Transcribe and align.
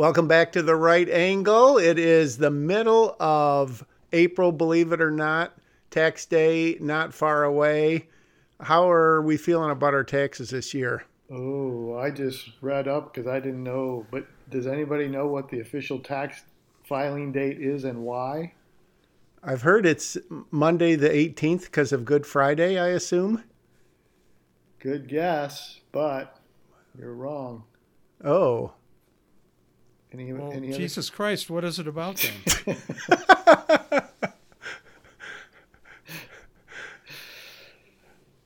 Welcome 0.00 0.28
back 0.28 0.52
to 0.52 0.62
the 0.62 0.76
right 0.76 1.06
angle. 1.10 1.76
It 1.76 1.98
is 1.98 2.38
the 2.38 2.50
middle 2.50 3.16
of 3.20 3.84
April, 4.14 4.50
believe 4.50 4.92
it 4.92 5.02
or 5.02 5.10
not. 5.10 5.52
Tax 5.90 6.24
day 6.24 6.78
not 6.80 7.12
far 7.12 7.44
away. 7.44 8.08
How 8.60 8.90
are 8.90 9.20
we 9.20 9.36
feeling 9.36 9.70
about 9.70 9.92
our 9.92 10.02
taxes 10.02 10.48
this 10.48 10.72
year? 10.72 11.04
Oh, 11.30 11.98
I 11.98 12.10
just 12.10 12.48
read 12.62 12.88
up 12.88 13.12
because 13.12 13.28
I 13.28 13.40
didn't 13.40 13.62
know. 13.62 14.06
But 14.10 14.26
does 14.48 14.66
anybody 14.66 15.06
know 15.06 15.26
what 15.26 15.50
the 15.50 15.60
official 15.60 15.98
tax 15.98 16.44
filing 16.82 17.30
date 17.30 17.60
is 17.60 17.84
and 17.84 18.02
why? 18.02 18.54
I've 19.44 19.60
heard 19.60 19.84
it's 19.84 20.16
Monday 20.50 20.94
the 20.94 21.10
18th 21.10 21.64
because 21.64 21.92
of 21.92 22.06
Good 22.06 22.24
Friday, 22.24 22.78
I 22.78 22.88
assume. 22.88 23.44
Good 24.78 25.08
guess, 25.08 25.80
but 25.92 26.38
you're 26.98 27.12
wrong. 27.12 27.64
Oh. 28.24 28.72
Any, 30.12 30.32
well, 30.32 30.50
any 30.52 30.72
Jesus 30.72 31.08
other? 31.08 31.16
Christ, 31.16 31.50
what 31.50 31.64
is 31.64 31.78
it 31.78 31.86
about 31.86 32.16
then? 32.66 32.76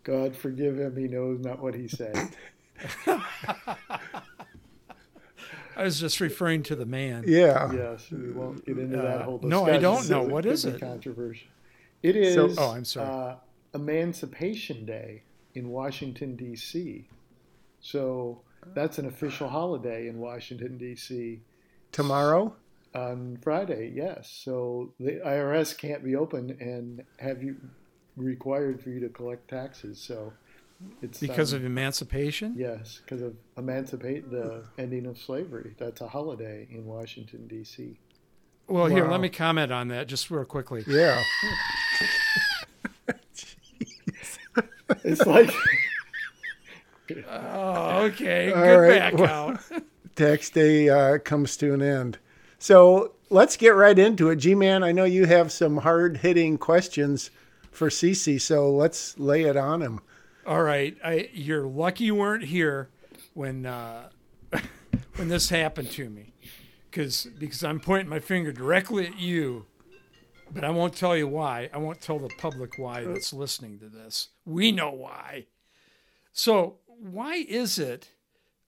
God 0.04 0.36
forgive 0.36 0.78
him, 0.78 0.96
he 0.96 1.08
knows 1.08 1.40
not 1.40 1.60
what 1.60 1.74
he 1.74 1.88
said. 1.88 2.36
I 5.76 5.82
was 5.82 5.98
just 5.98 6.20
referring 6.20 6.62
to 6.64 6.76
the 6.76 6.86
man. 6.86 7.24
Yeah. 7.26 7.72
Yes, 7.72 8.10
we 8.10 8.30
won't 8.30 8.64
get 8.64 8.78
into 8.78 8.98
uh, 8.98 9.02
that 9.02 9.22
whole 9.22 9.38
discussion. 9.38 9.66
No, 9.66 9.72
I 9.72 9.78
don't 9.78 10.08
know. 10.08 10.22
What 10.22 10.46
is 10.46 10.64
it? 10.64 10.78
Controversial. 10.78 11.48
It 12.02 12.16
is. 12.16 12.34
So, 12.34 12.50
oh, 12.58 12.70
I'm 12.72 12.84
sorry. 12.84 13.08
Uh, 13.08 13.36
Emancipation 13.74 14.84
Day 14.84 15.22
in 15.54 15.70
Washington 15.70 16.36
D.C. 16.36 17.08
So 17.80 18.42
that's 18.74 18.98
an 18.98 19.06
official 19.06 19.48
holiday 19.48 20.06
in 20.08 20.18
Washington 20.18 20.78
D.C. 20.78 21.40
Tomorrow. 21.94 22.54
On 22.94 23.38
Friday, 23.42 23.92
yes. 23.94 24.30
So 24.44 24.92
the 25.00 25.20
IRS 25.24 25.76
can't 25.76 26.04
be 26.04 26.16
open 26.16 26.56
and 26.60 27.04
have 27.18 27.42
you 27.42 27.56
required 28.16 28.82
for 28.82 28.90
you 28.90 29.00
to 29.00 29.08
collect 29.08 29.48
taxes. 29.48 30.00
So 30.00 30.32
it's 31.02 31.20
because 31.20 31.52
um, 31.52 31.60
of 31.60 31.64
emancipation. 31.64 32.54
Yes, 32.56 33.00
because 33.04 33.22
of 33.22 33.36
emancipate 33.56 34.30
the 34.30 34.64
ending 34.78 35.06
of 35.06 35.18
slavery. 35.18 35.74
That's 35.78 36.00
a 36.00 36.08
holiday 36.08 36.66
in 36.70 36.84
Washington 36.84 37.46
D.C. 37.46 37.98
Well, 38.66 38.84
wow. 38.84 38.90
here, 38.90 39.08
let 39.08 39.20
me 39.20 39.28
comment 39.28 39.70
on 39.72 39.88
that 39.88 40.08
just 40.08 40.30
real 40.30 40.44
quickly. 40.44 40.84
Yeah. 40.86 41.22
it's 45.04 45.26
like. 45.26 45.50
oh, 47.28 48.02
okay. 48.04 48.52
All 48.52 48.62
Get 48.62 48.74
right. 48.74 48.98
back 48.98 49.14
well, 49.18 49.50
out. 49.50 49.82
tax 50.14 50.50
day 50.50 50.88
uh, 50.88 51.18
comes 51.18 51.56
to 51.58 51.74
an 51.74 51.82
end. 51.82 52.18
So 52.58 53.14
let's 53.30 53.56
get 53.56 53.70
right 53.70 53.98
into 53.98 54.30
it. 54.30 54.36
G 54.36 54.54
Man, 54.54 54.82
I 54.82 54.92
know 54.92 55.04
you 55.04 55.26
have 55.26 55.52
some 55.52 55.78
hard 55.78 56.18
hitting 56.18 56.58
questions 56.58 57.30
for 57.70 57.88
CC, 57.88 58.40
so 58.40 58.70
let's 58.70 59.18
lay 59.18 59.42
it 59.42 59.56
on 59.56 59.82
him. 59.82 60.00
All 60.46 60.62
right, 60.62 60.96
I, 61.04 61.30
you're 61.32 61.66
lucky 61.66 62.04
you 62.04 62.14
weren't 62.14 62.44
here 62.44 62.90
when 63.34 63.66
uh, 63.66 64.10
when 65.16 65.28
this 65.28 65.48
happened 65.48 65.90
to 65.92 66.08
me, 66.08 66.32
because 66.90 67.26
because 67.38 67.64
I'm 67.64 67.80
pointing 67.80 68.08
my 68.08 68.20
finger 68.20 68.52
directly 68.52 69.06
at 69.06 69.18
you, 69.18 69.66
but 70.52 70.64
I 70.64 70.70
won't 70.70 70.94
tell 70.94 71.16
you 71.16 71.26
why. 71.26 71.70
I 71.72 71.78
won't 71.78 72.00
tell 72.00 72.18
the 72.18 72.30
public 72.38 72.78
why 72.78 73.04
that's 73.04 73.32
listening 73.32 73.78
to 73.80 73.88
this. 73.88 74.28
We 74.44 74.70
know 74.70 74.90
why. 74.90 75.46
So 76.32 76.78
why 76.86 77.44
is 77.48 77.78
it, 77.78 78.10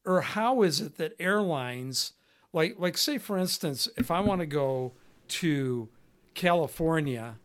or 0.06 0.20
how 0.20 0.62
is 0.62 0.80
it 0.80 0.96
that 0.96 1.14
airlines, 1.18 2.12
like 2.52 2.76
like 2.78 2.96
say 2.96 3.18
for 3.18 3.36
instance, 3.36 3.88
if 3.96 4.10
I 4.10 4.20
want 4.20 4.40
to 4.40 4.46
go 4.46 4.92
to 5.28 5.88
California, 6.34 7.36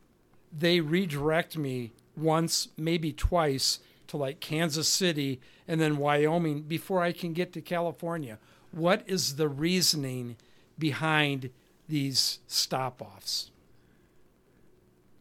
they 0.56 0.80
redirect 0.80 1.58
me 1.58 1.92
once, 2.16 2.70
maybe 2.78 3.12
twice 3.12 3.80
to 4.08 4.18
like 4.18 4.40
Kansas 4.40 4.88
City 4.88 5.42
and 5.68 5.82
then 5.82 5.98
Wyoming 5.98 6.62
before 6.64 7.02
I 7.02 7.12
can 7.12 7.34
get 7.34 7.52
to 7.54 7.62
California. 7.62 8.38
What 8.72 9.04
is 9.08 9.36
the 9.36 9.50
reasoning 9.50 10.38
behind 10.78 11.50
these 11.88 12.40
stop 12.48 13.02
offs? 13.02 13.52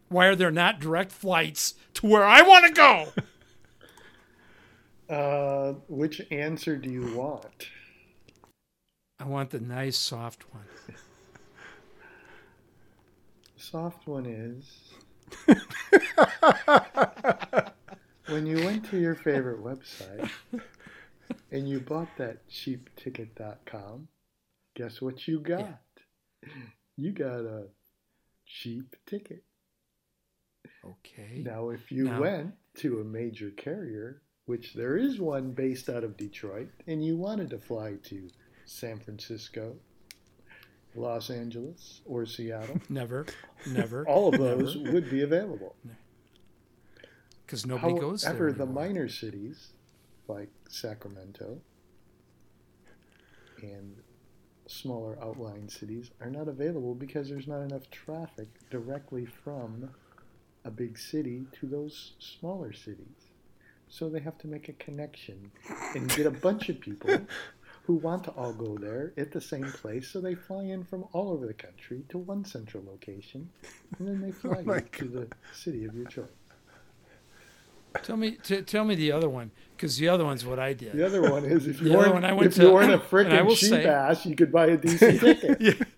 Why 0.09 0.26
are 0.26 0.36
there 0.36 0.50
not 0.50 0.81
direct 0.81 1.12
flights 1.12 1.75
to 1.94 2.06
where 2.06 2.25
I 2.25 2.42
want 2.42 2.66
to 2.66 2.72
go? 2.72 3.09
Uh, 5.10 5.75
which 5.88 6.22
answer 6.31 6.76
do 6.76 6.88
you 6.88 7.16
want? 7.16 7.69
I 9.19 9.25
want 9.25 9.50
the 9.50 9.59
nice 9.59 9.98
soft 9.98 10.44
one. 10.54 10.65
soft 13.56 14.06
one 14.06 14.25
is 14.25 14.93
when 18.28 18.47
you 18.47 18.65
went 18.65 18.88
to 18.91 18.98
your 18.98 19.16
favorite 19.16 19.62
website 19.62 20.31
and 21.50 21.69
you 21.69 21.81
bought 21.81 22.09
that 22.16 22.48
cheapticket.com, 22.48 24.06
guess 24.77 25.03
what 25.03 25.27
you 25.27 25.41
got? 25.41 25.81
Yeah. 26.42 26.50
You 26.97 27.12
got 27.12 27.41
a 27.41 27.65
cheap 28.47 28.94
ticket. 29.06 29.42
Okay. 30.84 31.42
Now, 31.44 31.71
if 31.71 31.91
you 31.91 32.04
now, 32.04 32.21
went 32.21 32.54
to 32.77 33.00
a 33.00 33.04
major 33.04 33.50
carrier, 33.50 34.22
which 34.50 34.75
there 34.75 34.97
is 34.97 35.21
one 35.21 35.53
based 35.53 35.88
out 35.88 36.03
of 36.03 36.16
Detroit, 36.16 36.69
and 36.88 37.05
you 37.05 37.16
wanted 37.16 37.50
to 37.50 37.59
fly 37.59 37.94
to 38.03 38.28
San 38.65 38.99
Francisco, 38.99 39.77
Los 40.97 41.31
Angeles, 41.31 42.00
or 42.05 42.27
Seattle, 42.27 42.81
never, 42.89 43.27
never, 43.69 44.05
all 44.09 44.34
of 44.34 44.41
those 44.41 44.75
never. 44.75 44.93
would 44.93 45.09
be 45.09 45.22
available 45.22 45.77
because 47.47 47.65
nobody 47.65 47.93
However, 47.93 48.06
goes 48.09 48.22
there. 48.22 48.33
However, 48.33 48.53
the 48.53 48.66
minor 48.66 49.09
cities 49.09 49.69
like 50.27 50.50
Sacramento 50.69 51.60
and 53.62 53.94
smaller 54.66 55.16
outlying 55.22 55.69
cities 55.69 56.10
are 56.21 56.31
not 56.31 56.49
available 56.49 56.97
because 56.97 57.28
there's 57.28 57.47
not 57.47 57.60
enough 57.60 57.89
traffic 57.93 58.49
directly 58.69 59.27
from 59.27 59.91
a 60.65 60.72
big 60.72 60.99
city 60.99 61.47
to 61.53 61.66
those 61.66 62.15
smaller 62.19 62.72
cities. 62.72 63.29
So 63.91 64.09
they 64.09 64.21
have 64.21 64.39
to 64.39 64.47
make 64.47 64.69
a 64.69 64.73
connection 64.75 65.51
and 65.95 66.09
get 66.17 66.25
a 66.25 66.31
bunch 66.31 66.69
of 66.69 66.81
people 66.81 67.19
who 67.83 67.95
want 67.95 68.23
to 68.25 68.31
all 68.31 68.53
go 68.53 68.78
there 68.78 69.12
at 69.17 69.33
the 69.33 69.41
same 69.41 69.71
place. 69.73 70.09
So 70.09 70.21
they 70.21 70.37
fly 70.37 70.62
in 70.62 70.84
from 70.84 71.05
all 71.12 71.33
over 71.33 71.47
the 71.47 71.55
country 71.55 72.05
to 72.11 72.19
one 72.19 72.45
central 72.45 72.84
location, 72.87 73.51
and 73.99 74.09
then 74.09 74.21
they 74.21 74.28
oh 74.49 74.55
fly 74.55 74.65
oh 74.67 74.78
to 74.78 75.05
the 75.05 75.28
city 75.53 75.84
of 75.84 75.95
your 75.95 76.06
choice. 76.06 76.28
Tell 78.05 78.17
me, 78.17 78.33
t- 78.43 78.62
tell 78.62 78.84
me 78.84 78.95
the 78.95 79.11
other 79.11 79.28
one, 79.28 79.51
because 79.77 79.99
the 79.99 80.09
other 80.09 80.25
one's 80.25 80.47
what 80.47 80.61
I 80.61 80.72
did. 80.72 80.93
The 80.93 81.05
other 81.05 81.22
one 81.28 81.45
is 81.45 81.67
if 81.67 81.83
you 81.83 81.93
weren't, 81.93 82.25
if 82.25 82.55
to, 82.55 82.62
you 82.62 82.72
weren't 82.72 82.93
a 82.93 82.99
freaking 82.99 83.49
cheap 83.51 83.71
say, 83.71 83.84
ass, 83.84 84.25
you 84.25 84.37
could 84.37 84.53
buy 84.53 84.67
a 84.67 84.77
decent 84.77 85.21
ticket. 85.43 85.89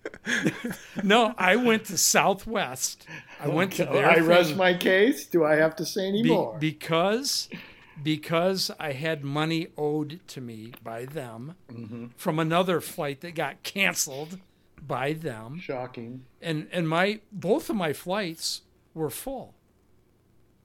no, 1.03 1.35
I 1.37 1.55
went 1.55 1.85
to 1.85 1.97
Southwest. 1.99 3.05
I 3.39 3.47
went 3.49 3.73
to 3.73 3.85
their. 3.85 4.09
I 4.09 4.15
thing. 4.15 4.25
rest 4.25 4.55
my 4.55 4.73
case. 4.73 5.27
Do 5.27 5.45
I 5.45 5.55
have 5.55 5.75
to 5.75 5.85
say 5.85 6.07
any 6.07 6.23
Be. 6.23 6.47
Because, 6.59 7.47
because 8.01 8.71
I 8.79 8.93
had 8.93 9.23
money 9.23 9.67
owed 9.77 10.19
to 10.29 10.41
me 10.41 10.73
by 10.83 11.05
them 11.05 11.55
mm-hmm. 11.71 12.07
from 12.15 12.39
another 12.39 12.81
flight 12.81 13.21
that 13.21 13.35
got 13.35 13.63
canceled 13.63 14.39
by 14.85 15.13
them. 15.13 15.59
Shocking. 15.59 16.25
And 16.41 16.67
and 16.71 16.87
my 16.87 17.19
both 17.31 17.69
of 17.69 17.75
my 17.75 17.93
flights 17.93 18.61
were 18.93 19.09
full. 19.09 19.53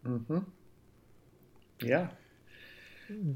Mm-hmm. 0.07 0.39
Yeah. 1.81 2.09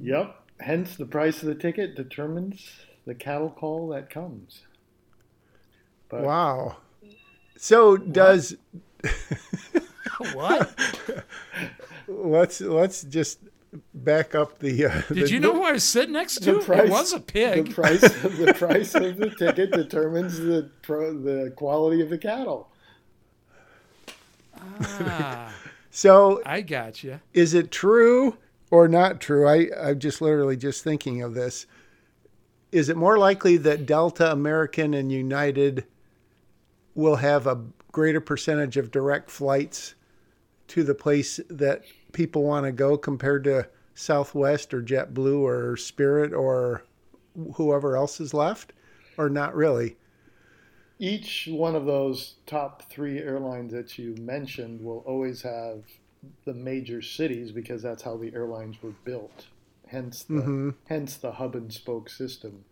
Yep. 0.00 0.36
Hence, 0.60 0.96
the 0.96 1.06
price 1.06 1.42
of 1.42 1.48
the 1.48 1.54
ticket 1.54 1.96
determines 1.96 2.70
the 3.06 3.14
cattle 3.14 3.50
call 3.50 3.88
that 3.88 4.10
comes. 4.10 4.62
But, 6.08 6.22
wow. 6.22 6.76
So 7.56 7.92
what? 7.92 8.12
does 8.12 8.56
what? 10.34 10.74
let's 12.08 12.60
let's 12.60 13.02
just 13.04 13.38
back 13.94 14.34
up 14.34 14.58
the. 14.58 14.86
Uh, 14.86 15.02
Did 15.08 15.26
the, 15.26 15.30
you 15.30 15.40
know 15.40 15.52
who 15.52 15.64
I 15.64 15.72
was 15.72 15.84
sitting 15.84 16.12
next 16.12 16.42
to? 16.42 16.60
Price, 16.60 16.84
it 16.84 16.90
was 16.90 17.12
a 17.12 17.20
pig. 17.20 17.68
The 17.68 17.74
price 17.74 18.02
of 18.24 18.36
the 18.36 18.54
price 18.58 18.94
of 18.94 19.16
the 19.16 19.30
ticket 19.30 19.72
determines 19.72 20.38
the 20.38 20.70
pro, 20.82 21.12
the 21.12 21.52
quality 21.56 22.00
of 22.00 22.10
the 22.10 22.18
cattle. 22.18 22.68
Ah. 24.80 25.52
So 25.94 26.40
I 26.46 26.62
got 26.62 27.04
you. 27.04 27.20
Is 27.34 27.52
it 27.52 27.70
true 27.70 28.38
or 28.70 28.88
not 28.88 29.20
true? 29.20 29.46
I, 29.46 29.68
I'm 29.78 29.98
just 29.98 30.22
literally 30.22 30.56
just 30.56 30.82
thinking 30.82 31.20
of 31.20 31.34
this. 31.34 31.66
Is 32.72 32.88
it 32.88 32.96
more 32.96 33.18
likely 33.18 33.58
that 33.58 33.84
Delta, 33.84 34.32
American, 34.32 34.94
and 34.94 35.12
United 35.12 35.84
will 36.94 37.16
have 37.16 37.46
a 37.46 37.62
greater 37.92 38.22
percentage 38.22 38.78
of 38.78 38.90
direct 38.90 39.30
flights 39.30 39.94
to 40.68 40.82
the 40.82 40.94
place 40.94 41.38
that 41.50 41.82
people 42.12 42.42
want 42.44 42.66
to 42.66 42.72
go 42.72 42.96
compared 42.96 43.44
to 43.44 43.68
Southwest 43.94 44.72
or 44.74 44.82
JetBlue 44.82 45.40
or 45.40 45.76
Spirit 45.76 46.32
or 46.32 46.84
whoever 47.54 47.96
else 47.96 48.20
is 48.20 48.34
left, 48.34 48.72
or 49.16 49.28
not 49.28 49.54
really? 49.54 49.96
each 50.98 51.48
one 51.50 51.74
of 51.74 51.84
those 51.84 52.36
top 52.46 52.82
three 52.88 53.18
airlines 53.18 53.72
that 53.72 53.98
you 53.98 54.14
mentioned 54.20 54.80
will 54.80 54.98
always 55.06 55.42
have 55.42 55.82
the 56.44 56.54
major 56.54 57.02
cities 57.02 57.50
because 57.50 57.82
that's 57.82 58.02
how 58.02 58.16
the 58.16 58.32
airlines 58.34 58.80
were 58.82 58.94
built. 59.04 59.48
Hence 59.88 60.22
the 60.24 60.34
Mm-hmm. 60.34 60.70
hence 60.86 61.16
the 61.16 61.32
hub 61.32 61.56
and 61.56 61.72
spoke 61.72 62.08
system. 62.08 62.64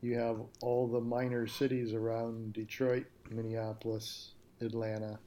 You 0.00 0.18
have 0.18 0.40
all 0.60 0.88
the 0.88 1.00
minor 1.00 1.46
cities 1.46 1.94
around 1.94 2.52
Detroit, 2.54 3.06
Minneapolis, 3.30 4.34
Atlanta, 4.60 5.20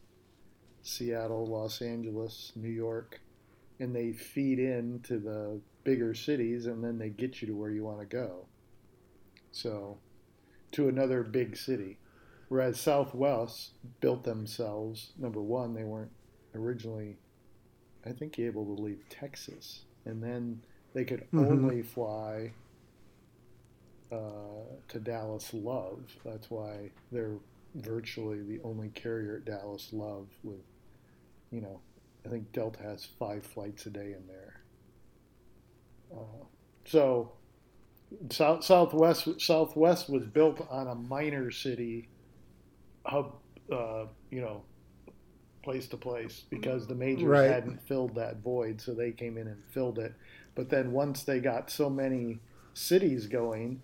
Seattle, 0.81 1.45
Los 1.47 1.81
Angeles, 1.81 2.51
New 2.55 2.69
York, 2.69 3.21
and 3.79 3.95
they 3.95 4.11
feed 4.11 4.59
into 4.59 5.19
the 5.19 5.61
bigger 5.83 6.13
cities 6.13 6.65
and 6.65 6.83
then 6.83 6.97
they 6.97 7.09
get 7.09 7.41
you 7.41 7.47
to 7.47 7.55
where 7.55 7.69
you 7.71 7.83
want 7.83 7.99
to 7.99 8.05
go. 8.05 8.47
So, 9.51 9.97
to 10.73 10.89
another 10.89 11.23
big 11.23 11.55
city. 11.57 11.99
Whereas 12.49 12.79
Southwest 12.79 13.71
built 13.99 14.23
themselves, 14.23 15.11
number 15.17 15.41
one, 15.41 15.73
they 15.73 15.83
weren't 15.83 16.11
originally, 16.55 17.17
I 18.05 18.11
think, 18.11 18.39
able 18.39 18.65
to 18.75 18.81
leave 18.81 19.03
Texas. 19.09 19.85
And 20.05 20.23
then 20.23 20.61
they 20.93 21.03
could 21.03 21.27
Mhm. 21.33 21.49
only 21.49 21.81
fly 21.81 22.53
uh, 24.11 24.63
to 24.87 24.99
Dallas 24.99 25.53
Love. 25.53 26.15
That's 26.23 26.49
why 26.49 26.91
they're 27.11 27.39
virtually 27.75 28.41
the 28.41 28.61
only 28.63 28.89
carrier 28.89 29.37
at 29.37 29.45
Dallas 29.45 29.91
Love 29.91 30.29
with, 30.43 30.63
you 31.51 31.59
know, 31.59 31.81
I 32.27 32.29
think 32.29 32.51
Delta 32.51 32.81
has 32.83 33.05
five 33.17 33.45
flights 33.45 33.85
a 33.85 33.89
day 33.89 34.13
in 34.13 34.27
there. 34.27 34.61
Uh, 36.13 36.45
so 36.85 37.31
South, 38.29 38.63
Southwest 38.63 39.39
Southwest 39.39 40.09
was 40.09 40.25
built 40.25 40.65
on 40.69 40.87
a 40.87 40.95
minor 40.95 41.51
city 41.51 42.09
hub, 43.05 43.35
uh, 43.71 44.05
you 44.29 44.41
know, 44.41 44.63
place 45.63 45.87
to 45.87 45.97
place 45.97 46.43
because 46.49 46.87
the 46.87 46.95
majors 46.95 47.23
Right. 47.23 47.49
hadn't 47.49 47.81
filled 47.87 48.15
that 48.15 48.37
void, 48.37 48.81
so 48.81 48.93
they 48.93 49.11
came 49.11 49.37
in 49.37 49.47
and 49.47 49.63
filled 49.71 49.99
it. 49.99 50.13
But 50.55 50.69
then 50.69 50.91
once 50.91 51.23
they 51.23 51.39
got 51.39 51.69
so 51.69 51.89
many 51.89 52.39
cities 52.73 53.27
going, 53.27 53.81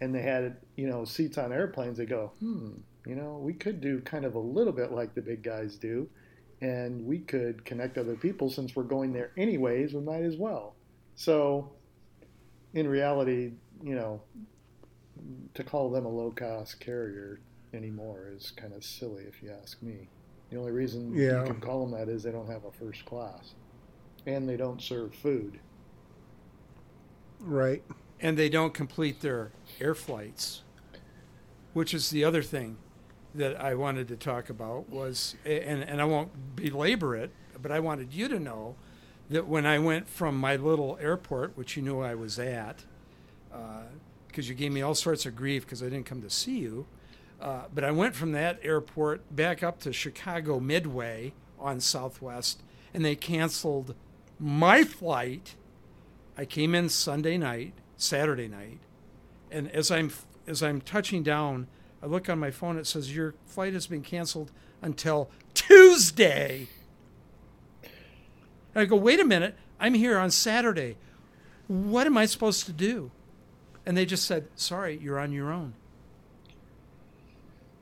and 0.00 0.14
they 0.14 0.22
had 0.22 0.56
you 0.76 0.86
know 0.86 1.04
seats 1.04 1.36
on 1.36 1.52
airplanes, 1.52 1.98
they 1.98 2.06
go, 2.06 2.32
hmm, 2.38 2.72
you 3.06 3.16
know, 3.16 3.38
we 3.38 3.52
could 3.52 3.80
do 3.82 4.00
kind 4.00 4.24
of 4.24 4.34
a 4.34 4.38
little 4.38 4.72
bit 4.72 4.92
like 4.92 5.14
the 5.14 5.22
big 5.22 5.42
guys 5.42 5.76
do, 5.76 6.08
and 6.62 7.04
we 7.04 7.18
could 7.18 7.62
connect 7.66 7.98
other 7.98 8.14
people 8.14 8.48
since 8.48 8.74
we're 8.74 8.84
going 8.84 9.12
there 9.12 9.32
anyways. 9.36 9.92
We 9.92 10.00
might 10.00 10.22
as 10.22 10.36
well. 10.36 10.74
So, 11.16 11.72
in 12.72 12.86
reality, 12.88 13.52
you 13.82 13.94
know, 13.96 14.22
to 15.54 15.64
call 15.64 15.90
them 15.90 16.06
a 16.06 16.08
low 16.08 16.30
cost 16.30 16.80
carrier 16.80 17.40
anymore 17.74 18.28
is 18.34 18.52
kind 18.52 18.72
of 18.72 18.84
silly 18.84 19.24
if 19.24 19.42
you 19.42 19.50
ask 19.62 19.82
me. 19.82 20.08
The 20.50 20.56
only 20.56 20.70
reason 20.72 21.12
Yeah. 21.14 21.40
you 21.40 21.46
can 21.46 21.60
call 21.60 21.84
them 21.86 21.98
that 21.98 22.08
is 22.08 22.22
they 22.22 22.30
don't 22.30 22.48
have 22.50 22.64
a 22.64 22.72
first 22.72 23.04
class, 23.06 23.54
and 24.26 24.48
they 24.48 24.56
don't 24.56 24.80
serve 24.80 25.14
food. 25.14 25.58
Right. 27.40 27.82
and 28.20 28.38
they 28.38 28.48
don't 28.48 28.72
complete 28.72 29.20
their 29.20 29.50
air 29.80 29.96
flights, 29.96 30.62
which 31.72 31.92
is 31.92 32.10
the 32.10 32.22
other 32.22 32.40
thing 32.40 32.76
that 33.34 33.60
I 33.60 33.74
wanted 33.74 34.08
to 34.08 34.16
talk 34.16 34.50
about 34.50 34.88
was, 34.88 35.36
and, 35.44 35.82
and 35.82 36.00
I 36.00 36.04
won't 36.04 36.56
belabor 36.56 37.16
it, 37.16 37.30
but 37.60 37.70
I 37.70 37.80
wanted 37.80 38.12
you 38.12 38.28
to 38.28 38.38
know 38.38 38.76
that 39.30 39.46
when 39.46 39.64
I 39.64 39.78
went 39.78 40.08
from 40.08 40.36
my 40.36 40.56
little 40.56 40.98
airport, 41.00 41.56
which 41.56 41.76
you 41.76 41.82
knew 41.82 42.00
I 42.00 42.14
was 42.14 42.38
at, 42.38 42.84
because 44.28 44.48
you 44.48 44.54
gave 44.54 44.72
me 44.72 44.82
all 44.82 44.94
sorts 44.94 45.26
of 45.26 45.36
grief 45.36 45.64
because 45.64 45.82
I 45.82 45.86
didn't 45.86 46.06
come 46.06 46.22
to 46.22 46.30
see 46.30 46.58
you, 46.58 46.86
uh, 47.40 47.62
but 47.74 47.84
I 47.84 47.90
went 47.90 48.14
from 48.14 48.32
that 48.32 48.58
airport 48.62 49.34
back 49.34 49.62
up 49.62 49.80
to 49.80 49.92
Chicago 49.92 50.60
Midway 50.60 51.32
on 51.58 51.80
Southwest, 51.80 52.62
and 52.94 53.04
they 53.04 53.16
canceled 53.16 53.94
my 54.38 54.84
flight. 54.84 55.54
I 56.36 56.44
came 56.44 56.74
in 56.74 56.88
Sunday 56.88 57.36
night, 57.38 57.74
Saturday 57.96 58.48
night, 58.48 58.78
and 59.50 59.70
as 59.70 59.90
I'm 59.90 60.10
as 60.46 60.62
I'm 60.62 60.80
touching 60.80 61.22
down, 61.22 61.68
I 62.02 62.06
look 62.06 62.28
on 62.28 62.38
my 62.38 62.50
phone. 62.50 62.78
It 62.78 62.86
says 62.86 63.14
your 63.14 63.34
flight 63.46 63.74
has 63.74 63.86
been 63.86 64.02
canceled 64.02 64.50
until 64.80 65.30
Tuesday. 65.54 66.68
And 67.82 68.82
I 68.82 68.84
go, 68.86 68.96
wait 68.96 69.20
a 69.20 69.24
minute. 69.24 69.54
I'm 69.78 69.94
here 69.94 70.18
on 70.18 70.30
Saturday. 70.30 70.96
What 71.68 72.06
am 72.06 72.16
I 72.16 72.26
supposed 72.26 72.66
to 72.66 72.72
do? 72.72 73.10
And 73.86 73.96
they 73.96 74.04
just 74.06 74.24
said, 74.24 74.48
sorry, 74.56 74.98
you're 75.00 75.18
on 75.18 75.32
your 75.32 75.52
own. 75.52 75.74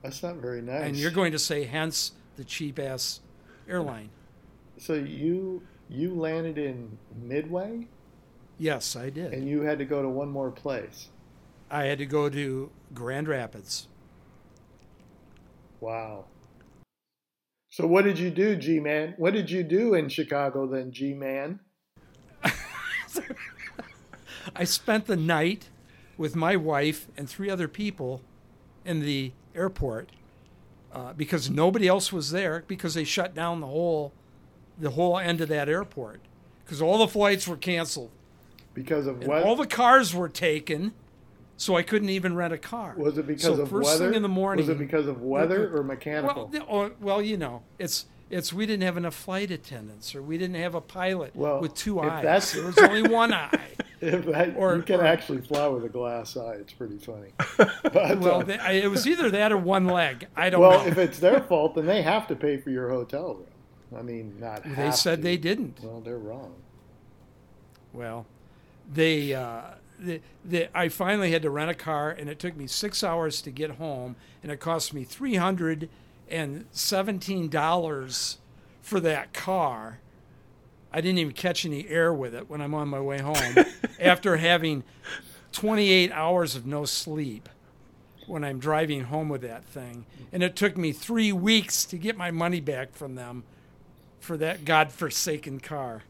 That's 0.02 0.22
not 0.22 0.36
very 0.36 0.62
nice. 0.62 0.82
And 0.84 0.96
you're 0.96 1.10
going 1.10 1.32
to 1.32 1.38
say, 1.38 1.64
hence 1.64 2.12
the 2.36 2.44
cheap 2.44 2.78
ass 2.78 3.20
airline. 3.68 4.10
So 4.78 4.94
you 4.94 5.62
you 5.90 6.14
landed 6.14 6.56
in 6.56 6.96
Midway, 7.20 7.88
Yes, 8.58 8.94
I 8.96 9.10
did. 9.10 9.32
and 9.34 9.48
you 9.48 9.62
had 9.62 9.78
to 9.78 9.84
go 9.84 10.02
to 10.02 10.08
one 10.08 10.28
more 10.30 10.50
place. 10.50 11.08
I 11.70 11.84
had 11.84 11.98
to 11.98 12.06
go 12.06 12.30
to 12.30 12.70
Grand 12.94 13.26
Rapids. 13.28 13.88
Wow. 15.80 16.26
So 17.70 17.86
what 17.86 18.04
did 18.04 18.18
you 18.18 18.30
do, 18.30 18.56
G 18.56 18.80
Man? 18.80 19.14
What 19.16 19.32
did 19.32 19.50
you 19.50 19.62
do 19.62 19.94
in 19.94 20.08
Chicago 20.08 20.66
then, 20.66 20.90
G 20.92 21.14
Man? 21.14 21.60
I 24.56 24.64
spent 24.64 25.06
the 25.06 25.16
night 25.16 25.68
with 26.16 26.34
my 26.34 26.56
wife 26.56 27.06
and 27.16 27.28
three 27.28 27.48
other 27.50 27.68
people 27.68 28.20
in 28.84 29.00
the 29.00 29.32
airport 29.54 30.10
uh, 30.92 31.12
because 31.12 31.48
nobody 31.50 31.86
else 31.86 32.12
was 32.12 32.30
there 32.30 32.64
because 32.66 32.94
they 32.94 33.04
shut 33.04 33.34
down 33.34 33.60
the 33.60 33.66
whole 33.66 34.12
the 34.78 34.90
whole 34.90 35.18
end 35.18 35.40
of 35.40 35.48
that 35.48 35.68
airport 35.68 36.20
because 36.64 36.80
all 36.80 36.98
the 36.98 37.06
flights 37.08 37.46
were 37.46 37.56
canceled 37.56 38.10
Because 38.74 39.06
of 39.06 39.20
and 39.20 39.28
what? 39.28 39.42
all 39.42 39.54
the 39.54 39.66
cars 39.66 40.14
were 40.14 40.28
taken, 40.28 40.92
so 41.60 41.76
I 41.76 41.82
couldn't 41.82 42.08
even 42.08 42.34
rent 42.34 42.54
a 42.54 42.58
car. 42.58 42.94
was 42.96 43.18
it 43.18 43.26
because 43.26 43.56
so 43.56 43.62
of 43.62 43.68
first 43.68 43.86
weather? 43.86 44.06
thing 44.06 44.14
in 44.14 44.22
the 44.22 44.28
morning? 44.28 44.64
Was 44.66 44.70
it 44.70 44.78
because 44.78 45.06
of 45.06 45.20
weather 45.20 45.76
or 45.76 45.82
mechanical? 45.84 46.46
the- 46.46 46.64
oh, 46.66 46.90
well, 47.00 47.20
you 47.20 47.36
know, 47.36 47.62
it's 47.78 48.06
it's 48.30 48.52
we 48.52 48.64
didn't 48.64 48.82
have 48.84 48.96
enough 48.96 49.14
flight 49.14 49.50
attendants 49.50 50.14
or 50.14 50.22
we 50.22 50.38
didn't 50.38 50.56
have 50.56 50.74
a 50.74 50.80
pilot 50.80 51.34
Well, 51.36 51.60
with 51.60 51.74
two 51.74 52.00
eyes. 52.00 52.22
that's- 52.22 52.52
There 52.52 52.64
was 52.64 52.78
only 52.78 53.02
one 53.02 53.32
eye. 53.44 53.58
if 54.00 54.24
that, 54.26 54.56
or- 54.56 54.76
you 54.76 54.82
can 54.82 55.00
or- 55.00 55.04
actually 55.06 55.42
fly 55.42 55.66
with 55.66 55.84
a 55.84 55.88
glass 55.90 56.34
eye. 56.36 56.54
It's 56.54 56.72
pretty 56.72 56.96
funny. 56.96 57.28
But, 57.82 58.20
Well, 58.20 58.40
uh, 58.40 58.42
they, 58.44 58.58
I, 58.58 58.72
it 58.72 58.90
was 58.90 59.06
either 59.06 59.30
that 59.30 59.52
or 59.52 59.56
one 59.58 59.84
leg. 59.86 60.28
I 60.36 60.48
don't 60.48 60.60
well, 60.62 60.78
know. 60.82 60.86
if 60.86 60.96
it's 60.96 61.18
their 61.18 61.40
fault, 61.40 61.74
then 61.74 61.86
they 61.86 62.00
have 62.02 62.26
to 62.28 62.36
pay 62.36 62.56
for 62.56 62.70
your 62.70 62.88
hotel 62.88 63.34
room. 63.34 63.98
I 63.98 64.02
mean, 64.02 64.36
not. 64.40 64.62
they 64.64 64.92
said 64.92 65.16
to. 65.16 65.22
they 65.22 65.36
didn't. 65.36 65.80
Well, 65.82 66.00
they're 66.00 66.16
wrong. 66.18 66.54
Well, 67.92 68.24
they, 68.92 69.34
uh, 69.34 69.62
they, 70.00 70.20
they, 70.44 70.68
I 70.74 70.88
finally 70.88 71.32
had 71.32 71.42
to 71.42 71.50
rent 71.50 71.70
a 71.70 71.74
car, 71.74 72.10
and 72.10 72.28
it 72.28 72.38
took 72.38 72.56
me 72.56 72.66
six 72.66 73.04
hours 73.04 73.42
to 73.42 73.50
get 73.50 73.72
home, 73.72 74.16
and 74.42 74.50
it 74.50 74.60
cost 74.60 74.94
me 74.94 75.04
three 75.04 75.36
hundred 75.36 75.88
and 76.28 76.66
seventeen 76.72 77.48
dollars 77.48 78.38
for 78.80 79.00
that 79.00 79.32
car. 79.32 79.98
I 80.92 81.00
didn't 81.00 81.18
even 81.18 81.34
catch 81.34 81.64
any 81.64 81.88
air 81.88 82.12
with 82.12 82.34
it 82.34 82.50
when 82.50 82.60
I'm 82.60 82.74
on 82.74 82.88
my 82.88 83.00
way 83.00 83.20
home 83.20 83.64
after 84.00 84.38
having 84.38 84.82
28 85.52 86.10
hours 86.10 86.56
of 86.56 86.66
no 86.66 86.84
sleep 86.84 87.48
when 88.26 88.44
I'm 88.44 88.58
driving 88.58 89.04
home 89.04 89.28
with 89.28 89.42
that 89.42 89.64
thing. 89.64 90.06
And 90.32 90.42
it 90.42 90.56
took 90.56 90.76
me 90.76 90.92
three 90.92 91.32
weeks 91.32 91.84
to 91.86 91.96
get 91.96 92.16
my 92.16 92.30
money 92.30 92.60
back 92.60 92.92
from 92.92 93.14
them 93.14 93.44
for 94.18 94.36
that 94.36 94.64
godforsaken 94.64 95.60
car. 95.60 96.02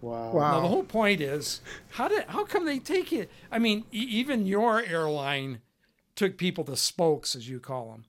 Wow. 0.00 0.32
Wow. 0.32 0.52
Now 0.52 0.60
the 0.62 0.68
whole 0.68 0.82
point 0.84 1.20
is, 1.20 1.60
how 1.90 2.08
did 2.08 2.24
how 2.28 2.44
come 2.44 2.64
they 2.66 2.78
take 2.78 3.12
it? 3.12 3.30
I 3.52 3.58
mean, 3.58 3.84
e- 3.92 3.98
even 3.98 4.46
your 4.46 4.82
airline 4.82 5.60
took 6.16 6.36
people 6.38 6.64
to 6.64 6.76
spokes, 6.76 7.34
as 7.36 7.48
you 7.48 7.60
call 7.60 7.90
them. 7.92 8.04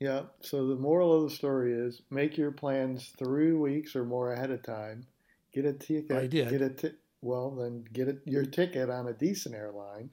Yeah. 0.00 0.22
So 0.40 0.66
the 0.66 0.76
moral 0.76 1.14
of 1.14 1.30
the 1.30 1.34
story 1.36 1.72
is 1.72 2.02
make 2.10 2.36
your 2.36 2.50
plans 2.52 3.12
three 3.18 3.52
weeks 3.52 3.94
or 3.94 4.04
more 4.04 4.32
ahead 4.32 4.50
of 4.50 4.62
time. 4.62 5.06
Get 5.52 5.64
a 5.64 5.72
ticket. 5.72 6.16
I 6.16 6.26
did. 6.26 6.50
Get 6.50 6.62
a 6.62 6.70
ti- 6.70 6.96
well, 7.22 7.50
then 7.52 7.84
get 7.92 8.08
a, 8.08 8.16
your 8.26 8.44
ticket 8.44 8.90
on 8.90 9.06
a 9.08 9.12
decent 9.12 9.54
airline, 9.54 10.10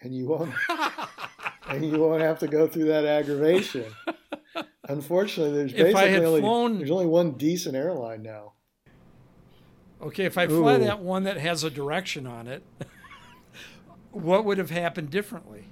and 0.00 0.14
you 0.14 0.26
won't 0.28 0.52
and 1.68 1.84
you 1.84 1.98
won't 1.98 2.22
have 2.22 2.38
to 2.40 2.46
go 2.48 2.66
through 2.66 2.86
that 2.86 3.04
aggravation. 3.04 3.84
Unfortunately, 4.88 5.54
there's 5.54 5.72
If 5.72 5.80
I 5.94 6.06
basically 6.06 6.10
had 6.12 6.24
only 6.24 6.40
flown- 6.40 6.78
there's 6.78 6.90
only 6.90 7.06
one 7.06 7.32
decent 7.32 7.76
airline 7.76 8.22
now. 8.22 8.52
Okay, 10.00 10.24
if 10.24 10.38
I 10.38 10.46
fly 10.46 10.76
Ooh. 10.76 10.84
that 10.84 11.00
one 11.00 11.24
that 11.24 11.38
has 11.38 11.64
a 11.64 11.70
direction 11.70 12.26
on 12.26 12.46
it, 12.46 12.62
what 14.12 14.44
would 14.44 14.58
have 14.58 14.70
happened 14.70 15.10
differently? 15.10 15.64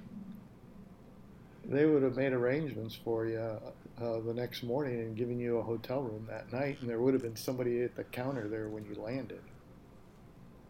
They 1.65 1.85
would 1.85 2.03
have 2.03 2.15
made 2.15 2.33
arrangements 2.33 2.95
for 2.95 3.25
you 3.25 3.39
uh, 3.39 4.19
the 4.19 4.33
next 4.33 4.63
morning 4.63 4.99
and 4.99 5.15
given 5.17 5.39
you 5.39 5.57
a 5.57 5.63
hotel 5.63 6.01
room 6.01 6.25
that 6.29 6.51
night, 6.51 6.77
and 6.81 6.89
there 6.89 6.99
would 6.99 7.13
have 7.13 7.23
been 7.23 7.35
somebody 7.35 7.81
at 7.83 7.95
the 7.95 8.03
counter 8.05 8.47
there 8.47 8.69
when 8.69 8.85
you 8.85 8.95
landed. 9.01 9.41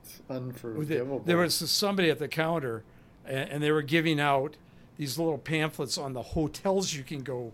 It's 0.04 0.22
There- 0.28 0.38
unforgivable. 0.38 1.20
There 1.26 1.38
was 1.38 1.56
somebody 1.56 2.10
at 2.10 2.20
the 2.20 2.28
counter, 2.28 2.84
and 3.26 3.62
they 3.62 3.72
were 3.72 3.82
giving 3.82 4.20
out 4.20 4.56
these 4.98 5.20
little 5.20 5.38
pamphlets 5.38 5.98
on 5.98 6.14
the 6.14 6.22
hotels 6.22 6.94
you 6.94 7.04
can 7.04 7.22
go 7.22 7.54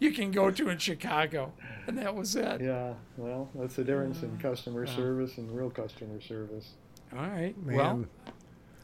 you 0.06 0.12
can 0.12 0.30
go 0.30 0.50
to 0.50 0.68
in 0.70 0.78
Chicago, 0.78 1.52
and 1.86 1.96
that 1.98 2.14
was 2.14 2.34
it. 2.34 2.60
Yeah, 2.60 2.94
well, 3.16 3.48
that's 3.54 3.76
the 3.76 3.84
difference 3.84 4.22
in 4.22 4.36
customer 4.38 4.86
service 4.86 5.38
and 5.38 5.54
real 5.56 5.70
customer 5.70 6.20
service. 6.20 6.70
All 7.12 7.18
right. 7.18 7.54
Man. 7.64 7.76
Well, 7.76 8.04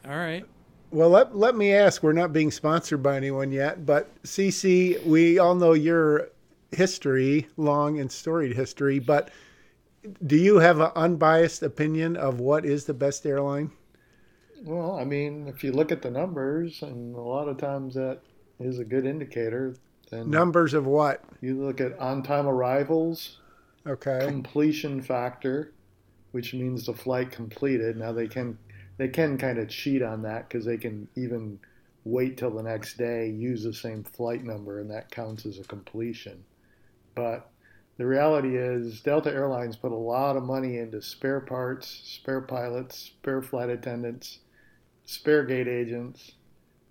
all 0.05 0.17
right. 0.17 0.45
Well, 0.91 1.09
let, 1.09 1.35
let 1.35 1.55
me 1.55 1.73
ask. 1.73 2.01
We're 2.01 2.13
not 2.13 2.31
being 2.31 2.51
sponsored 2.51 3.03
by 3.03 3.17
anyone 3.17 3.51
yet, 3.51 3.85
but 3.85 4.09
CC, 4.23 5.03
we 5.05 5.37
all 5.39 5.55
know 5.55 5.73
your 5.73 6.29
history, 6.71 7.47
long 7.57 7.99
and 7.99 8.11
storied 8.11 8.55
history, 8.55 8.99
but 8.99 9.29
do 10.25 10.37
you 10.37 10.59
have 10.59 10.79
an 10.79 10.91
unbiased 10.95 11.63
opinion 11.63 12.15
of 12.15 12.39
what 12.39 12.65
is 12.65 12.85
the 12.85 12.93
best 12.93 13.25
airline? 13.25 13.71
Well, 14.63 14.97
I 14.97 15.03
mean, 15.03 15.47
if 15.47 15.63
you 15.63 15.71
look 15.71 15.91
at 15.91 16.01
the 16.01 16.11
numbers, 16.11 16.81
and 16.81 17.15
a 17.15 17.21
lot 17.21 17.47
of 17.47 17.57
times 17.57 17.95
that 17.95 18.21
is 18.59 18.79
a 18.79 18.85
good 18.85 19.05
indicator, 19.05 19.75
then 20.09 20.29
Numbers 20.29 20.73
of 20.73 20.85
what? 20.85 21.23
you 21.41 21.61
look 21.61 21.81
at 21.81 21.97
on 21.99 22.23
time 22.23 22.47
arrivals, 22.47 23.39
Okay. 23.85 24.19
completion 24.25 25.01
factor, 25.01 25.73
which 26.31 26.53
means 26.53 26.85
the 26.85 26.93
flight 26.93 27.31
completed. 27.31 27.97
Now 27.97 28.11
they 28.11 28.27
can 28.27 28.57
they 28.97 29.07
can 29.07 29.37
kind 29.37 29.59
of 29.59 29.69
cheat 29.69 30.01
on 30.01 30.23
that 30.23 30.49
because 30.49 30.65
they 30.65 30.77
can 30.77 31.07
even 31.15 31.59
wait 32.03 32.37
till 32.37 32.49
the 32.51 32.63
next 32.63 32.97
day, 32.97 33.29
use 33.29 33.63
the 33.63 33.73
same 33.73 34.03
flight 34.03 34.43
number, 34.43 34.79
and 34.79 34.89
that 34.89 35.11
counts 35.11 35.45
as 35.45 35.59
a 35.59 35.63
completion. 35.63 36.43
But 37.15 37.49
the 37.97 38.05
reality 38.05 38.55
is, 38.57 39.01
Delta 39.01 39.31
Airlines 39.31 39.75
put 39.75 39.91
a 39.91 39.95
lot 39.95 40.35
of 40.37 40.43
money 40.43 40.77
into 40.77 41.01
spare 41.01 41.39
parts, 41.41 41.87
spare 42.05 42.41
pilots, 42.41 42.97
spare 42.97 43.41
flight 43.41 43.69
attendants, 43.69 44.39
spare 45.05 45.43
gate 45.43 45.67
agents. 45.67 46.31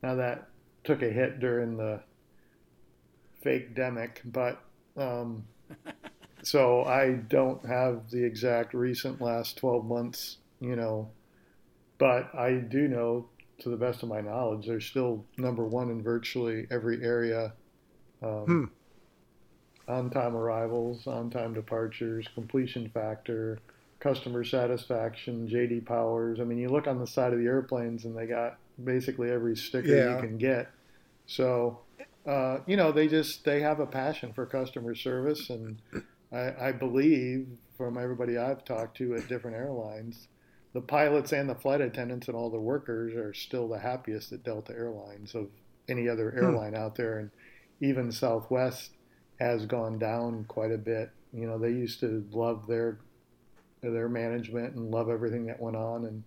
Now 0.03 0.15
that 0.17 0.49
took 0.85 1.03
a 1.03 1.11
hit 1.11 1.41
during 1.41 1.77
the 1.77 2.03
fake 3.47 3.75
demic, 3.77 4.19
but 4.25 4.61
um, 4.97 5.45
so 6.43 6.83
I 6.85 7.13
don't 7.13 7.65
have 7.65 8.11
the 8.11 8.25
exact 8.25 8.75
recent 8.75 9.21
last 9.21 9.57
12 9.59 9.85
months, 9.87 10.39
you 10.61 10.75
know, 10.75 11.11
but 11.99 12.35
I 12.35 12.55
do 12.55 12.89
know, 12.89 13.29
to 13.61 13.69
the 13.71 13.77
best 13.77 14.03
of 14.03 14.09
my 14.09 14.21
knowledge, 14.21 14.67
they're 14.67 14.81
still 14.81 15.25
number 15.39 15.65
one 15.65 15.91
in 15.91 16.03
virtually 16.03 16.67
every 16.71 17.03
area. 17.03 17.53
Um, 18.23 18.71
On 19.89 20.11
time 20.11 20.35
arrivals, 20.35 21.07
on 21.07 21.31
time 21.31 21.55
departures, 21.55 22.27
completion 22.35 22.91
factor, 22.91 23.61
customer 24.01 24.43
satisfaction, 24.43 25.47
JD 25.49 25.87
Powers. 25.87 26.41
I 26.41 26.45
mean, 26.45 26.59
you 26.59 26.69
look 26.69 26.89
on 26.89 26.99
the 26.99 27.07
side 27.07 27.33
of 27.33 27.39
the 27.39 27.45
airplanes 27.47 28.05
and 28.05 28.17
they 28.17 28.27
got 28.27 28.59
basically 28.83 29.31
every 29.31 29.57
sticker 29.57 29.87
Yeah. 29.95 30.17
you 30.17 30.21
can 30.21 30.39
get. 30.39 30.69
So, 31.27 31.79
uh, 32.27 32.59
you 32.67 32.77
know, 32.77 32.93
they 32.93 33.09
just 33.09 33.45
they 33.45 33.61
have 33.61 33.81
a 33.81 33.87
passion 33.87 34.33
for 34.33 34.47
customer 34.47 34.95
service, 34.95 35.51
and 35.51 35.81
I, 36.33 36.69
I 36.69 36.73
believe 36.73 37.47
from 37.77 37.99
everybody 37.99 38.37
I've 38.37 38.65
talked 38.65 38.97
to 38.99 39.15
at 39.15 39.29
different 39.29 39.57
airlines, 39.57 40.29
the 40.73 40.81
pilots 40.81 41.33
and 41.33 41.49
the 41.49 41.55
flight 41.55 41.81
attendants 41.81 42.29
and 42.29 42.37
all 42.37 42.51
the 42.51 42.61
workers 42.61 43.15
are 43.15 43.33
still 43.33 43.69
the 43.69 43.79
happiest 43.79 44.33
at 44.33 44.43
Delta 44.43 44.73
Airlines 44.73 45.35
of 45.35 45.49
any 45.89 46.09
other 46.09 46.35
airline 46.37 46.75
out 46.75 46.97
there, 46.97 47.19
and 47.19 47.31
even 47.81 48.11
Southwest 48.11 48.91
has 49.39 49.67
gone 49.67 49.99
down 49.99 50.45
quite 50.49 50.73
a 50.73 50.79
bit. 50.79 51.11
You 51.33 51.47
know, 51.47 51.59
they 51.59 51.71
used 51.71 52.01
to 52.01 52.27
love 52.33 52.67
their 52.67 52.99
their 53.83 54.09
management 54.09 54.75
and 54.75 54.91
love 54.91 55.09
everything 55.09 55.47
that 55.47 55.61
went 55.61 55.77
on, 55.77 56.05
and 56.07 56.25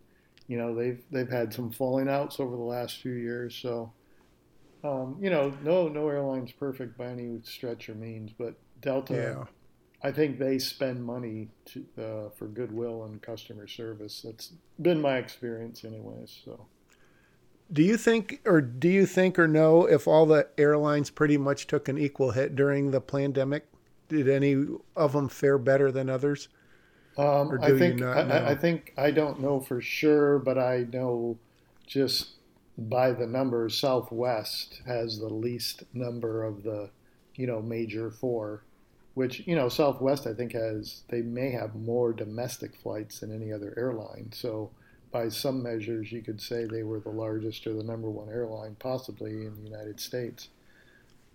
you 0.47 0.57
know 0.57 0.73
they've 0.73 1.01
they've 1.11 1.29
had 1.29 1.53
some 1.53 1.71
falling 1.71 2.07
outs 2.07 2.39
over 2.39 2.55
the 2.55 2.63
last 2.63 3.01
few 3.01 3.13
years. 3.13 3.55
So, 3.55 3.91
um, 4.83 5.17
you 5.21 5.29
know, 5.29 5.53
no 5.63 5.87
no 5.87 6.07
airline's 6.07 6.51
perfect 6.51 6.97
by 6.97 7.07
any 7.07 7.39
stretch 7.43 7.89
or 7.89 7.95
means, 7.95 8.31
but 8.37 8.55
Delta, 8.81 9.13
Yeah. 9.13 9.43
I 10.01 10.13
think 10.13 10.39
they 10.39 10.59
spend 10.59 11.03
money 11.03 11.49
to, 11.65 11.85
uh, 12.01 12.29
for 12.29 12.47
goodwill 12.47 13.03
and 13.03 13.21
customer 13.21 13.67
service. 13.67 14.21
That's 14.21 14.53
been 14.81 15.01
my 15.01 15.17
experience, 15.17 15.83
anyways. 15.83 16.41
So. 16.45 16.67
Do 17.71 17.83
you 17.83 17.97
think, 17.97 18.39
or 18.45 18.61
do 18.61 18.87
you 18.87 19.05
think, 19.05 19.37
or 19.37 19.47
know 19.47 19.85
if 19.85 20.07
all 20.07 20.25
the 20.25 20.47
airlines 20.57 21.09
pretty 21.09 21.37
much 21.37 21.67
took 21.67 21.89
an 21.89 21.97
equal 21.97 22.31
hit 22.31 22.55
during 22.55 22.91
the 22.91 23.01
pandemic? 23.01 23.65
Did 24.07 24.29
any 24.29 24.65
of 24.95 25.11
them 25.13 25.27
fare 25.27 25.57
better 25.57 25.91
than 25.91 26.09
others? 26.09 26.47
Um, 27.17 27.59
I 27.61 27.77
think? 27.77 28.01
I- 28.01 28.51
I 28.51 28.55
think 28.55 28.93
I 28.97 29.11
don't 29.11 29.41
know 29.41 29.59
for 29.59 29.81
sure, 29.81 30.39
but 30.39 30.57
I 30.57 30.87
know 30.91 31.37
just 31.85 32.38
by 32.87 33.11
the 33.11 33.27
numbers, 33.27 33.77
Southwest 33.77 34.81
has 34.85 35.19
the 35.19 35.33
least 35.33 35.83
number 35.93 36.43
of 36.43 36.63
the, 36.63 36.89
you 37.35 37.47
know, 37.47 37.61
major 37.61 38.09
four. 38.09 38.63
Which 39.15 39.45
you 39.45 39.55
know, 39.55 39.67
Southwest 39.67 40.27
I 40.27 40.33
think 40.33 40.53
has 40.53 41.01
they 41.09 41.21
may 41.21 41.51
have 41.51 41.75
more 41.75 42.13
domestic 42.13 42.75
flights 42.75 43.19
than 43.19 43.35
any 43.35 43.51
other 43.51 43.73
airline. 43.75 44.31
So 44.33 44.71
by 45.11 45.29
some 45.29 45.61
measures, 45.61 46.11
you 46.11 46.21
could 46.21 46.39
say 46.39 46.65
they 46.65 46.83
were 46.83 46.99
the 46.99 47.09
largest 47.09 47.65
or 47.67 47.73
the 47.73 47.83
number 47.83 48.09
one 48.09 48.29
airline 48.29 48.75
possibly 48.79 49.31
in 49.31 49.55
the 49.55 49.69
United 49.69 49.99
States. 49.99 50.49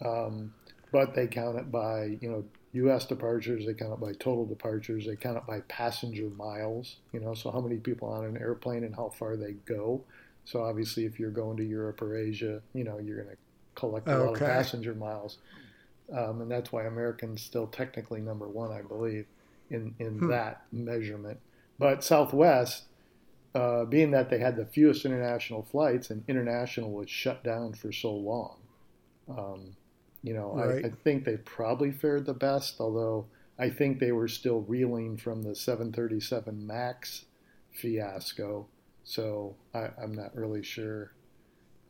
Um, 0.03 0.55
but 0.93 1.15
they 1.15 1.27
count 1.27 1.59
it 1.59 1.71
by 1.71 2.17
you 2.21 2.31
know 2.31 2.45
U.S. 2.73 3.05
departures, 3.05 3.67
they 3.67 3.75
count 3.75 3.93
it 3.93 4.01
by 4.01 4.13
total 4.13 4.47
departures, 4.47 5.07
they 5.07 5.17
count 5.17 5.37
it 5.37 5.47
by 5.47 5.61
passenger 5.63 6.31
miles. 6.31 6.97
You 7.13 7.21
know, 7.21 7.35
so 7.35 7.51
how 7.51 7.61
many 7.61 7.77
people 7.77 8.09
on 8.09 8.25
an 8.25 8.37
airplane 8.37 8.85
and 8.85 8.95
how 8.95 9.11
far 9.11 9.37
they 9.37 9.53
go. 9.67 10.03
So 10.45 10.63
obviously, 10.63 11.05
if 11.07 11.19
you're 11.19 11.31
going 11.31 11.57
to 11.59 11.65
Europe 11.65 12.03
or 12.03 12.17
Asia, 12.17 12.63
you 12.75 12.85
know 12.85 12.99
you're 12.99 13.23
going 13.23 13.37
to 13.37 13.43
collect 13.75 14.13
a 14.13 14.17
lot 14.17 14.35
of 14.35 14.45
passenger 14.45 14.95
miles, 14.95 15.39
um, 16.13 16.41
and 16.43 16.51
that's 16.51 16.73
why 16.73 16.85
American's 16.85 17.43
still 17.43 17.67
technically 17.67 18.21
number 18.21 18.49
one, 18.49 18.73
I 18.73 18.83
believe, 18.83 19.27
in 19.71 19.95
in 19.99 20.21
Hmm. 20.21 20.29
that 20.29 20.63
measurement. 20.73 21.41
But 21.79 22.05
Southwest, 22.05 22.85
uh, 23.55 23.85
being 23.87 24.11
that 24.13 24.31
they 24.31 24.39
had 24.39 24.57
the 24.57 24.67
fewest 24.67 25.05
international 25.05 25.63
flights, 25.63 26.11
and 26.11 26.25
international 26.29 26.93
was 26.93 27.11
shut 27.11 27.45
down 27.45 27.75
for 27.75 27.93
so 27.93 28.13
long. 28.15 28.59
Um, 29.29 29.77
you 30.23 30.35
know, 30.35 30.55
Right. 30.55 30.85
I, 30.85 30.89
I 30.89 30.91
think 31.05 31.25
they 31.25 31.37
probably 31.37 31.93
fared 31.93 32.27
the 32.27 32.35
best, 32.35 32.81
although 32.81 33.29
I 33.59 33.71
think 33.71 33.99
they 33.99 34.13
were 34.13 34.29
still 34.29 34.61
reeling 34.63 35.17
from 35.17 35.43
the 35.43 35.55
737 35.55 36.67
MAX 36.67 37.27
fiasco. 37.71 38.69
So 39.05 39.55
I, 39.75 39.91
I'm 40.03 40.13
not 40.13 40.35
really 40.35 40.63
sure. 40.63 41.13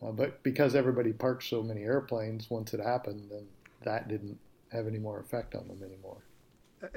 Uh, 0.02 0.10
but 0.10 0.42
because 0.42 0.74
everybody 0.74 1.12
parked 1.12 1.44
so 1.44 1.62
many 1.62 1.82
airplanes 1.82 2.50
once 2.50 2.74
it 2.74 2.80
happened, 2.80 3.28
then 3.30 3.46
that 3.82 4.08
didn't 4.08 4.38
have 4.72 4.86
any 4.86 4.98
more 4.98 5.20
effect 5.20 5.54
on 5.54 5.66
them 5.68 5.80
anymore. 5.82 6.18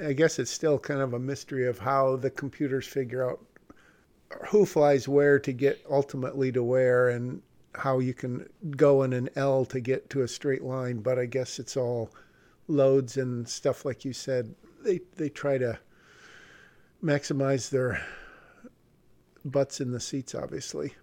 I 0.04 0.14
guess 0.14 0.40
it's 0.40 0.52
still 0.52 0.80
kind 0.80 1.00
of 1.00 1.14
a 1.14 1.20
mystery 1.20 1.68
of 1.68 1.80
how 1.80 2.18
the 2.18 2.30
computers 2.30 2.86
figure 2.86 3.30
out 3.30 3.40
who 4.50 4.66
flies 4.66 5.08
where 5.08 5.40
to 5.40 5.54
get 5.54 5.86
ultimately 5.90 6.52
to 6.52 6.64
where 6.64 7.10
and 7.10 7.42
how 7.76 8.00
you 8.00 8.14
can 8.14 8.48
go 8.72 9.04
in 9.04 9.14
an 9.14 9.30
L 9.36 9.64
to 9.66 9.80
get 9.80 10.10
to 10.10 10.24
a 10.24 10.28
straight 10.28 10.64
line. 10.64 10.98
But 10.98 11.20
I 11.20 11.26
guess 11.26 11.60
it's 11.60 11.78
all 11.78 12.10
loads 12.68 13.16
and 13.18 13.48
stuff 13.48 13.86
like 13.86 14.04
you 14.04 14.12
said. 14.12 14.54
They 14.84 15.02
they 15.16 15.30
try 15.30 15.58
to 15.60 15.80
maximize 17.04 17.70
their 17.70 18.06
butts 19.50 19.80
in 19.82 19.92
the 19.92 20.00
seats, 20.00 20.34
obviously. 20.36 20.94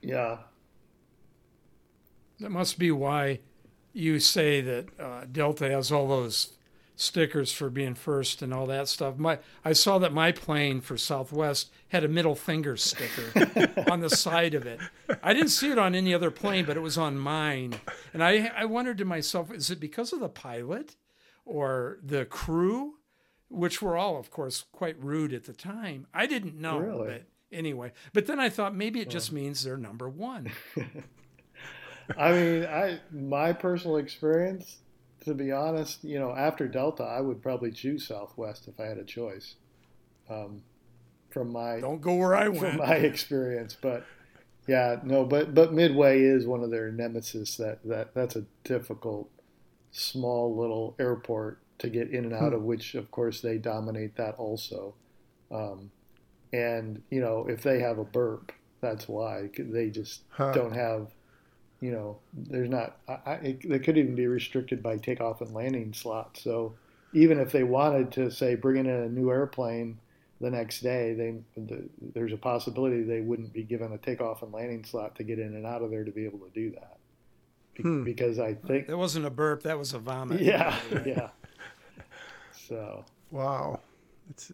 Yeah, 0.00 0.38
That 2.40 2.50
must 2.50 2.78
be 2.78 2.90
why 2.90 3.40
you 3.92 4.18
say 4.18 4.60
that 4.60 4.86
uh, 5.00 5.24
Delta 5.30 5.70
has 5.70 5.92
all 5.92 6.08
those 6.08 6.54
stickers 6.96 7.52
for 7.52 7.70
being 7.70 7.94
first 7.94 8.42
and 8.42 8.52
all 8.52 8.66
that 8.66 8.88
stuff. 8.88 9.16
My 9.16 9.38
I 9.64 9.72
saw 9.72 9.98
that 9.98 10.12
my 10.12 10.32
plane 10.32 10.80
for 10.80 10.96
Southwest 10.96 11.70
had 11.88 12.04
a 12.04 12.08
middle 12.08 12.34
finger 12.34 12.76
sticker 12.76 13.84
on 13.90 14.00
the 14.00 14.10
side 14.10 14.54
of 14.54 14.66
it. 14.66 14.80
I 15.22 15.32
didn't 15.34 15.48
see 15.50 15.70
it 15.70 15.78
on 15.78 15.94
any 15.94 16.12
other 16.14 16.30
plane, 16.30 16.64
but 16.64 16.76
it 16.76 16.80
was 16.80 16.98
on 16.98 17.16
mine. 17.18 17.74
And 18.12 18.22
I 18.24 18.50
I 18.56 18.64
wondered 18.64 18.98
to 18.98 19.04
myself, 19.04 19.52
is 19.52 19.70
it 19.70 19.78
because 19.80 20.12
of 20.12 20.20
the 20.20 20.28
pilot 20.28 20.96
or 21.44 21.98
the 22.02 22.24
crew, 22.24 22.94
which 23.48 23.80
were 23.82 23.96
all, 23.96 24.18
of 24.18 24.30
course, 24.30 24.64
quite 24.72 25.02
rude 25.02 25.32
at 25.32 25.44
the 25.44 25.52
time? 25.54 26.06
I 26.14 26.26
didn't 26.26 26.60
know, 26.60 26.78
Really? 26.78 27.06
but 27.08 27.22
anyway. 27.52 27.92
But 28.12 28.26
then 28.26 28.40
I 28.40 28.48
thought 28.48 28.74
maybe 28.74 29.00
it 29.00 29.10
just 29.10 29.32
means 29.32 29.62
they're 29.62 29.76
number 29.76 30.08
one. 30.08 30.50
I 32.18 32.32
mean, 32.32 32.64
I 32.64 33.00
my 33.10 33.52
personal 33.52 33.96
experience, 33.96 34.78
to 35.24 35.34
be 35.34 35.52
honest, 35.52 36.02
you 36.04 36.18
know, 36.18 36.34
after 36.34 36.66
Delta, 36.68 37.04
I 37.04 37.20
would 37.20 37.42
probably 37.42 37.70
choose 37.70 38.06
Southwest 38.06 38.68
if 38.68 38.78
I 38.80 38.84
had 38.84 38.98
a 38.98 39.04
choice. 39.04 39.54
Um, 40.28 40.62
from 41.30 41.50
my 41.52 41.80
Don't 41.80 42.00
go 42.00 42.14
where 42.14 42.36
I 42.36 42.48
went. 42.48 42.60
from 42.60 42.76
my 42.78 42.94
experience, 42.96 43.76
but 43.80 44.04
yeah, 44.68 44.96
no, 45.02 45.24
but 45.24 45.54
but 45.54 45.72
Midway 45.72 46.20
is 46.22 46.46
one 46.46 46.62
of 46.62 46.70
their 46.70 46.92
nemesis. 46.92 47.56
That 47.56 47.80
that 47.84 48.14
that's 48.14 48.36
a 48.36 48.44
difficult, 48.64 49.30
small 49.90 50.56
little 50.56 50.94
airport 50.98 51.60
to 51.78 51.88
get 51.88 52.10
in 52.10 52.24
and 52.24 52.34
out 52.34 52.52
of, 52.52 52.62
which 52.62 52.94
of 52.94 53.10
course 53.10 53.40
they 53.40 53.58
dominate 53.58 54.16
that 54.16 54.34
also. 54.36 54.94
Um, 55.50 55.90
and 56.52 57.02
you 57.10 57.20
know, 57.20 57.46
if 57.48 57.62
they 57.62 57.80
have 57.80 57.98
a 57.98 58.04
burp, 58.04 58.52
that's 58.80 59.08
why 59.08 59.48
they 59.58 59.90
just 59.90 60.22
Huh. 60.30 60.52
don't 60.52 60.72
have 60.74 61.08
you 61.80 61.90
know, 61.90 62.18
there's 62.32 62.70
not. 62.70 62.96
I, 63.08 63.18
I, 63.26 63.32
it, 63.42 63.68
they 63.68 63.80
could 63.80 63.98
even 63.98 64.14
be 64.14 64.28
restricted 64.28 64.84
by 64.84 64.98
takeoff 64.98 65.40
and 65.40 65.52
landing 65.52 65.92
slots. 65.92 66.40
So 66.40 66.74
even 67.12 67.40
if 67.40 67.50
they 67.50 67.64
wanted 67.64 68.12
to 68.12 68.30
say 68.30 68.54
bring 68.54 68.76
in 68.76 68.86
a 68.88 69.08
new 69.08 69.30
airplane 69.30 69.98
the 70.40 70.48
next 70.50 70.80
day, 70.82 71.12
they 71.14 71.34
the, 71.60 71.88
there's 72.14 72.32
a 72.32 72.36
possibility 72.36 73.02
they 73.02 73.20
wouldn't 73.20 73.52
be 73.52 73.64
given 73.64 73.90
a 73.92 73.98
takeoff 73.98 74.42
and 74.42 74.52
landing 74.52 74.84
slot 74.84 75.16
to 75.16 75.24
get 75.24 75.40
in 75.40 75.56
and 75.56 75.66
out 75.66 75.82
of 75.82 75.90
there 75.90 76.04
to 76.04 76.12
be 76.12 76.24
able 76.24 76.38
to 76.38 76.50
do 76.54 76.70
that. 76.70 76.98
Be- 77.74 77.82
Hmm. 77.82 78.04
Because 78.04 78.38
I 78.38 78.54
think, 78.54 78.86
That 78.86 78.98
wasn't 78.98 79.26
a 79.26 79.30
burp. 79.30 79.64
That 79.64 79.76
was 79.78 79.92
a 79.92 79.98
vomit. 79.98 80.40
yeah, 80.40 80.78
yeah. 81.04 81.30
So 82.68 83.04
Wow, 83.30 83.80
it's 84.30 84.52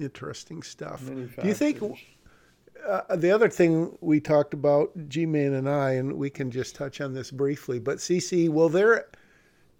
interesting 0.00 0.62
stuff. 0.62 1.04
Do 1.04 1.28
you 1.44 1.54
think 1.54 1.82
uh, 2.86 3.16
the 3.16 3.30
other 3.30 3.48
thing 3.48 3.96
we 4.00 4.20
talked 4.20 4.54
about, 4.54 4.90
G-Man 5.08 5.54
and 5.54 5.68
I, 5.68 5.92
and 5.92 6.14
we 6.14 6.30
can 6.30 6.50
just 6.50 6.74
touch 6.74 7.00
on 7.00 7.12
this 7.14 7.30
briefly, 7.30 7.78
but 7.78 7.98
CC, 7.98 8.48
will 8.48 8.68
there 8.68 9.06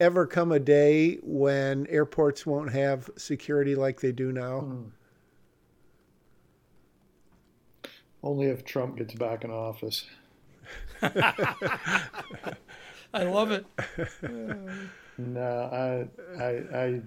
ever 0.01 0.27
come 0.27 0.53
a 0.53 0.59
day 0.59 1.19
when 1.23 1.87
airports 1.89 2.47
won't 2.47 2.73
have 2.73 3.11
security 3.17 3.75
like 3.75 4.01
they 4.01 4.13
do 4.13 4.33
now? 4.33 4.61
Hmm. 4.61 4.83
only 8.23 8.47
if 8.47 8.65
Trump 8.65 8.97
gets 8.97 9.15
back 9.15 9.45
in 9.45 9.51
office? 9.51 10.07
I 11.03 12.55
love 13.15 13.53
it. 13.53 13.65
No, 15.19 16.09
I, 16.39 16.43
I, 16.43 16.79
I 16.79 17.01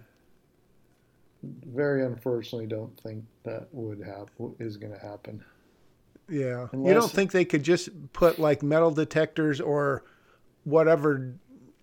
very 1.43 2.05
unfortunately 2.05 2.67
don't 2.67 2.95
think 3.01 3.23
that 3.43 3.67
would 3.71 3.99
happen. 3.99 4.55
Is 4.59 4.77
going 4.77 4.93
to 4.93 4.99
happen. 4.99 5.43
Yeah. 6.29 6.67
you 6.71 6.93
don't 6.93 7.11
think 7.11 7.31
they 7.31 7.43
could 7.43 7.63
just 7.63 7.89
put 8.13 8.39
like 8.39 8.63
metal 8.63 8.91
detectors 8.91 9.59
or 9.59 10.05
whatever 10.63 11.33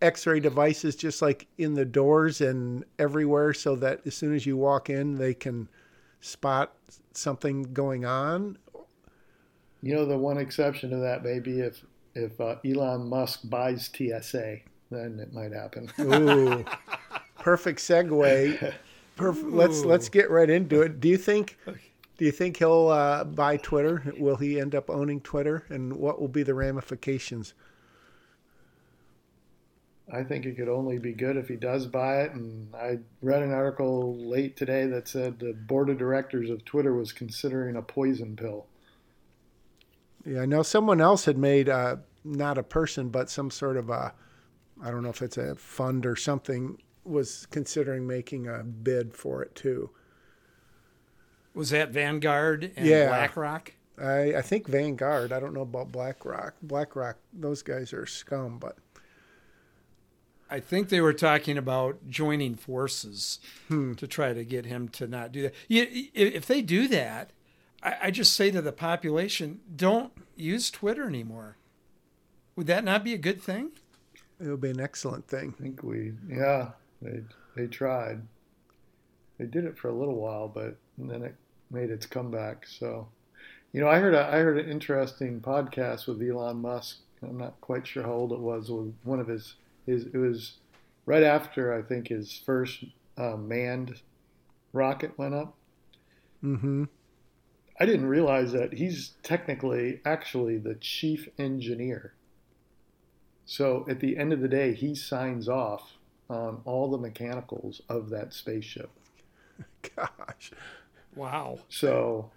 x-ray 0.00 0.40
devices 0.40 0.96
just 0.96 1.20
like 1.20 1.46
in 1.58 1.74
the 1.74 1.84
doors 1.84 2.40
and 2.40 2.84
everywhere 2.98 3.52
so 3.52 3.74
that 3.76 4.00
as 4.06 4.14
soon 4.14 4.34
as 4.34 4.46
you 4.46 4.56
walk 4.56 4.88
in 4.88 5.16
they 5.16 5.34
can 5.34 5.68
spot 6.20 6.72
something 7.12 7.62
going 7.74 8.04
on? 8.04 8.58
You 9.82 9.94
know, 9.94 10.06
the 10.06 10.18
one 10.18 10.38
exception 10.38 10.90
to 10.90 10.96
that 10.96 11.22
may 11.22 11.38
be 11.38 11.60
if 11.60 11.84
if 12.14 12.40
uh, 12.40 12.56
Elon 12.64 13.08
Musk 13.08 13.40
buys 13.44 13.90
TSA, 13.94 14.58
then 14.90 15.20
it 15.20 15.32
might 15.32 15.52
happen. 15.52 15.90
Ooh. 16.00 16.64
perfect 17.38 17.78
segue. 17.78 18.74
Perf- 19.18 19.52
let's 19.52 19.84
let's 19.84 20.08
get 20.08 20.30
right 20.30 20.48
into 20.48 20.82
it. 20.82 21.00
Do 21.00 21.08
you 21.08 21.18
think 21.18 21.58
do 21.66 22.24
you 22.24 22.32
think 22.32 22.56
he'll 22.56 22.88
uh, 22.88 23.24
buy 23.24 23.56
Twitter? 23.56 24.14
Will 24.18 24.36
he 24.36 24.60
end 24.60 24.74
up 24.74 24.88
owning 24.88 25.20
Twitter 25.20 25.64
and 25.68 25.96
what 25.96 26.20
will 26.20 26.28
be 26.28 26.42
the 26.42 26.54
ramifications? 26.54 27.54
I 30.10 30.22
think 30.24 30.46
it 30.46 30.56
could 30.56 30.68
only 30.68 30.98
be 30.98 31.12
good 31.12 31.36
if 31.36 31.48
he 31.48 31.56
does 31.56 31.86
buy 31.86 32.22
it. 32.22 32.32
And 32.32 32.74
I 32.74 32.98
read 33.20 33.42
an 33.42 33.52
article 33.52 34.16
late 34.16 34.56
today 34.56 34.86
that 34.86 35.06
said 35.06 35.38
the 35.38 35.52
board 35.52 35.90
of 35.90 35.98
directors 35.98 36.48
of 36.48 36.64
Twitter 36.64 36.94
was 36.94 37.12
considering 37.12 37.76
a 37.76 37.82
poison 37.82 38.34
pill. 38.34 38.66
Yeah, 40.24 40.42
I 40.42 40.46
know 40.46 40.62
someone 40.62 41.00
else 41.00 41.26
had 41.26 41.36
made 41.36 41.68
uh, 41.68 41.96
not 42.24 42.56
a 42.56 42.62
person, 42.62 43.10
but 43.10 43.28
some 43.28 43.50
sort 43.50 43.76
of 43.76 43.90
a, 43.90 44.14
I 44.82 44.90
don't 44.90 45.02
know 45.02 45.10
if 45.10 45.22
it's 45.22 45.36
a 45.36 45.54
fund 45.56 46.06
or 46.06 46.16
something, 46.16 46.78
was 47.08 47.46
considering 47.50 48.06
making 48.06 48.46
a 48.46 48.62
bid 48.62 49.14
for 49.14 49.42
it 49.42 49.54
too. 49.54 49.90
Was 51.54 51.70
that 51.70 51.90
Vanguard 51.90 52.70
and 52.76 52.86
Yeah. 52.86 53.08
BlackRock? 53.08 53.72
I, 54.00 54.36
I 54.36 54.42
think 54.42 54.68
Vanguard. 54.68 55.32
I 55.32 55.40
don't 55.40 55.54
know 55.54 55.62
about 55.62 55.90
BlackRock. 55.90 56.54
BlackRock, 56.62 57.16
those 57.32 57.62
guys 57.62 57.92
are 57.92 58.06
scum, 58.06 58.58
but 58.58 58.76
I 60.50 60.60
think 60.60 60.88
they 60.88 61.00
were 61.00 61.12
talking 61.12 61.58
about 61.58 62.08
joining 62.08 62.54
forces 62.54 63.38
Hmm. 63.68 63.94
to 63.94 64.06
try 64.06 64.32
to 64.32 64.44
get 64.44 64.66
him 64.66 64.88
to 64.90 65.06
not 65.06 65.32
do 65.32 65.42
that. 65.42 65.54
If 65.68 66.46
they 66.46 66.62
do 66.62 66.88
that, 66.88 67.32
I, 67.82 67.96
I 68.04 68.10
just 68.10 68.32
say 68.34 68.50
to 68.52 68.62
the 68.62 68.72
population, 68.72 69.60
don't 69.74 70.12
use 70.36 70.70
Twitter 70.70 71.06
anymore. 71.06 71.56
Would 72.56 72.66
that 72.68 72.84
not 72.84 73.04
be 73.04 73.14
a 73.14 73.18
good 73.18 73.42
thing? 73.42 73.72
it 74.40 74.46
would 74.46 74.60
be 74.60 74.70
an 74.70 74.78
excellent 74.80 75.26
thing. 75.26 75.52
I 75.58 75.62
think 75.62 75.82
we, 75.82 76.12
yeah, 76.28 76.70
they 77.02 77.22
they 77.56 77.66
tried. 77.66 78.22
They 79.38 79.46
did 79.46 79.64
it 79.64 79.78
for 79.78 79.88
a 79.88 79.94
little 79.94 80.16
while, 80.16 80.48
but 80.48 80.76
then 80.96 81.22
it 81.22 81.34
made 81.70 81.90
its 81.90 82.06
comeback. 82.06 82.66
So, 82.66 83.08
you 83.72 83.80
know, 83.80 83.88
I 83.88 83.98
heard 83.98 84.14
a, 84.14 84.26
I 84.26 84.38
heard 84.38 84.58
an 84.58 84.70
interesting 84.70 85.40
podcast 85.40 86.06
with 86.06 86.22
Elon 86.22 86.60
Musk. 86.60 86.98
I'm 87.22 87.38
not 87.38 87.60
quite 87.60 87.86
sure 87.86 88.02
how 88.02 88.12
old 88.12 88.32
it 88.32 88.40
was. 88.40 88.70
With 88.70 88.94
one 89.04 89.20
of 89.20 89.28
his 89.28 89.54
his 89.86 90.06
it 90.06 90.16
was 90.16 90.54
right 91.06 91.22
after 91.22 91.72
I 91.72 91.82
think 91.82 92.08
his 92.08 92.42
first 92.44 92.84
uh, 93.16 93.36
manned 93.36 94.00
rocket 94.72 95.16
went 95.18 95.34
up. 95.34 95.54
Mm-hmm. 96.42 96.84
I 97.80 97.86
didn't 97.86 98.06
realize 98.06 98.52
that 98.52 98.74
he's 98.74 99.12
technically 99.22 100.00
actually 100.04 100.58
the 100.58 100.74
chief 100.74 101.28
engineer. 101.38 102.14
So 103.46 103.86
at 103.88 104.00
the 104.00 104.16
end 104.16 104.32
of 104.32 104.40
the 104.40 104.48
day, 104.48 104.74
he 104.74 104.94
signs 104.94 105.48
off 105.48 105.97
on 106.28 106.60
all 106.64 106.90
the 106.90 106.98
mechanicals 106.98 107.80
of 107.88 108.10
that 108.10 108.34
spaceship. 108.34 108.90
Gosh. 109.96 110.52
Wow. 111.16 111.58
So, 111.68 112.30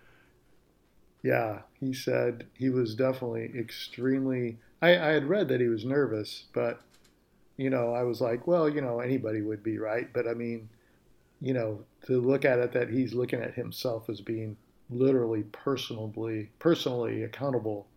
yeah, 1.23 1.61
he 1.79 1.93
said 1.93 2.47
he 2.57 2.69
was 2.69 2.95
definitely 2.95 3.51
extremely. 3.57 4.57
I, 4.81 4.91
I 4.91 5.07
had 5.09 5.29
read 5.29 5.47
that 5.49 5.61
he 5.61 5.67
was 5.67 5.85
nervous, 5.85 6.45
but, 6.53 6.81
you 7.57 7.69
know, 7.69 7.93
I 7.93 8.03
was 8.03 8.21
like, 8.21 8.47
well, 8.47 8.67
you 8.67 8.81
know, 8.81 8.99
anybody 8.99 9.41
would 9.41 9.61
be, 9.61 9.77
right? 9.77 10.11
But 10.11 10.27
I 10.27 10.33
mean, 10.33 10.69
you 11.41 11.53
know, 11.53 11.83
to 12.07 12.19
look 12.21 12.45
at 12.45 12.59
it 12.59 12.71
that 12.73 12.89
he's 12.89 13.13
looking 13.13 13.41
at 13.41 13.53
himself 13.53 14.09
as 14.09 14.21
being 14.21 14.57
literally 14.89 15.43
personally, 15.51 16.49
personally 16.59 17.23
accountable, 17.23 17.87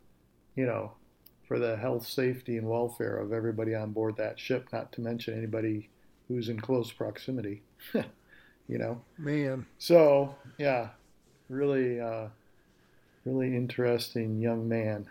you 0.56 0.66
know, 0.66 0.92
for 1.46 1.58
the 1.58 1.76
health, 1.76 2.06
safety, 2.06 2.56
and 2.56 2.68
welfare 2.68 3.16
of 3.16 3.32
everybody 3.32 3.74
on 3.74 3.92
board 3.92 4.16
that 4.16 4.38
ship, 4.38 4.68
not 4.72 4.92
to 4.92 5.00
mention 5.00 5.36
anybody 5.36 5.88
who's 6.28 6.48
in 6.48 6.58
close 6.58 6.90
proximity, 6.90 7.62
you 7.92 8.78
know? 8.78 9.00
Man. 9.18 9.66
So 9.78 10.34
yeah, 10.58 10.88
really, 11.48 12.00
uh, 12.00 12.28
really 13.24 13.54
interesting 13.54 14.40
young 14.40 14.68
man. 14.68 15.06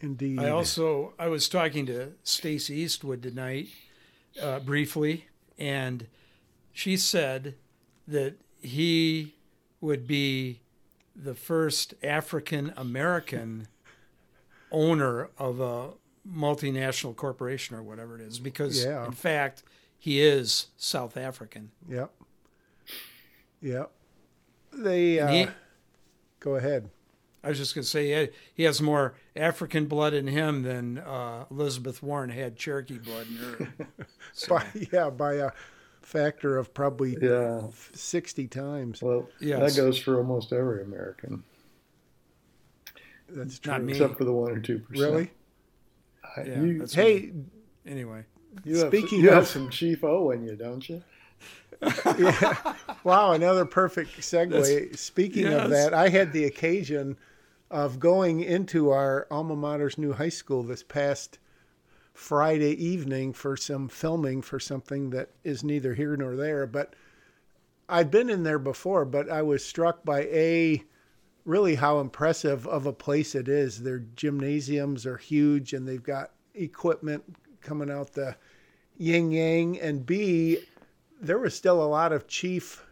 Indeed. 0.00 0.38
I 0.38 0.50
also 0.50 1.14
I 1.18 1.28
was 1.28 1.48
talking 1.48 1.86
to 1.86 2.12
Stacy 2.22 2.74
Eastwood 2.76 3.22
tonight 3.22 3.68
uh, 4.40 4.60
briefly, 4.60 5.28
and 5.58 6.06
she 6.72 6.96
said 6.96 7.54
that 8.06 8.34
he 8.60 9.34
would 9.80 10.06
be 10.06 10.60
the 11.16 11.34
first 11.34 11.94
African 12.02 12.72
American 12.76 13.68
owner 14.74 15.30
of 15.38 15.60
a 15.60 15.90
multinational 16.28 17.14
corporation 17.16 17.76
or 17.76 17.82
whatever 17.82 18.16
it 18.16 18.20
is, 18.22 18.38
because 18.38 18.84
Yeah. 18.84 19.06
in 19.06 19.12
fact 19.12 19.62
he 19.98 20.20
is 20.20 20.66
South 20.76 21.16
African. 21.16 21.70
Yep. 21.88 22.10
Yep. 23.60 23.90
They 24.72 25.20
uh, 25.20 25.28
he- 25.28 25.46
go 26.40 26.56
ahead. 26.56 26.90
I 27.42 27.48
was 27.48 27.58
just 27.58 27.74
going 27.74 27.82
to 27.82 27.88
say 27.88 28.06
he, 28.06 28.10
had, 28.12 28.30
he 28.54 28.62
has 28.62 28.80
more 28.80 29.14
African 29.36 29.84
blood 29.84 30.14
in 30.14 30.26
him 30.28 30.62
than 30.62 30.96
uh, 30.96 31.44
Elizabeth 31.50 32.02
Warren 32.02 32.30
had 32.30 32.56
Cherokee 32.56 32.96
blood 32.98 33.26
in 33.28 33.36
her. 33.36 33.68
So, 34.32 34.48
By, 34.56 34.66
yeah, 34.90 35.10
by 35.10 35.34
a 35.34 35.50
factor 36.02 36.56
of 36.58 36.74
probably 36.74 37.16
Yeah. 37.22 37.68
sixty 37.92 38.48
times. 38.48 39.00
Well, 39.00 39.28
Yes. 39.38 39.76
that 39.76 39.80
goes 39.80 39.96
for 39.98 40.16
almost 40.16 40.52
every 40.52 40.82
American, 40.82 41.44
That's 43.28 43.58
true. 43.58 43.72
Not 43.72 43.82
me. 43.84 43.92
except 43.92 44.16
for 44.18 44.24
the 44.24 44.32
one 44.32 44.50
or 44.52 44.60
two 44.60 44.78
percent. 44.80 45.10
Really? 45.12 45.30
I, 46.36 46.42
Yeah, 46.42 46.60
you, 46.62 46.78
that's 46.80 46.94
Hey, 46.94 47.32
anyway, 47.86 48.24
you 48.64 48.78
have, 48.78 48.88
speaking 48.88 49.20
you 49.20 49.30
have 49.30 49.42
of- 49.44 49.48
some 49.48 49.70
Chief 49.70 50.04
O 50.04 50.30
in 50.30 50.44
you, 50.44 50.56
don't 50.56 50.88
you? 50.88 51.02
yeah. 52.18 52.74
Wow, 53.02 53.32
another 53.32 53.64
perfect 53.64 54.18
segue. 54.20 54.50
That's- 54.50 55.00
Speaking 55.00 55.44
yes. 55.44 55.64
of 55.64 55.70
that, 55.70 55.92
I 55.94 56.08
had 56.08 56.32
the 56.32 56.44
occasion 56.44 57.16
of 57.70 57.98
going 57.98 58.40
into 58.40 58.90
our 58.90 59.26
alma 59.30 59.56
mater's 59.56 59.98
new 59.98 60.12
high 60.12 60.28
school 60.28 60.62
this 60.62 60.82
past 60.82 61.38
Friday 62.12 62.72
evening 62.82 63.32
for 63.32 63.56
some 63.56 63.88
filming 63.88 64.40
for 64.40 64.60
something 64.60 65.10
that 65.10 65.30
is 65.42 65.64
neither 65.64 65.94
here 65.94 66.16
nor 66.16 66.36
there. 66.36 66.66
But 66.66 66.94
I've 67.88 68.10
been 68.10 68.30
in 68.30 68.44
there 68.44 68.60
before, 68.60 69.04
but 69.04 69.28
I 69.28 69.42
was 69.42 69.64
struck 69.64 70.04
by 70.04 70.20
a 70.22 70.82
really 71.44 71.74
how 71.74 72.00
impressive 72.00 72.66
of 72.66 72.86
a 72.86 72.92
place 72.92 73.34
it 73.34 73.48
is. 73.48 73.82
Their 73.82 74.00
gymnasiums 74.16 75.06
are 75.06 75.16
huge 75.16 75.72
and 75.72 75.86
they've 75.86 76.02
got 76.02 76.30
equipment 76.54 77.22
coming 77.60 77.90
out 77.90 78.12
the 78.12 78.36
yin 78.96 79.30
yang. 79.30 79.80
And 79.80 80.06
B, 80.06 80.58
there 81.20 81.38
was 81.38 81.54
still 81.54 81.82
a 81.82 81.86
lot 81.86 82.12
of 82.12 82.26
chief 82.26 82.84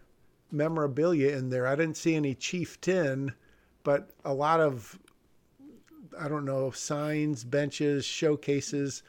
memorabilia 0.50 1.36
in 1.36 1.50
there. 1.50 1.66
I 1.66 1.76
didn't 1.76 1.96
see 1.96 2.14
any 2.14 2.34
chieftain, 2.34 3.32
but 3.84 4.10
a 4.24 4.34
lot 4.34 4.60
of 4.60 4.98
I 6.18 6.28
don't 6.28 6.44
know, 6.44 6.70
signs, 6.70 7.44
benches, 7.44 8.04
showcases 8.04 9.02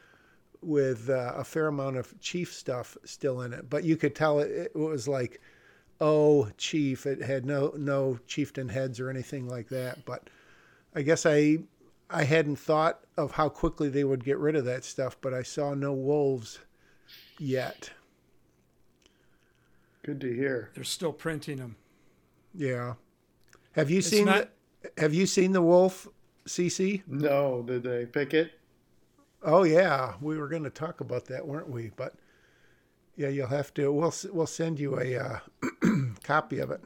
with 0.62 1.10
uh, 1.10 1.34
a 1.36 1.44
fair 1.44 1.66
amount 1.66 1.96
of 1.96 2.18
chief 2.20 2.52
stuff 2.52 2.96
still 3.04 3.42
in 3.42 3.52
it. 3.52 3.68
But 3.68 3.84
you 3.84 3.96
could 3.96 4.14
tell 4.14 4.40
it, 4.40 4.50
it 4.74 4.74
was 4.74 5.06
like, 5.06 5.40
oh, 6.04 6.48
chief. 6.58 7.06
It 7.06 7.22
had 7.22 7.46
no 7.46 7.72
no 7.76 8.18
chieftain 8.26 8.68
heads 8.68 9.00
or 9.00 9.08
anything 9.10 9.48
like 9.48 9.68
that. 9.70 10.04
But 10.04 10.28
I 10.94 11.02
guess 11.02 11.24
I 11.26 11.58
I 12.10 12.24
hadn't 12.24 12.56
thought 12.56 13.00
of 13.16 13.32
how 13.32 13.48
quickly 13.48 13.88
they 13.88 14.04
would 14.04 14.24
get 14.24 14.38
rid 14.38 14.56
of 14.56 14.64
that 14.66 14.84
stuff. 14.84 15.16
But 15.20 15.32
I 15.32 15.42
saw 15.42 15.74
no 15.74 15.92
wolves 15.92 16.58
yet. 17.38 17.90
Good 20.04 20.20
to 20.20 20.32
hear. 20.34 20.70
They're 20.74 20.84
still 20.84 21.12
printing 21.12 21.56
them. 21.56 21.76
Yeah. 22.54 22.94
Have 23.72 23.90
you 23.90 23.98
It's 23.98 24.08
seen 24.08 24.26
not- 24.26 24.50
the, 24.82 24.90
Have 25.00 25.14
you 25.14 25.26
seen 25.26 25.52
the 25.52 25.62
wolf, 25.62 26.06
CC? 26.46 27.02
No, 27.06 27.62
did 27.66 27.82
they 27.82 28.04
pick 28.06 28.34
it? 28.34 28.52
Oh 29.42 29.62
yeah, 29.62 30.14
we 30.20 30.38
were 30.38 30.48
going 30.48 30.62
to 30.64 30.70
talk 30.70 31.00
about 31.00 31.24
that, 31.26 31.46
weren't 31.46 31.68
we? 31.68 31.90
But 31.96 32.14
yeah, 33.16 33.28
you'll 33.28 33.46
have 33.48 33.72
to. 33.74 33.90
We'll 33.92 34.12
we'll 34.32 34.46
send 34.46 34.78
you 34.78 34.98
a 35.00 35.16
uh, 35.16 35.38
copy 36.24 36.58
of 36.58 36.72
it. 36.72 36.80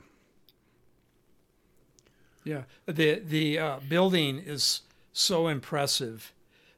Yeah, 2.45 2.63
the 2.87 3.21
the 3.21 3.59
uh, 3.59 3.79
building 3.89 4.39
is 4.39 4.83
so 5.13 5.49
impressive 5.49 6.33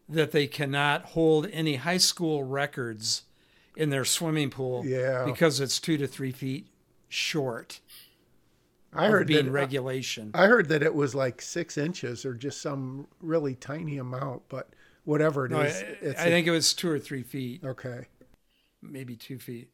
that 0.09 0.33
they 0.33 0.47
cannot 0.47 1.07
hold 1.07 1.49
any 1.53 1.77
high 1.77 1.99
school 1.99 2.45
records 2.45 3.23
in 3.77 3.91
their 3.91 4.05
swimming 4.05 4.51
pool. 4.51 4.85
Yeah. 4.85 5.25
because 5.25 5.61
it's 5.61 5.79
two 5.79 5.97
to 5.99 6.07
three 6.07 6.33
feet 6.33 6.67
short. 7.09 7.81
I 8.93 9.07
heard 9.07 9.29
being 9.29 9.47
that, 9.47 9.53
regulation. 9.53 10.33
I 10.35 10.47
heard 10.47 10.69
that 10.71 10.83
it 10.83 10.95
was 10.95 11.15
like 11.15 11.41
six 11.41 11.79
inches 11.79 12.25
or 12.25 12.35
just 12.35 12.61
some 12.61 13.07
really 13.21 13.55
tiny 13.55 13.99
amount, 13.99 14.43
but 14.49 14.71
whatever 15.05 15.47
it 15.47 15.53
no, 15.53 15.61
I, 15.61 15.67
is, 15.67 15.85
it's 16.01 16.21
I 16.21 16.25
think 16.25 16.49
it 16.49 16.51
was 16.51 16.75
two 16.75 16.91
or 16.91 16.99
three 16.99 17.23
feet, 17.23 17.63
okay. 17.65 18.07
maybe 18.83 19.15
two 19.15 19.39
feet. 19.39 19.71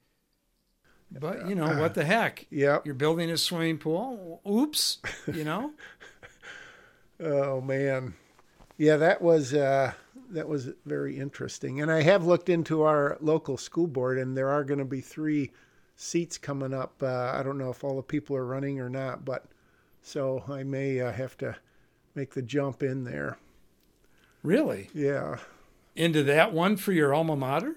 But 1.20 1.48
you 1.48 1.54
know 1.54 1.78
what 1.80 1.94
the 1.94 2.04
heck? 2.14 2.46
Yep. 2.50 2.86
You're 2.86 2.94
building 2.94 3.30
a 3.30 3.36
swimming 3.36 3.78
pool. 3.78 4.40
Oops, 4.48 4.98
you 5.32 5.44
know. 5.44 5.72
Oh 7.18 7.62
man, 7.62 8.14
yeah, 8.76 8.98
that 8.98 9.22
was 9.22 9.54
uh, 9.54 9.92
that 10.30 10.48
was 10.48 10.68
very 10.84 11.18
interesting. 11.18 11.80
And 11.80 11.90
I 11.90 12.02
have 12.02 12.26
looked 12.26 12.50
into 12.50 12.82
our 12.82 13.16
local 13.22 13.56
school 13.56 13.86
board, 13.86 14.18
and 14.18 14.36
there 14.36 14.50
are 14.50 14.64
going 14.64 14.80
to 14.80 14.84
be 14.84 15.00
three 15.00 15.50
seats 15.96 16.36
coming 16.36 16.74
up. 16.74 17.02
Uh, 17.02 17.32
I 17.34 17.42
don't 17.42 17.56
know 17.56 17.70
if 17.70 17.82
all 17.82 17.96
the 17.96 18.02
people 18.02 18.36
are 18.36 18.44
running 18.44 18.80
or 18.80 18.90
not, 18.90 19.24
but 19.24 19.46
so 20.02 20.44
I 20.46 20.62
may 20.62 21.00
uh, 21.00 21.10
have 21.10 21.38
to 21.38 21.56
make 22.14 22.34
the 22.34 22.42
jump 22.42 22.82
in 22.82 23.04
there. 23.04 23.38
really? 24.42 24.90
Yeah, 24.94 25.38
Into 25.94 26.22
that 26.24 26.52
one 26.52 26.76
for 26.76 26.92
your 26.92 27.14
alma 27.14 27.34
mater? 27.36 27.76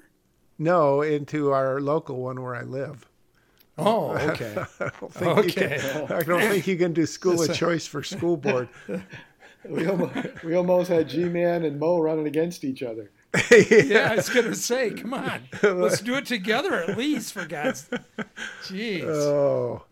no, 0.58 1.02
into 1.02 1.52
our 1.52 1.80
local 1.80 2.18
one 2.18 2.42
where 2.44 2.56
I 2.58 2.64
live. 2.64 3.09
Oh, 3.80 4.12
okay. 4.30 4.64
I 4.80 4.90
don't 5.00 5.14
think 5.14 5.56
you 5.56 5.64
Okay. 5.64 5.80
can, 5.80 6.12
I 6.12 6.22
don't 6.24 6.42
think 6.42 6.68
you 6.68 6.78
can 6.78 6.94
do 6.94 7.06
school 7.06 7.42
of 7.42 7.54
choice 7.54 7.86
for 7.88 8.04
school 8.04 8.38
board. 8.38 8.70
We 9.68 9.86
almost, 9.88 10.44
we 10.46 10.56
almost 10.56 10.90
had 10.90 11.10
G-Man 11.10 11.66
and 11.66 11.78
Moe 11.78 12.00
running 12.00 12.28
against 12.28 12.64
each 12.64 12.82
other. 12.82 13.12
yeah, 13.70 14.08
I 14.10 14.16
was 14.16 14.30
gonna 14.30 14.56
say, 14.56 14.90
come 14.92 15.14
on, 15.14 15.50
let's 15.62 16.00
do 16.00 16.16
it 16.16 16.26
together 16.26 16.74
at 16.76 16.98
least, 16.98 17.34
for 17.34 17.46
God's. 17.46 17.90
Jeez. 18.64 19.04
Oh, 19.04 19.84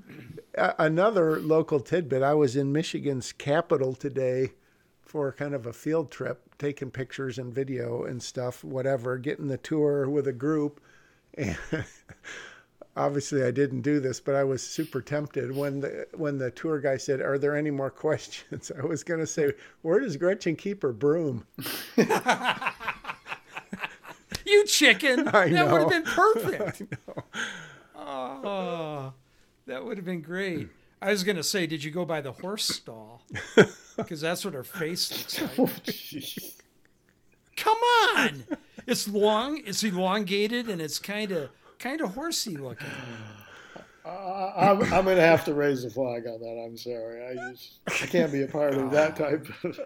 another 0.56 1.42
local 1.42 1.82
tidbit. 1.82 2.24
I 2.24 2.34
was 2.34 2.56
in 2.56 2.72
Michigan's 2.72 3.34
capital 3.34 3.94
today 3.94 4.54
for 5.02 5.34
kind 5.34 5.54
of 5.54 5.66
a 5.66 5.74
field 5.74 6.12
trip, 6.12 6.42
taking 6.58 6.90
pictures 6.90 7.38
and 7.38 7.54
video 7.54 8.06
and 8.06 8.24
stuff, 8.24 8.64
whatever, 8.64 9.18
getting 9.18 9.48
the 9.48 9.58
tour 9.58 10.10
with 10.10 10.28
a 10.30 10.34
group. 10.34 10.80
And 11.38 11.58
obviously, 12.98 13.44
I 13.44 13.52
didn't 13.52 13.82
do 13.82 14.00
this, 14.00 14.20
but 14.20 14.36
I 14.36 14.44
was 14.44 14.62
super 14.62 15.02
tempted 15.02 15.56
when 15.56 15.80
the 15.80 16.08
when 16.16 16.38
the 16.38 16.52
tour 16.52 16.80
guy 16.80 16.98
said, 16.98 17.22
"Are 17.22 17.38
there 17.38 17.56
any 17.56 17.72
more 17.72 17.90
questions?" 18.06 18.72
I 18.78 18.86
was 18.86 19.04
going 19.04 19.20
to 19.20 19.28
say, 19.28 19.54
"Where 19.84 20.00
does 20.00 20.18
Gretchen 20.18 20.56
keep 20.56 20.82
her 20.82 20.92
broom?" 20.92 21.46
you 24.46 24.66
chicken. 24.66 25.28
I 25.30 25.50
that 25.50 25.72
would 25.72 25.82
have 25.82 25.90
been 25.90 26.04
perfect. 26.04 26.82
Oh, 28.10 29.12
that 29.66 29.84
would 29.84 29.98
have 29.98 30.06
been 30.06 30.22
great. 30.22 30.70
I 31.02 31.10
was 31.12 31.26
gonna 31.26 31.44
say, 31.44 31.68
did 31.68 31.84
you 31.84 31.92
go 31.92 32.06
by 32.06 32.22
the 32.22 32.32
horse 32.32 32.66
stall? 32.66 33.22
Because 33.98 34.22
that's 34.22 34.46
what 34.46 34.54
her 34.54 34.64
face 34.64 35.12
looks 35.12 35.42
like. 35.42 35.60
Oh. 35.60 36.48
Come 37.58 37.78
on, 38.16 38.44
it's 38.86 39.10
long, 39.10 39.62
it's 39.66 39.84
elongated, 39.84 40.70
and 40.70 40.80
it's 40.82 41.00
kind 41.00 41.32
of 41.32 41.50
kind 41.80 42.02
of 42.02 42.16
horsey 42.16 42.58
looking. 42.58 42.88
Uh, 44.06 44.54
I'm, 44.56 44.82
I'm 44.94 45.04
going 45.04 45.18
to 45.18 45.22
have 45.22 45.44
to 45.44 45.54
raise 45.54 45.84
the 45.84 45.90
flag 45.90 46.26
on 46.28 46.40
that. 46.40 46.64
I'm 46.66 46.78
sorry. 46.78 47.28
I 47.28 47.52
just 47.52 47.80
I 47.88 48.06
can't 48.06 48.32
be 48.32 48.44
a 48.44 48.48
part 48.48 48.74
of 48.74 48.90
that 48.92 49.16
type 49.18 49.46
of. 49.66 49.80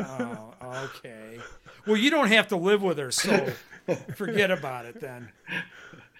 Oh, 0.00 0.54
okay. 0.84 1.38
Well, 1.86 1.96
you 1.96 2.10
don't 2.10 2.28
have 2.28 2.48
to 2.48 2.56
live 2.56 2.82
with 2.82 2.98
her, 2.98 3.12
so 3.12 3.52
forget 4.16 4.50
about 4.50 4.86
it 4.86 5.00
then. 5.00 5.28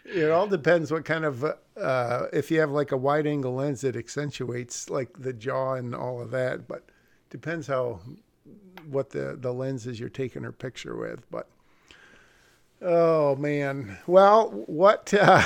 It 0.04 0.30
all 0.30 0.46
depends 0.46 0.90
what 0.90 1.04
kind 1.04 1.24
of 1.24 1.44
uh, 1.44 2.26
if 2.32 2.50
you 2.50 2.60
have 2.60 2.70
like 2.70 2.92
a 2.92 2.96
wide 2.96 3.26
angle 3.26 3.54
lens 3.54 3.80
that 3.82 3.96
accentuates 3.96 4.88
like 4.88 5.20
the 5.20 5.32
jaw 5.32 5.74
and 5.74 5.94
all 5.94 6.20
of 6.20 6.30
that, 6.30 6.66
but 6.68 6.88
depends 7.30 7.66
how 7.66 8.00
what 8.88 9.10
the 9.10 9.36
the 9.38 9.52
lenses 9.52 10.00
you're 10.00 10.08
taking 10.08 10.44
her 10.44 10.52
picture 10.52 10.96
with. 10.96 11.28
But 11.30 11.48
oh 12.82 13.36
man, 13.36 13.98
well, 14.06 14.50
what 14.66 15.12
uh, 15.20 15.44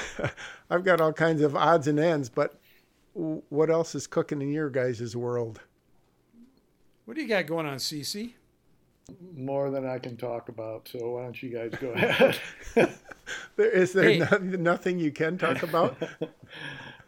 I've 0.71 0.85
got 0.85 1.01
all 1.01 1.13
kinds 1.13 1.43
of 1.43 1.57
odds 1.57 1.87
and 1.89 1.99
ends, 1.99 2.29
but 2.29 2.55
what 3.15 3.71
else 3.71 3.95
is 3.95 4.07
cooking 4.07 4.41
in 4.43 4.53
your 4.53 4.71
guys' 4.71 5.15
world? 5.17 5.61
What 7.05 7.15
do 7.17 7.23
you 7.23 7.29
got 7.29 7.47
going 7.47 7.67
on, 7.67 7.77
CC? 7.79 8.33
More 9.37 9.71
than 9.71 9.85
I 9.87 9.99
can 9.99 10.17
talk 10.17 10.49
about, 10.49 10.89
so 10.89 11.11
why 11.11 11.25
don't 11.25 11.43
you 11.43 11.51
guys 11.51 11.73
go 11.81 11.91
ahead? 11.95 12.39
There, 13.57 13.71
is 13.71 13.93
there 13.93 14.05
Hey. 14.11 14.19
no, 14.19 14.39
nothing 14.39 14.99
you 14.99 15.11
can 15.13 15.39
talk 15.39 15.63
about? 15.63 15.97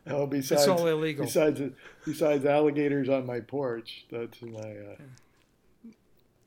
oh, 0.07 0.27
besides 0.27 0.63
It's 0.63 0.69
all 0.69 0.87
illegal. 0.87 1.25
besides 1.25 1.61
besides 2.05 2.45
alligators 2.45 3.09
on 3.09 3.27
my 3.27 3.41
porch, 3.41 4.07
that's 4.11 4.41
my. 4.43 4.59
Uh, 4.61 4.97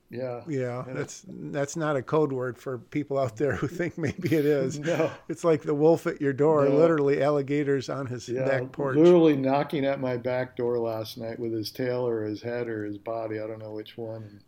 yeah. 0.09 0.41
Yeah, 0.47 0.83
that's 0.87 1.25
that's 1.27 1.75
not 1.75 1.95
a 1.97 2.01
code 2.01 2.31
word 2.31 2.57
for 2.57 2.77
people 2.77 3.17
out 3.17 3.35
there 3.37 3.55
who 3.55 3.67
think 3.67 3.97
maybe 3.97 4.33
it 4.35 4.45
is. 4.45 4.79
No. 4.87 5.11
It's 5.27 5.43
like 5.43 5.63
the 5.63 5.75
wolf 5.75 6.07
at 6.07 6.21
your 6.21 6.33
door, 6.33 6.67
No. 6.69 6.75
literally 6.77 7.21
alligators 7.21 7.89
on 7.89 8.05
his 8.07 8.27
Yeah, 8.29 8.45
back 8.47 8.71
porch. 8.71 8.95
literally 8.95 9.35
knocking 9.35 9.85
at 9.85 9.99
my 9.99 10.15
back 10.17 10.55
door 10.55 10.79
last 10.79 11.17
night 11.17 11.39
with 11.39 11.51
his 11.53 11.71
tail 11.71 12.07
or 12.07 12.23
his 12.23 12.41
head 12.41 12.67
or 12.69 12.85
his 12.85 12.97
body. 12.97 13.39
I 13.39 13.47
don't 13.47 13.59
know 13.59 13.73
which 13.73 13.97
one. 13.97 14.23
And 14.23 14.41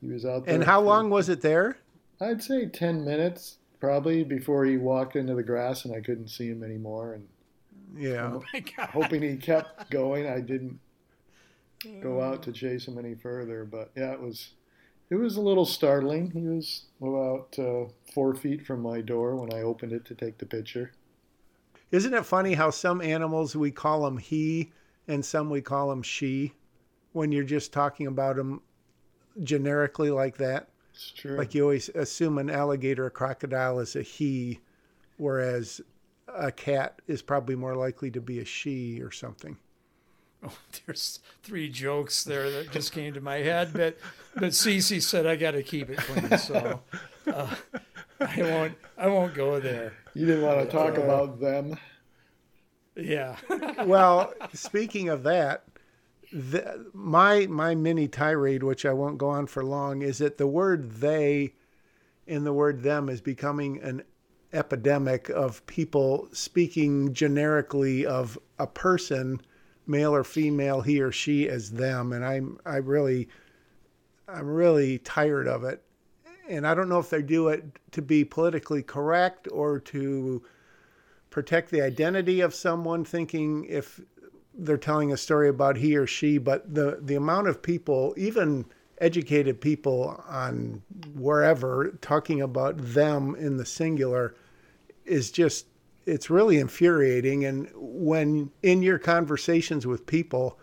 he 0.00 0.08
was 0.12 0.24
out 0.24 0.46
there. 0.46 0.54
And 0.54 0.64
how 0.64 0.80
for- 0.80 0.86
long 0.86 1.10
was 1.10 1.28
it 1.28 1.40
there? 1.42 1.78
I'd 2.20 2.42
say 2.42 2.66
ten 2.66 3.04
minutes 3.04 3.58
probably 3.80 4.24
before 4.24 4.64
he 4.64 4.78
walked 4.78 5.16
into 5.16 5.34
the 5.34 5.42
grass 5.42 5.84
and 5.84 5.94
I 5.94 6.00
couldn't 6.00 6.28
see 6.28 6.48
him 6.48 6.62
anymore. 6.64 7.12
And 7.14 7.28
Yeah. 7.94 8.32
Oh 8.34 8.42
my 8.54 8.60
God. 8.60 8.88
hoping 8.88 9.20
he 9.20 9.36
kept 9.36 9.90
going, 9.90 10.26
I 10.26 10.40
didn't 10.40 10.80
go 12.02 12.22
out 12.22 12.42
to 12.44 12.52
chase 12.52 12.88
him 12.88 12.98
any 12.98 13.14
further. 13.14 13.64
But 13.64 13.90
yeah, 13.94 14.12
it 14.12 14.20
was 14.20 14.54
it 15.10 15.16
was 15.16 15.36
a 15.36 15.40
little 15.40 15.66
startling. 15.66 16.30
He 16.30 16.40
was 16.40 16.84
about 17.00 17.56
uh, 17.58 17.90
four 18.12 18.34
feet 18.34 18.66
from 18.66 18.80
my 18.80 19.00
door 19.00 19.36
when 19.36 19.52
I 19.52 19.62
opened 19.62 19.92
it 19.92 20.04
to 20.06 20.14
take 20.14 20.38
the 20.38 20.46
picture. 20.46 20.92
Isn't 21.92 22.14
it 22.14 22.26
funny 22.26 22.54
how 22.54 22.70
some 22.70 23.00
animals 23.00 23.54
we 23.54 23.70
call 23.70 24.04
them 24.04 24.18
he 24.18 24.72
and 25.06 25.24
some 25.24 25.50
we 25.50 25.60
call 25.60 25.88
them 25.88 26.02
she 26.02 26.52
when 27.12 27.30
you're 27.30 27.44
just 27.44 27.72
talking 27.72 28.08
about 28.08 28.36
them 28.36 28.60
generically 29.44 30.10
like 30.10 30.36
that? 30.38 30.68
It's 30.92 31.12
true. 31.12 31.36
Like 31.36 31.54
you 31.54 31.62
always 31.62 31.88
assume 31.90 32.38
an 32.38 32.50
alligator, 32.50 33.06
a 33.06 33.10
crocodile 33.10 33.78
is 33.78 33.94
a 33.94 34.02
he, 34.02 34.60
whereas 35.18 35.80
a 36.26 36.50
cat 36.50 37.00
is 37.06 37.22
probably 37.22 37.54
more 37.54 37.76
likely 37.76 38.10
to 38.10 38.20
be 38.20 38.40
a 38.40 38.44
she 38.44 39.00
or 39.00 39.12
something. 39.12 39.56
Oh, 40.46 40.52
there's 40.84 41.20
three 41.42 41.68
jokes 41.68 42.22
there 42.22 42.50
that 42.50 42.70
just 42.70 42.92
came 42.92 43.14
to 43.14 43.20
my 43.20 43.36
head, 43.36 43.72
but 43.72 43.96
but 44.34 44.50
CC 44.50 45.02
said 45.02 45.26
I 45.26 45.34
got 45.34 45.52
to 45.52 45.62
keep 45.62 45.88
it 45.88 45.96
clean, 45.96 46.38
so 46.38 46.82
uh, 47.26 47.54
I 48.20 48.42
won't 48.42 48.74
I 48.98 49.08
won't 49.08 49.34
go 49.34 49.58
there. 49.58 49.94
you 50.14 50.26
didn't 50.26 50.42
want 50.42 50.60
to 50.60 50.66
talk 50.70 50.98
about 50.98 51.40
them. 51.40 51.78
Yeah. 52.94 53.36
well, 53.84 54.32
speaking 54.52 55.08
of 55.08 55.22
that, 55.24 55.64
the, 56.32 56.86
my 56.92 57.46
my 57.46 57.74
mini 57.74 58.08
tirade, 58.08 58.62
which 58.62 58.84
I 58.84 58.92
won't 58.92 59.18
go 59.18 59.28
on 59.28 59.46
for 59.46 59.64
long, 59.64 60.02
is 60.02 60.18
that 60.18 60.38
the 60.38 60.46
word 60.46 60.96
they 60.96 61.54
in 62.26 62.44
the 62.44 62.52
word 62.52 62.82
them 62.82 63.08
is 63.08 63.20
becoming 63.20 63.80
an 63.82 64.02
epidemic 64.52 65.28
of 65.28 65.64
people 65.66 66.28
speaking 66.32 67.12
generically 67.12 68.04
of 68.04 68.38
a 68.58 68.66
person, 68.66 69.40
male 69.86 70.14
or 70.14 70.24
female, 70.24 70.80
he 70.80 71.00
or 71.00 71.12
she 71.12 71.48
as 71.48 71.70
them, 71.70 72.12
and 72.12 72.24
I'm 72.24 72.58
I 72.64 72.76
really 72.76 73.28
I'm 74.28 74.48
really 74.48 74.98
tired 74.98 75.46
of 75.46 75.64
it. 75.64 75.82
And 76.48 76.66
I 76.66 76.74
don't 76.74 76.88
know 76.88 76.98
if 76.98 77.10
they 77.10 77.22
do 77.22 77.48
it 77.48 77.64
to 77.92 78.02
be 78.02 78.24
politically 78.24 78.82
correct 78.82 79.48
or 79.50 79.80
to 79.80 80.42
protect 81.30 81.70
the 81.70 81.82
identity 81.82 82.40
of 82.40 82.54
someone, 82.54 83.04
thinking 83.04 83.64
if 83.68 84.00
they're 84.54 84.76
telling 84.76 85.12
a 85.12 85.16
story 85.16 85.48
about 85.48 85.76
he 85.76 85.96
or 85.96 86.06
she, 86.06 86.38
but 86.38 86.72
the, 86.72 86.98
the 87.02 87.16
amount 87.16 87.48
of 87.48 87.62
people, 87.62 88.14
even 88.16 88.64
educated 88.98 89.60
people 89.60 90.22
on 90.28 90.82
wherever, 91.14 91.98
talking 92.00 92.40
about 92.40 92.76
them 92.78 93.34
in 93.34 93.56
the 93.56 93.66
singular 93.66 94.34
is 95.04 95.30
just, 95.30 95.66
it's 96.06 96.30
really 96.30 96.58
infuriating. 96.58 97.44
And 97.44 97.68
when 97.74 98.50
in 98.62 98.82
your 98.82 98.98
conversations 98.98 99.86
with 99.86 100.06
people, 100.06 100.58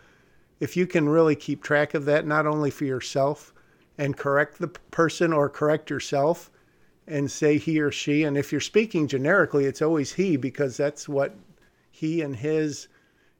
if 0.60 0.78
you 0.78 0.88
can 0.88 1.10
really 1.10 1.36
keep 1.36 1.62
track 1.62 1.94
of 1.94 2.06
that, 2.06 2.26
not 2.26 2.48
only 2.48 2.72
for 2.72 2.86
yourself 2.86 3.54
and 3.98 4.18
correct 4.18 4.60
the 4.60 4.70
person 4.70 5.34
or 5.34 5.50
correct 5.50 5.90
yourself 5.90 6.50
and 7.06 7.30
say 7.30 7.58
he 7.58 7.82
or 7.82 7.92
she, 7.92 8.24
and 8.24 8.38
if 8.38 8.52
you're 8.52 8.62
speaking 8.62 9.08
generically, 9.08 9.66
it's 9.66 9.82
always 9.82 10.14
he 10.14 10.38
because 10.38 10.78
that's 10.78 11.08
what 11.08 11.36
he 11.92 12.22
and 12.22 12.38
his 12.38 12.88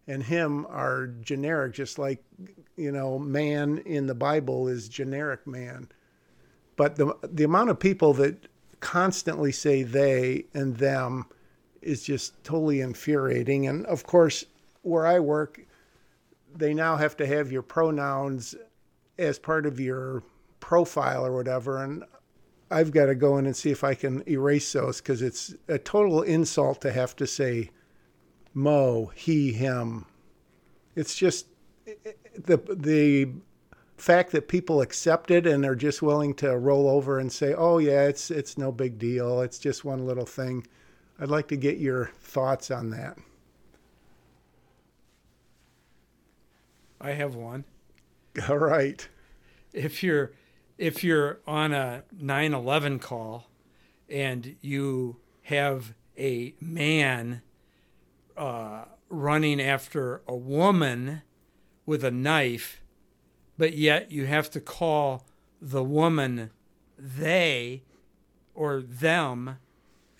and 0.06 0.22
him 0.22 0.66
are 0.66 1.08
generic, 1.22 1.74
just 1.74 1.98
like, 1.98 2.22
you 2.76 2.92
know, 2.92 3.18
man 3.18 3.78
in 3.86 4.06
the 4.06 4.14
Bible 4.14 4.68
is 4.68 4.90
generic 4.90 5.48
man. 5.48 5.88
But 6.76 6.98
the, 6.98 7.16
the 7.24 7.46
amount 7.46 7.70
of 7.70 7.80
people 7.80 8.14
that 8.16 8.48
constantly 8.82 9.54
say 9.54 9.84
they 9.84 10.46
and 10.54 10.76
them 10.76 11.26
is 11.84 12.04
just 12.04 12.44
totally 12.44 12.82
infuriating. 12.82 13.68
And 13.68 13.86
of 13.86 14.04
course, 14.04 14.46
where 14.82 15.06
I 15.06 15.20
work, 15.20 15.66
they 16.56 16.74
now 16.74 16.96
have 16.98 17.18
to 17.18 17.26
have 17.26 17.52
your 17.52 17.62
pronouns 17.62 18.56
as 19.18 19.40
part 19.40 19.66
of 19.66 19.80
your 19.80 20.24
profile 20.60 21.26
or 21.26 21.34
whatever. 21.34 21.84
And 21.84 22.04
I've 22.72 22.92
got 22.92 23.06
to 23.06 23.16
go 23.16 23.38
in 23.38 23.46
and 23.46 23.56
see 23.56 23.72
if 23.72 23.84
I 23.84 23.94
can 23.94 24.28
erase 24.28 24.72
those 24.74 25.00
because 25.02 25.22
it's 25.22 25.56
a 25.68 25.78
total 25.78 26.22
insult 26.24 26.82
to 26.82 26.92
have 26.92 27.16
to 27.18 27.28
say 27.28 27.70
Moe, 28.54 29.12
he, 29.16 29.52
him. 29.52 30.06
It's 30.96 31.16
just 31.16 31.48
the 31.86 32.58
the 32.70 33.30
fact 33.98 34.32
that 34.32 34.48
people 34.48 34.82
accept 34.82 35.32
it 35.32 35.48
and 35.48 35.66
are 35.66 35.76
just 35.76 36.02
willing 36.02 36.34
to 36.36 36.58
roll 36.58 36.88
over 36.88 37.20
and 37.20 37.32
say, 37.32 37.54
"Oh 37.54 37.80
yeah, 37.80 38.04
it's 38.04 38.30
it's 38.30 38.58
no 38.58 38.72
big 38.72 39.00
deal. 39.00 39.42
It's 39.42 39.58
just 39.58 39.86
one 39.86 40.06
little 40.06 40.26
thing." 40.26 40.68
I'd 41.24 41.30
like 41.30 41.48
to 41.48 41.56
get 41.56 41.78
your 41.78 42.12
thoughts 42.20 42.70
on 42.70 42.90
that. 42.90 43.18
I 47.00 47.12
have 47.12 47.34
one. 47.34 47.64
All 48.50 48.58
right. 48.58 49.08
If 49.72 50.04
you're 50.04 50.34
if 50.78 51.02
you're 51.02 51.40
on 51.48 51.72
a 51.72 52.04
9/11 52.14 53.00
call 53.00 53.48
and 54.10 54.58
you 54.60 55.16
have 55.44 55.94
a 56.18 56.56
man 56.60 57.42
uh, 58.36 58.84
running 59.08 59.62
after 59.62 60.24
a 60.28 60.36
woman 60.36 61.22
with 61.86 62.04
a 62.04 62.12
knife, 62.12 62.82
but 63.58 63.78
yet 63.78 64.12
you 64.12 64.26
have 64.26 64.52
to 64.52 64.60
call 64.60 65.26
the 65.62 65.86
woman 65.86 66.50
they 66.98 67.84
or 68.54 68.82
them, 68.82 69.58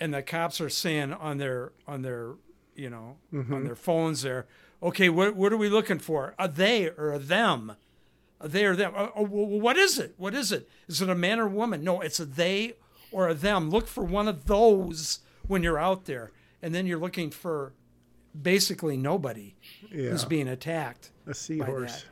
and 0.04 0.14
the 0.14 0.22
cops 0.22 0.60
are 0.60 0.70
saying 0.70 1.14
on 1.14 1.38
their 1.38 1.72
on 1.88 2.02
their 2.02 2.34
you 2.76 2.90
know 2.90 3.16
mm-hmm. 3.34 3.54
on 3.54 3.64
their 3.64 3.76
phones 3.76 4.22
there, 4.22 4.46
okay, 4.82 5.08
what 5.08 5.34
what 5.34 5.54
are 5.54 5.58
we 5.58 5.70
looking 5.70 5.98
for? 6.00 6.36
A 6.38 6.50
they 6.50 6.90
or 6.90 7.14
a 7.14 7.20
them? 7.20 7.78
A 8.42 8.50
they 8.50 8.66
or 8.66 8.76
them? 8.76 8.92
Uh, 8.94 9.08
uh, 9.16 9.24
what 9.24 9.78
is 9.78 9.98
it? 9.98 10.14
What 10.18 10.36
is 10.36 10.52
it? 10.52 10.70
Is 10.90 11.02
it 11.02 11.10
a 11.10 11.16
man 11.16 11.40
or 11.40 11.48
woman? 11.48 11.86
No, 11.86 12.02
it's 12.02 12.20
a 12.20 12.26
they 12.26 12.74
or 13.14 13.30
a 13.30 13.34
them. 13.34 13.70
Look 13.70 13.88
for 13.88 14.04
one 14.04 14.28
of 14.28 14.46
those 14.48 15.20
when 15.48 15.64
you're 15.64 15.80
out 15.80 16.04
there, 16.04 16.32
and 16.62 16.76
then 16.76 16.86
you're 16.86 17.00
looking 17.00 17.32
for 17.32 17.72
basically 18.40 18.98
nobody 18.98 19.56
yeah. 19.90 20.10
who's 20.10 20.26
being 20.26 20.50
attacked. 20.50 21.12
A 21.28 21.34
seahorse. 21.34 22.04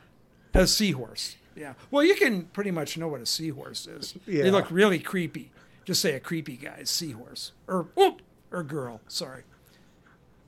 A 0.53 0.65
seahorse. 0.65 1.35
Yeah. 1.57 1.73
Well, 1.89 2.05
you 2.05 2.15
can 2.15 2.43
pretty 2.45 2.71
much 2.71 2.97
know 2.97 3.09
what 3.09 3.19
a 3.19 3.25
seahorse 3.25 3.85
is. 3.85 4.15
Yeah. 4.25 4.43
They 4.43 4.51
look 4.51 4.71
really 4.71 4.99
creepy. 4.99 5.51
Just 5.85 6.01
say 6.01 6.13
a 6.13 6.19
creepy 6.19 6.57
guy, 6.57 6.83
seahorse, 6.83 7.53
or 7.67 7.87
whoop, 7.95 8.21
or 8.51 8.63
girl. 8.63 9.01
Sorry. 9.07 9.43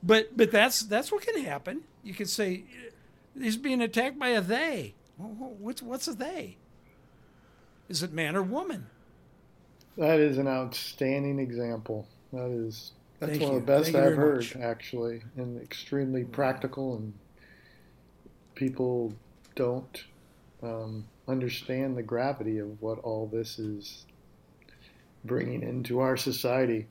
But 0.02 0.36
but 0.36 0.50
that's 0.50 0.80
that's 0.82 1.10
what 1.10 1.22
can 1.22 1.42
happen. 1.44 1.82
You 2.02 2.14
can 2.14 2.26
say 2.26 2.64
he's 3.38 3.56
being 3.56 3.80
attacked 3.80 4.18
by 4.18 4.28
a 4.28 4.40
they. 4.40 4.94
What's 5.16 5.82
what's 5.82 6.08
a 6.08 6.14
they? 6.14 6.56
Is 7.88 8.02
it 8.02 8.12
man 8.12 8.36
or 8.36 8.42
woman? 8.42 8.86
That 9.96 10.18
is 10.18 10.38
an 10.38 10.48
outstanding 10.48 11.38
example. 11.38 12.08
That 12.32 12.50
is 12.50 12.92
that's 13.20 13.30
Thank 13.30 13.42
one 13.42 13.52
you. 13.52 13.58
of 13.58 13.66
the 13.66 13.72
best 13.72 13.92
Thank 13.92 14.04
I've 14.04 14.16
heard, 14.16 14.36
much. 14.36 14.56
actually, 14.56 15.22
and 15.36 15.60
extremely 15.60 16.24
practical. 16.24 16.96
And 16.96 17.14
people 18.54 19.14
don't 19.54 20.04
um, 20.62 21.06
understand 21.28 21.96
the 21.96 22.02
gravity 22.02 22.58
of 22.58 22.80
what 22.82 22.98
all 23.00 23.26
this 23.26 23.58
is 23.58 24.04
bringing 25.24 25.62
into 25.62 26.00
our 26.00 26.16
society. 26.16 26.86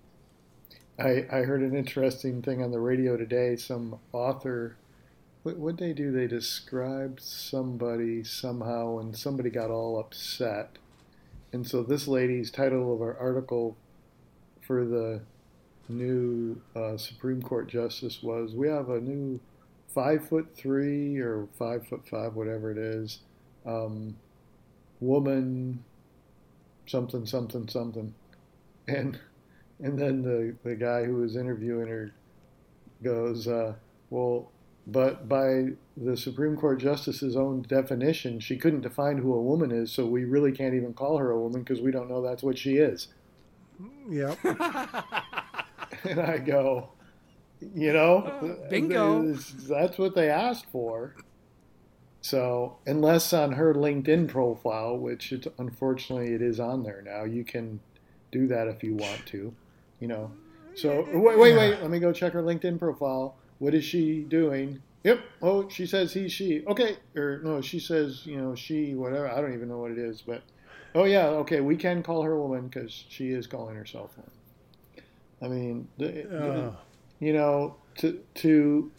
I, 0.99 1.25
I 1.31 1.41
heard 1.41 1.61
an 1.61 1.75
interesting 1.75 2.41
thing 2.41 2.63
on 2.63 2.71
the 2.71 2.79
radio 2.79 3.17
today. 3.17 3.55
Some 3.55 3.99
author, 4.11 4.75
what 5.43 5.57
would 5.57 5.77
they 5.77 5.93
do? 5.93 6.11
They 6.11 6.27
described 6.27 7.21
somebody 7.21 8.23
somehow, 8.23 8.99
and 8.99 9.17
somebody 9.17 9.49
got 9.49 9.71
all 9.71 9.99
upset. 9.99 10.77
And 11.51 11.67
so 11.67 11.83
this 11.83 12.07
lady's 12.07 12.51
title 12.51 12.93
of 12.93 12.99
her 12.99 13.17
article 13.19 13.77
for 14.61 14.85
the 14.85 15.21
new 15.89 16.61
uh, 16.75 16.97
Supreme 16.97 17.41
Court 17.41 17.67
justice 17.67 18.23
was 18.23 18.53
we 18.53 18.67
have 18.69 18.89
a 18.89 18.99
new 18.99 19.39
five 19.93 20.27
foot 20.27 20.55
three 20.55 21.17
or 21.17 21.47
five 21.57 21.87
foot 21.87 22.07
five, 22.07 22.35
whatever 22.35 22.71
it 22.71 22.77
is, 22.77 23.19
um, 23.65 24.15
woman, 24.99 25.83
something, 26.85 27.25
something, 27.25 27.67
something. 27.67 28.13
And 28.87 29.19
and 29.79 29.99
then 29.99 30.21
the, 30.21 30.55
the 30.63 30.75
guy 30.75 31.03
who 31.03 31.15
was 31.15 31.35
interviewing 31.35 31.87
her 31.87 32.13
goes, 33.03 33.47
uh, 33.47 33.73
well, 34.09 34.51
but 34.87 35.27
by 35.27 35.69
the 35.97 36.15
Supreme 36.15 36.55
Court 36.55 36.79
justice's 36.79 37.35
own 37.35 37.63
definition, 37.63 38.39
she 38.39 38.57
couldn't 38.57 38.81
define 38.81 39.17
who 39.17 39.33
a 39.33 39.41
woman 39.41 39.71
is, 39.71 39.91
so 39.91 40.05
we 40.05 40.23
really 40.23 40.51
can't 40.51 40.73
even 40.73 40.93
call 40.93 41.17
her 41.17 41.31
a 41.31 41.39
woman 41.39 41.63
because 41.63 41.81
we 41.81 41.91
don't 41.91 42.09
know 42.09 42.21
that's 42.21 42.43
what 42.43 42.57
she 42.57 42.77
is. 42.77 43.09
Yep. 44.09 44.37
and 46.03 46.19
I 46.19 46.37
go, 46.37 46.89
you 47.75 47.93
know, 47.93 48.17
uh, 48.17 48.69
bingo. 48.69 49.33
That's 49.33 49.97
what 49.97 50.15
they 50.15 50.29
asked 50.29 50.65
for. 50.71 51.15
So, 52.21 52.77
unless 52.85 53.33
on 53.33 53.53
her 53.53 53.73
LinkedIn 53.73 54.29
profile, 54.29 54.97
which 54.97 55.33
it, 55.33 55.47
unfortunately 55.57 56.33
it 56.33 56.41
is 56.41 56.59
on 56.59 56.83
there 56.83 57.01
now, 57.01 57.23
you 57.23 57.43
can 57.43 57.81
do 58.33 58.47
that 58.47 58.67
if 58.67 58.83
you 58.83 58.95
want 58.95 59.25
to, 59.27 59.53
you 59.99 60.07
know. 60.07 60.31
So, 60.75 61.07
wait, 61.13 61.37
wait, 61.37 61.55
wait. 61.55 61.81
Let 61.81 61.89
me 61.89 61.99
go 61.99 62.11
check 62.11 62.33
her 62.33 62.41
LinkedIn 62.41 62.79
profile. 62.79 63.35
What 63.59 63.73
is 63.75 63.85
she 63.85 64.21
doing? 64.21 64.81
Yep. 65.03 65.19
Oh, 65.41 65.69
she 65.69 65.85
says 65.85 66.13
he, 66.13 66.27
she. 66.27 66.65
Okay. 66.65 66.97
Or 67.15 67.41
no, 67.43 67.61
she 67.61 67.79
says, 67.79 68.25
you 68.25 68.37
know, 68.37 68.55
she, 68.55 68.95
whatever. 68.95 69.29
I 69.29 69.39
don't 69.39 69.53
even 69.53 69.69
know 69.69 69.77
what 69.77 69.91
it 69.91 69.99
is, 69.99 70.21
but 70.21 70.41
oh, 70.95 71.03
yeah. 71.03 71.27
Okay. 71.27 71.61
We 71.61 71.77
can 71.77 72.01
call 72.01 72.23
her 72.23 72.31
a 72.31 72.41
woman 72.41 72.67
because 72.67 73.05
she 73.07 73.29
is 73.29 73.45
calling 73.45 73.75
herself 73.75 74.17
one. 74.17 74.31
I 75.41 75.47
mean, 75.53 75.87
the, 75.97 76.67
uh. 76.67 76.71
you 77.19 77.33
know, 77.33 77.75
to 77.97 78.19
to 78.35 78.91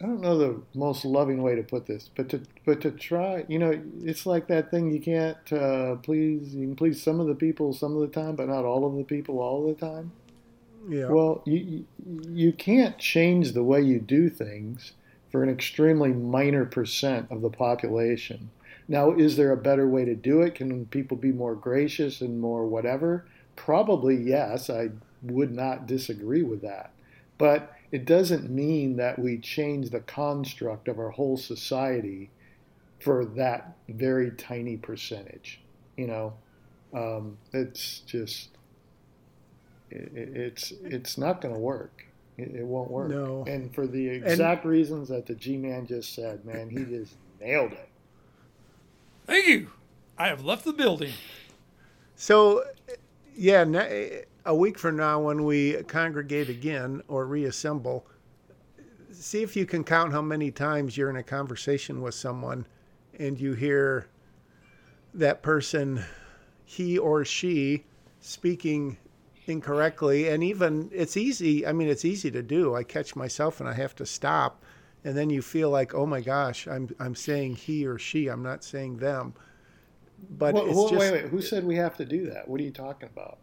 I 0.00 0.06
don't 0.06 0.20
know 0.20 0.38
the 0.38 0.62
most 0.74 1.04
loving 1.04 1.42
way 1.42 1.54
to 1.54 1.62
put 1.62 1.86
this, 1.86 2.10
but 2.16 2.28
to 2.30 2.42
but 2.64 2.80
to 2.82 2.90
try, 2.92 3.44
you 3.48 3.58
know, 3.58 3.80
it's 4.02 4.24
like 4.24 4.46
that 4.46 4.70
thing 4.70 4.92
you 4.92 5.00
can't 5.00 5.52
uh, 5.52 5.96
please. 5.96 6.54
You 6.54 6.66
can 6.68 6.76
please 6.76 7.02
some 7.02 7.20
of 7.20 7.26
the 7.26 7.34
people 7.34 7.72
some 7.72 7.94
of 7.96 8.00
the 8.00 8.20
time, 8.20 8.36
but 8.36 8.48
not 8.48 8.64
all 8.64 8.86
of 8.86 8.96
the 8.96 9.04
people 9.04 9.40
all 9.40 9.66
the 9.66 9.74
time. 9.74 10.12
Yeah. 10.88 11.08
Well, 11.08 11.42
you 11.44 11.84
you 12.28 12.52
can't 12.52 12.98
change 12.98 13.52
the 13.52 13.64
way 13.64 13.82
you 13.82 13.98
do 14.00 14.28
things 14.28 14.92
for 15.30 15.42
an 15.42 15.48
extremely 15.48 16.12
minor 16.12 16.64
percent 16.64 17.26
of 17.30 17.40
the 17.40 17.50
population. 17.50 18.50
Now, 18.88 19.12
is 19.12 19.36
there 19.36 19.52
a 19.52 19.56
better 19.56 19.88
way 19.88 20.04
to 20.04 20.14
do 20.14 20.42
it? 20.42 20.54
Can 20.56 20.86
people 20.86 21.16
be 21.16 21.32
more 21.32 21.54
gracious 21.54 22.20
and 22.20 22.40
more 22.40 22.66
whatever? 22.66 23.26
Probably 23.56 24.16
yes. 24.16 24.68
I 24.68 24.90
would 25.22 25.52
not 25.52 25.86
disagree 25.86 26.42
with 26.42 26.62
that. 26.62 26.90
But 27.38 27.74
it 27.90 28.04
doesn't 28.04 28.50
mean 28.50 28.96
that 28.96 29.18
we 29.18 29.38
change 29.38 29.90
the 29.90 30.00
construct 30.00 30.88
of 30.88 30.98
our 30.98 31.10
whole 31.10 31.36
society 31.36 32.30
for 33.02 33.24
that 33.24 33.76
very 33.88 34.30
tiny 34.32 34.76
percentage. 34.76 35.60
You 35.96 36.06
know, 36.06 36.34
um, 36.94 37.36
it's 37.52 38.00
just 38.00 38.50
it, 39.90 40.10
it's 40.14 40.72
it's 40.82 41.18
not 41.18 41.40
going 41.40 41.54
to 41.54 41.60
work. 41.60 42.06
It, 42.38 42.56
it, 42.56 42.66
won't 42.66 42.90
work. 42.90 43.10
No. 43.10 43.44
And 43.46 43.74
for 43.74 43.86
the 43.86 44.08
exact 44.08 44.64
and, 44.64 44.72
reasons 44.72 45.08
that 45.10 45.26
the 45.26 45.34
G 45.34 45.56
man 45.56 45.86
just 45.86 46.14
said, 46.14 46.44
man, 46.46 46.70
he 46.70 46.78
just 46.84 47.14
nailed 47.40 47.72
it. 47.72 47.88
Thank 49.26 49.46
you. 49.46 49.70
I 50.16 50.28
have 50.28 50.44
left 50.44 50.64
the 50.64 50.72
building. 50.72 51.12
So, 52.16 52.64
yeah, 53.36 53.64
a 54.44 54.54
week 54.54 54.78
from 54.78 54.96
now, 54.96 55.20
when 55.20 55.44
we 55.44 55.82
congregate 55.84 56.48
again 56.48 57.02
or 57.08 57.26
reassemble, 57.26 58.06
see 59.10 59.42
if 59.42 59.54
you 59.54 59.66
can 59.66 59.84
count 59.84 60.12
how 60.12 60.22
many 60.22 60.50
times 60.50 60.96
you're 60.96 61.10
in 61.10 61.16
a 61.16 61.22
conversation 61.22 62.00
with 62.00 62.14
someone 62.14 62.66
and 63.22 63.40
you 63.40 63.52
hear 63.54 64.08
that 65.14 65.42
person, 65.42 66.04
he 66.64 66.98
or 66.98 67.24
she, 67.24 67.84
speaking 68.20 68.96
incorrectly. 69.46 70.28
And 70.28 70.42
even 70.42 70.90
it's 70.92 71.16
easy, 71.16 71.66
I 71.66 71.72
mean, 71.72 71.88
it's 71.88 72.04
easy 72.04 72.30
to 72.30 72.42
do. 72.42 72.74
I 72.74 72.82
catch 72.82 73.14
myself 73.14 73.60
and 73.60 73.68
I 73.68 73.74
have 73.74 73.94
to 73.96 74.06
stop. 74.06 74.62
And 75.04 75.16
then 75.16 75.30
you 75.30 75.42
feel 75.42 75.70
like, 75.70 75.94
oh 75.94 76.06
my 76.06 76.20
gosh, 76.20 76.66
I'm, 76.68 76.88
I'm 77.00 77.14
saying 77.14 77.56
he 77.56 77.86
or 77.86 77.98
she, 77.98 78.28
I'm 78.28 78.42
not 78.42 78.62
saying 78.64 78.98
them. 78.98 79.34
But 80.30 80.54
Well, 80.54 80.66
it's 80.66 80.76
well, 80.76 80.88
just, 80.88 81.00
wait, 81.00 81.12
wait. 81.12 81.24
Who 81.26 81.42
said 81.42 81.64
we 81.64 81.76
have 81.76 81.96
to 81.96 82.04
do 82.04 82.30
that? 82.30 82.48
What 82.48 82.60
are 82.60 82.64
you 82.64 82.70
talking 82.70 83.08
about? 83.12 83.38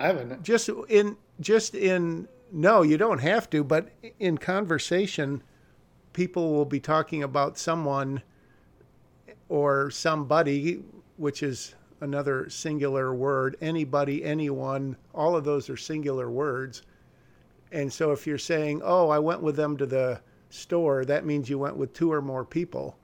I 0.00 0.06
haven't. 0.06 0.42
just 0.42 0.68
in 0.88 1.16
just 1.40 1.76
in 1.76 2.26
no 2.50 2.82
you 2.82 2.96
don't 2.96 3.20
have 3.20 3.48
to 3.50 3.62
but 3.62 3.90
in 4.18 4.36
conversation 4.36 5.42
people 6.12 6.52
will 6.52 6.64
be 6.64 6.80
talking 6.80 7.22
about 7.22 7.56
someone 7.56 8.20
or 9.52 9.90
somebody 9.90 10.82
which 11.16 11.42
is 11.42 11.74
another 12.00 12.48
singular 12.48 13.14
word 13.14 13.56
anybody 13.60 14.24
anyone 14.24 14.96
all 15.14 15.36
of 15.36 15.44
those 15.44 15.68
are 15.68 15.76
singular 15.76 16.30
words 16.30 16.82
and 17.70 17.92
so 17.92 18.12
if 18.12 18.26
you're 18.26 18.38
saying 18.38 18.80
oh 18.84 19.08
i 19.08 19.18
went 19.18 19.42
with 19.42 19.56
them 19.56 19.76
to 19.76 19.86
the 19.86 20.20
store 20.50 21.04
that 21.04 21.26
means 21.26 21.48
you 21.48 21.58
went 21.58 21.76
with 21.76 21.92
two 21.92 22.10
or 22.12 22.22
more 22.22 22.44
people 22.44 22.96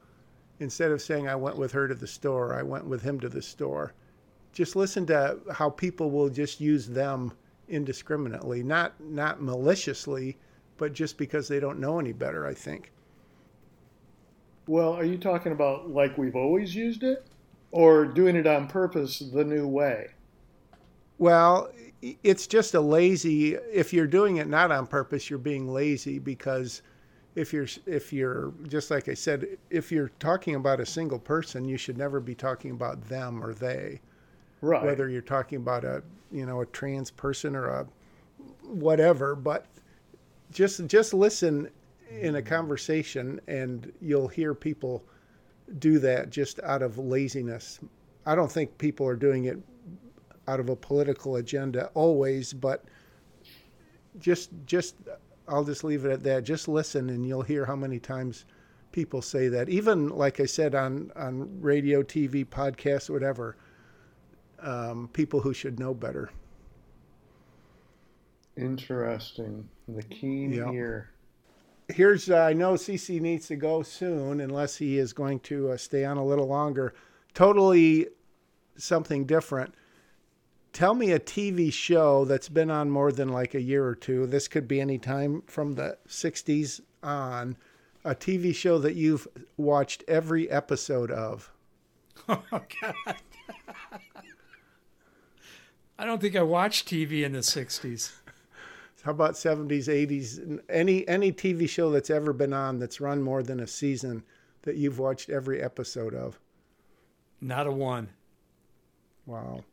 instead 0.60 0.90
of 0.90 1.02
saying 1.02 1.28
i 1.28 1.36
went 1.36 1.56
with 1.56 1.72
her 1.72 1.86
to 1.86 1.94
the 1.94 2.06
store 2.06 2.54
i 2.54 2.62
went 2.62 2.86
with 2.86 3.02
him 3.02 3.20
to 3.20 3.28
the 3.28 3.42
store 3.42 3.92
just 4.52 4.74
listen 4.74 5.06
to 5.06 5.38
how 5.52 5.70
people 5.70 6.10
will 6.10 6.28
just 6.28 6.60
use 6.60 6.88
them 6.88 7.32
indiscriminately, 7.68 8.62
not 8.62 8.98
not 9.00 9.42
maliciously, 9.42 10.36
but 10.76 10.92
just 10.92 11.18
because 11.18 11.48
they 11.48 11.60
don't 11.60 11.78
know 11.78 11.98
any 11.98 12.12
better. 12.12 12.46
I 12.46 12.54
think. 12.54 12.90
Well, 14.68 14.92
are 14.92 15.04
you 15.04 15.18
talking 15.18 15.52
about 15.52 15.90
like 15.90 16.16
we've 16.18 16.36
always 16.36 16.74
used 16.74 17.02
it, 17.02 17.26
or 17.72 18.04
doing 18.04 18.36
it 18.36 18.46
on 18.46 18.68
purpose 18.68 19.18
the 19.18 19.42
new 19.42 19.66
way? 19.66 20.08
Well, 21.18 21.72
it's 22.22 22.46
just 22.46 22.74
a 22.74 22.80
lazy. 22.80 23.54
If 23.54 23.92
you're 23.92 24.06
doing 24.06 24.36
it 24.36 24.46
not 24.46 24.70
on 24.70 24.86
purpose, 24.86 25.28
you're 25.28 25.38
being 25.38 25.72
lazy 25.72 26.18
because 26.18 26.82
if 27.34 27.52
you're 27.52 27.66
if 27.86 28.12
you're 28.12 28.52
just 28.68 28.90
like 28.90 29.08
I 29.08 29.14
said, 29.14 29.46
if 29.70 29.90
you're 29.90 30.10
talking 30.20 30.54
about 30.54 30.80
a 30.80 30.86
single 30.86 31.18
person, 31.18 31.66
you 31.66 31.78
should 31.78 31.98
never 31.98 32.20
be 32.20 32.34
talking 32.34 32.70
about 32.70 33.02
them 33.08 33.42
or 33.42 33.54
they. 33.54 34.00
Right. 34.60 34.82
whether 34.82 35.08
you're 35.08 35.22
talking 35.22 35.58
about 35.58 35.84
a 35.84 36.02
you 36.32 36.44
know 36.44 36.60
a 36.62 36.66
trans 36.66 37.12
person 37.12 37.54
or 37.54 37.68
a 37.68 37.86
whatever 38.62 39.36
but 39.36 39.66
just 40.50 40.84
just 40.88 41.14
listen 41.14 41.70
in 42.10 42.36
a 42.36 42.42
conversation 42.42 43.40
and 43.48 43.92
you'll 44.00 44.28
hear 44.28 44.54
people 44.54 45.04
do 45.78 45.98
that 45.98 46.30
just 46.30 46.60
out 46.62 46.82
of 46.82 46.98
laziness 46.98 47.80
i 48.26 48.34
don't 48.34 48.50
think 48.50 48.76
people 48.78 49.06
are 49.06 49.16
doing 49.16 49.44
it 49.44 49.58
out 50.46 50.60
of 50.60 50.68
a 50.70 50.76
political 50.76 51.36
agenda 51.36 51.90
always 51.94 52.52
but 52.52 52.84
just 54.18 54.50
just 54.64 54.94
i'll 55.48 55.64
just 55.64 55.84
leave 55.84 56.04
it 56.04 56.10
at 56.10 56.22
that 56.22 56.44
just 56.44 56.68
listen 56.68 57.10
and 57.10 57.26
you'll 57.26 57.42
hear 57.42 57.66
how 57.66 57.76
many 57.76 57.98
times 57.98 58.46
people 58.92 59.20
say 59.20 59.48
that 59.48 59.68
even 59.68 60.08
like 60.08 60.40
i 60.40 60.46
said 60.46 60.74
on 60.74 61.12
on 61.16 61.60
radio 61.60 62.02
tv 62.02 62.44
podcasts 62.46 63.10
whatever 63.10 63.56
um, 64.60 65.08
people 65.12 65.40
who 65.40 65.52
should 65.54 65.78
know 65.78 65.94
better. 65.94 66.30
Interesting. 68.56 69.68
The 69.86 70.02
keen 70.02 70.52
Yeah. 70.52 70.70
ear. 70.72 71.10
Here's 71.88 72.28
uh, 72.28 72.36
I 72.36 72.52
know 72.52 72.74
CC 72.74 73.20
needs 73.20 73.46
to 73.48 73.56
go 73.56 73.82
soon 73.82 74.40
unless 74.40 74.76
he 74.76 74.98
is 74.98 75.12
going 75.12 75.40
to 75.40 75.70
uh, 75.70 75.76
stay 75.76 76.04
on 76.04 76.18
a 76.18 76.24
little 76.24 76.46
longer. 76.46 76.94
Totally 77.32 78.08
something 78.76 79.24
different. 79.24 79.74
Tell 80.72 80.94
me 80.94 81.12
a 81.12 81.18
TV 81.18 81.72
show 81.72 82.24
that's 82.26 82.50
been 82.50 82.70
on 82.70 82.90
more 82.90 83.10
than 83.10 83.28
like 83.30 83.54
a 83.54 83.60
year 83.60 83.86
or 83.86 83.94
two. 83.94 84.26
This 84.26 84.48
could 84.48 84.68
be 84.68 84.80
any 84.80 84.98
time 84.98 85.42
from 85.46 85.74
the 85.74 85.96
60s 86.06 86.80
on. 87.02 87.56
A 88.04 88.14
TV 88.14 88.54
show 88.54 88.78
that 88.78 88.94
you've 88.94 89.26
watched 89.56 90.04
every 90.06 90.48
episode 90.50 91.10
of. 91.10 91.50
Oh 92.28 92.42
God. 92.52 92.94
I 95.98 96.04
don't 96.04 96.20
think 96.20 96.36
I 96.36 96.42
watched 96.42 96.88
TV 96.88 97.24
in 97.24 97.32
the 97.32 97.38
'60s. 97.38 98.12
How 99.02 99.12
about 99.12 99.34
70s, 99.34 99.86
80s? 99.86 100.60
Any 100.68 101.06
any 101.06 101.32
TV 101.32 101.68
show 101.68 101.90
that's 101.90 102.10
ever 102.10 102.32
been 102.32 102.52
on 102.52 102.78
that's 102.78 103.00
run 103.00 103.22
more 103.22 103.42
than 103.42 103.60
a 103.60 103.66
season 103.66 104.24
that 104.62 104.76
you've 104.76 104.98
watched 104.98 105.30
every 105.30 105.62
episode 105.62 106.14
of? 106.14 106.38
Not 107.40 107.66
a 107.66 107.72
one. 107.72 108.08
Wow. 109.24 109.64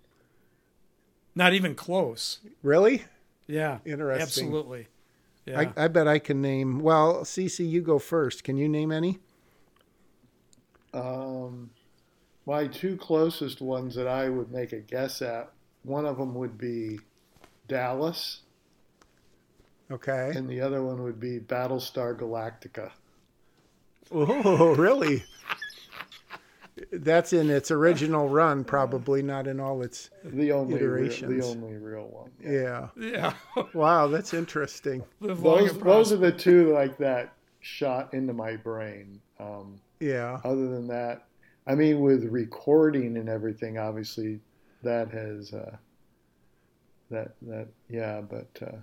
Not 1.33 1.53
even 1.53 1.75
close. 1.75 2.39
Really? 2.61 3.03
Yeah. 3.47 3.79
Interesting. 3.85 4.21
Absolutely. 4.45 4.87
Yeah. 5.45 5.71
I, 5.75 5.85
I 5.85 5.87
bet 5.87 6.07
I 6.07 6.19
can 6.19 6.41
name. 6.41 6.79
Well, 6.79 7.21
CC, 7.21 7.67
you 7.67 7.81
go 7.81 7.99
first. 7.99 8.43
Can 8.43 8.57
you 8.57 8.67
name 8.67 8.91
any? 8.91 9.19
Um, 10.93 11.69
my 12.45 12.67
two 12.67 12.95
closest 12.97 13.61
ones 13.61 13.95
that 13.95 14.07
I 14.07 14.29
would 14.29 14.51
make 14.51 14.71
a 14.71 14.79
guess 14.79 15.21
at. 15.21 15.51
One 15.83 16.05
of 16.05 16.17
them 16.17 16.33
would 16.35 16.57
be 16.57 16.99
Dallas, 17.67 18.41
Okay. 19.91 20.31
and 20.35 20.49
the 20.49 20.61
other 20.61 20.83
one 20.83 21.03
would 21.03 21.19
be 21.19 21.39
Battlestar 21.39 22.17
Galactica. 22.17 22.91
Oh, 24.11 24.75
really? 24.77 25.23
That's 26.91 27.31
in 27.33 27.49
its 27.49 27.71
original 27.71 28.27
run, 28.27 28.63
probably 28.63 29.21
not 29.21 29.47
in 29.47 29.59
all 29.59 29.81
its. 29.81 30.09
The 30.25 30.51
only 30.51 30.81
real, 30.81 31.09
the 31.09 31.41
only 31.45 31.77
real 31.77 32.07
one. 32.07 32.31
Yeah. 32.41 32.89
yeah. 32.99 33.33
Wow, 33.73 34.07
that's 34.07 34.33
interesting. 34.33 35.03
Those 35.21 35.77
those 35.77 36.11
are 36.11 36.17
the 36.17 36.31
two 36.31 36.73
like 36.73 36.97
that 36.97 37.33
shot 37.61 38.13
into 38.13 38.33
my 38.33 38.57
brain. 38.57 39.21
Um, 39.39 39.79
Yeah. 39.99 40.39
other 40.43 40.67
than 40.67 40.87
that, 40.87 41.25
I 41.67 41.75
mean, 41.75 42.01
with 42.01 42.25
recording 42.25 43.17
and 43.17 43.29
everything, 43.29 43.77
obviously, 43.77 44.39
that 44.83 45.09
has 45.11 45.53
uh, 45.53 45.77
that 47.09 47.35
that 47.43 47.67
yeah, 47.89 48.21
but 48.21 48.49
uh, 48.61 48.77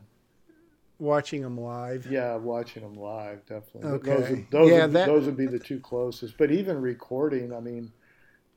Watching 1.03 1.43
them 1.43 1.59
live. 1.59 2.07
yeah, 2.07 2.37
watching 2.37 2.83
them 2.85 2.95
live 2.95 3.45
definitely. 3.47 3.99
Those 4.09 4.21
Okay. 4.23 4.31
would, 4.31 4.51
those, 4.53 4.71
Yeah, 4.71 4.83
would, 4.87 4.93
that- 4.95 5.07
those 5.09 5.27
would 5.27 5.37
be 5.37 5.47
the 5.47 5.59
two 5.59 5.81
closest. 5.81 6.39
But 6.39 6.53
even 6.53 6.81
recording, 6.81 7.53
I 7.53 7.59
mean, 7.59 7.93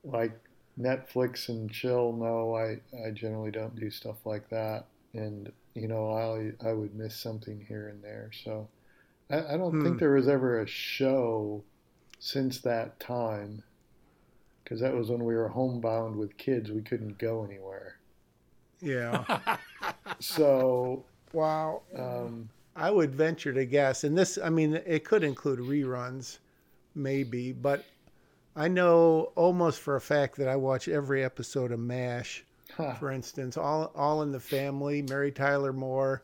like 0.04 0.32
Netflix 0.80 1.50
and 1.50 1.72
chill. 1.72 2.14
No, 2.14 2.56
I 2.56 2.78
I 3.08 3.10
generally 3.12 3.50
don't 3.50 3.76
do 3.76 3.90
stuff 3.90 4.18
like 4.26 4.48
that, 4.50 4.86
and 5.16 5.52
you 5.74 5.88
know, 5.88 6.12
I 6.12 6.52
I 6.70 6.74
would 6.74 6.94
miss 6.96 7.16
something 7.16 7.66
here 7.68 7.88
and 7.90 8.04
there. 8.04 8.30
So 8.44 8.70
I, 9.32 9.56
I 9.56 9.58
don't 9.58 9.72
Hmm. 9.72 9.82
think 9.82 10.00
there 10.00 10.12
was 10.14 10.28
ever 10.28 10.60
a 10.60 10.68
show 10.68 11.64
since 12.20 12.62
that 12.62 13.00
time 13.00 13.64
because 14.64 14.82
that 14.82 14.94
was 14.94 15.10
when 15.10 15.24
we 15.24 15.36
were 15.36 15.48
homebound 15.50 16.16
with 16.18 16.38
kids. 16.38 16.70
We 16.72 16.82
couldn't 16.82 17.18
go 17.18 17.44
anywhere. 17.44 17.96
Yeah. 18.82 19.26
So 20.20 21.06
wow. 21.36 21.82
um, 21.98 22.50
I 22.76 22.92
would 22.92 23.16
venture 23.16 23.54
to 23.54 23.66
guess, 23.66 24.04
and 24.04 24.18
this, 24.18 24.38
I 24.44 24.50
mean, 24.50 24.82
it 24.86 25.06
could 25.06 25.24
include 25.24 25.60
reruns, 25.60 26.40
maybe, 26.94 27.52
but 27.52 27.86
I 28.56 28.68
know 28.68 29.32
almost 29.36 29.80
for 29.80 29.96
a 29.96 30.02
fact 30.02 30.38
that 30.38 30.48
I 30.48 30.56
watch 30.56 30.88
every 30.88 31.24
episode 31.24 31.72
of 31.72 31.80
MASH, 31.80 32.44
huh, 32.76 32.94
for 32.96 33.12
instance, 33.12 33.58
all 33.58 33.92
all 33.96 34.22
in 34.22 34.32
the 34.32 34.40
family, 34.40 35.02
Mary 35.02 35.32
Tyler 35.32 35.74
Moore, 35.74 36.24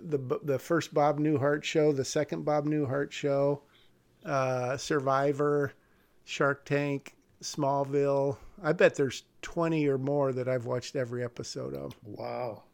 the 0.00 0.18
the 0.42 0.58
first 0.58 0.92
Bob 0.92 1.18
Newhart 1.18 1.64
show, 1.64 1.92
the 1.92 2.04
second 2.04 2.44
Bob 2.44 2.66
Newhart 2.66 3.12
show, 3.12 3.62
uh, 4.24 4.76
Survivor, 4.76 5.72
Shark 6.24 6.64
Tank, 6.64 7.14
Smallville. 7.42 8.36
I 8.62 8.72
bet 8.72 8.96
there's 8.96 9.22
20 9.42 9.86
or 9.88 9.98
more 9.98 10.32
that 10.32 10.48
I've 10.48 10.66
watched 10.66 10.96
every 10.96 11.24
episode 11.24 11.74
of. 11.74 11.96
wow. 12.04 12.64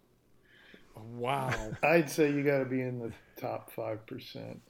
Wow. 0.96 1.50
I'd 1.82 2.10
say 2.10 2.30
you 2.32 2.42
got 2.42 2.58
to 2.58 2.64
be 2.64 2.80
in 2.82 2.98
the 2.98 3.12
top 3.40 3.70
five 3.72 4.04
percent, 4.06 4.60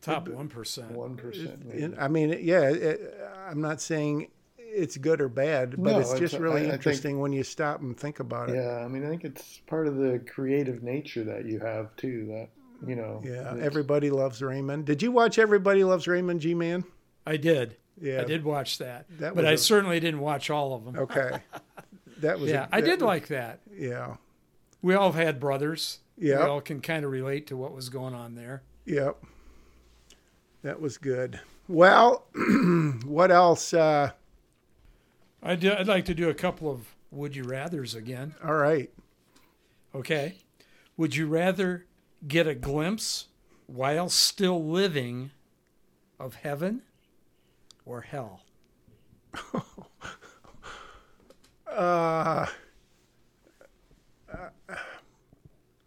Top 0.00 0.28
one 0.28 0.48
percent. 0.48 0.90
one 0.92 1.16
percent 1.16 1.64
maybe. 1.64 1.94
I 1.96 2.08
mean, 2.08 2.36
yeah, 2.40 2.62
it, 2.70 3.20
I'm 3.48 3.60
not 3.60 3.80
saying 3.80 4.28
it's 4.58 4.96
good 4.96 5.20
or 5.20 5.28
bad, 5.28 5.70
but 5.72 5.78
No, 5.92 5.98
it's 6.00 6.12
it's- 6.12 6.30
just 6.30 6.40
really 6.42 6.62
I- 6.62 6.64
I 6.64 6.70
think- 6.70 6.74
interesting 6.74 7.20
when 7.20 7.32
you 7.32 7.44
stop 7.44 7.80
and 7.82 7.96
think 7.96 8.18
about 8.20 8.50
it. 8.50 8.56
Yeah, 8.56 8.78
I 8.84 8.88
mean, 8.88 9.04
I 9.06 9.08
think 9.08 9.24
it's 9.24 9.58
part 9.66 9.86
of 9.86 9.96
the 9.96 10.18
creative 10.26 10.82
nature 10.82 11.22
that 11.24 11.44
you 11.44 11.60
have 11.60 11.94
too. 11.96 12.26
That 12.26 12.48
you 12.88 12.96
know. 12.96 13.22
Yeah, 13.24 13.54
Everybody 13.60 14.10
Loves 14.10 14.42
Raymond. 14.42 14.86
Did 14.86 15.02
you 15.02 15.12
watch 15.12 15.38
Everybody 15.38 15.84
Loves 15.84 16.08
Raymond, 16.08 16.40
G 16.40 16.52
Man? 16.54 16.82
I 17.26 17.36
did. 17.36 17.76
Yeah. 18.00 18.22
I 18.22 18.24
did 18.24 18.42
watch 18.44 18.78
that, 18.78 19.06
That 19.20 19.34
but 19.36 19.44
was 19.44 19.50
I 19.50 19.52
a- 19.52 19.58
certainly 19.58 20.00
didn't 20.00 20.18
watch 20.20 20.50
all 20.50 20.74
of 20.74 20.84
them. 20.84 20.96
Okay. 20.98 21.30
That 22.22 22.40
was. 22.40 22.50
a- 22.50 22.54
yeah, 22.54 22.66
I 22.72 22.80
did 22.80 23.00
was- 23.00 23.06
like 23.06 23.26
that. 23.28 23.60
Yeah. 23.72 24.16
We 24.80 24.94
all 24.94 25.12
had 25.12 25.38
brothers. 25.38 25.98
Yeah. 26.18 26.42
We 26.44 26.50
all 26.50 26.60
can 26.60 26.80
kind 26.80 27.04
of 27.04 27.10
relate 27.12 27.46
to 27.48 27.56
what 27.56 27.72
was 27.72 27.88
going 27.88 28.14
on 28.14 28.34
there. 28.34 28.62
Yep. 28.86 29.16
That 30.62 30.80
was 30.80 30.98
good. 30.98 31.40
Well, 31.68 32.24
what 33.04 33.30
else? 33.30 33.72
Uh, 33.72 34.10
I'd, 35.42 35.64
I'd 35.64 35.86
like 35.88 36.04
to 36.06 36.14
do 36.14 36.28
a 36.28 36.34
couple 36.34 36.70
of 36.70 36.94
would 37.10 37.36
you 37.36 37.44
rather's 37.44 37.94
again. 37.94 38.34
all 38.44 38.54
right. 38.54 38.90
Okay. 39.94 40.36
Would 40.96 41.14
you 41.16 41.26
rather 41.26 41.86
get 42.26 42.46
a 42.46 42.54
glimpse 42.54 43.26
while 43.66 44.08
still 44.08 44.64
living 44.64 45.30
of 46.18 46.36
heaven 46.36 46.82
or 47.84 48.00
hell? 48.02 48.42
Uh, 51.76 52.46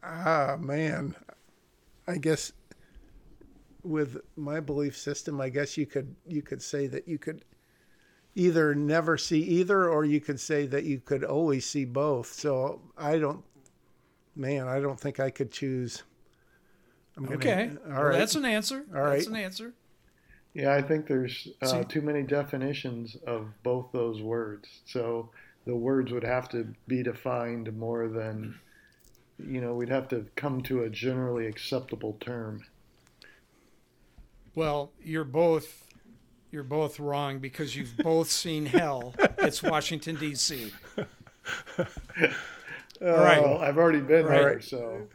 ah, 0.04 0.58
man. 0.60 1.16
I 2.08 2.18
guess 2.18 2.52
with 3.84 4.18
my 4.36 4.60
belief 4.60 4.98
system, 4.98 5.42
I 5.42 5.50
guess 5.50 5.78
you 5.78 5.86
could 5.86 6.16
you 6.28 6.42
could 6.42 6.62
say 6.62 6.88
that 6.88 7.08
you 7.08 7.18
could 7.18 7.44
either 8.36 8.76
never 8.76 9.18
see 9.18 9.42
either, 9.42 9.90
or 9.90 10.06
you 10.06 10.20
could 10.20 10.40
say 10.40 10.66
that 10.68 10.84
you 10.84 11.00
could 11.00 11.24
always 11.24 11.66
see 11.66 11.86
both. 11.86 12.28
So 12.34 12.82
I 12.98 13.18
don't, 13.18 13.44
man, 14.36 14.68
I 14.68 14.80
don't 14.80 15.00
think 15.00 15.20
I 15.20 15.30
could 15.30 15.52
choose. 15.52 16.04
I'm 17.18 17.24
gonna- 17.24 17.36
Okay. 17.38 17.70
all 17.86 17.92
Well, 17.92 18.04
right. 18.04 18.18
that's 18.18 18.36
an 18.36 18.44
answer. 18.46 18.84
All 18.94 19.04
That's 19.06 19.28
right. 19.28 19.28
an 19.28 19.36
answer. 19.38 19.74
Yeah, 20.54 20.74
I 20.74 20.82
think 20.82 21.08
there's 21.08 21.48
uh, 21.62 21.84
too 21.84 22.02
many 22.02 22.24
definitions 22.24 23.16
of 23.26 23.48
both 23.64 23.92
those 23.94 24.22
words. 24.22 24.68
So 24.86 25.30
the 25.66 25.76
words 25.76 26.12
would 26.12 26.24
have 26.24 26.48
to 26.50 26.74
be 26.88 27.04
defined 27.04 27.76
more 27.78 28.08
than, 28.08 28.60
you 29.40 29.60
know, 29.62 29.74
we'd 29.74 29.90
have 29.90 30.08
to 30.10 30.26
come 30.36 30.62
to 30.64 30.84
a 30.84 30.90
generally 30.90 31.48
acceptable 31.48 32.18
term. 32.20 32.64
Well, 34.54 34.92
you're 35.04 35.24
both 35.24 35.82
you're 36.52 36.64
both 36.64 37.00
wrong 37.00 37.40
because 37.40 37.76
you've 37.76 37.98
both 37.98 38.30
seen 38.32 38.66
hell. 38.66 39.14
It's 39.40 39.62
Washington 39.62 40.16
D.C. 40.16 40.72
All 40.98 41.86
right. 43.02 43.42
Well, 43.42 43.58
I've 43.58 43.78
already 43.78 44.00
been 44.00 44.26
Right. 44.26 44.42
there, 44.42 44.62
so 44.62 45.08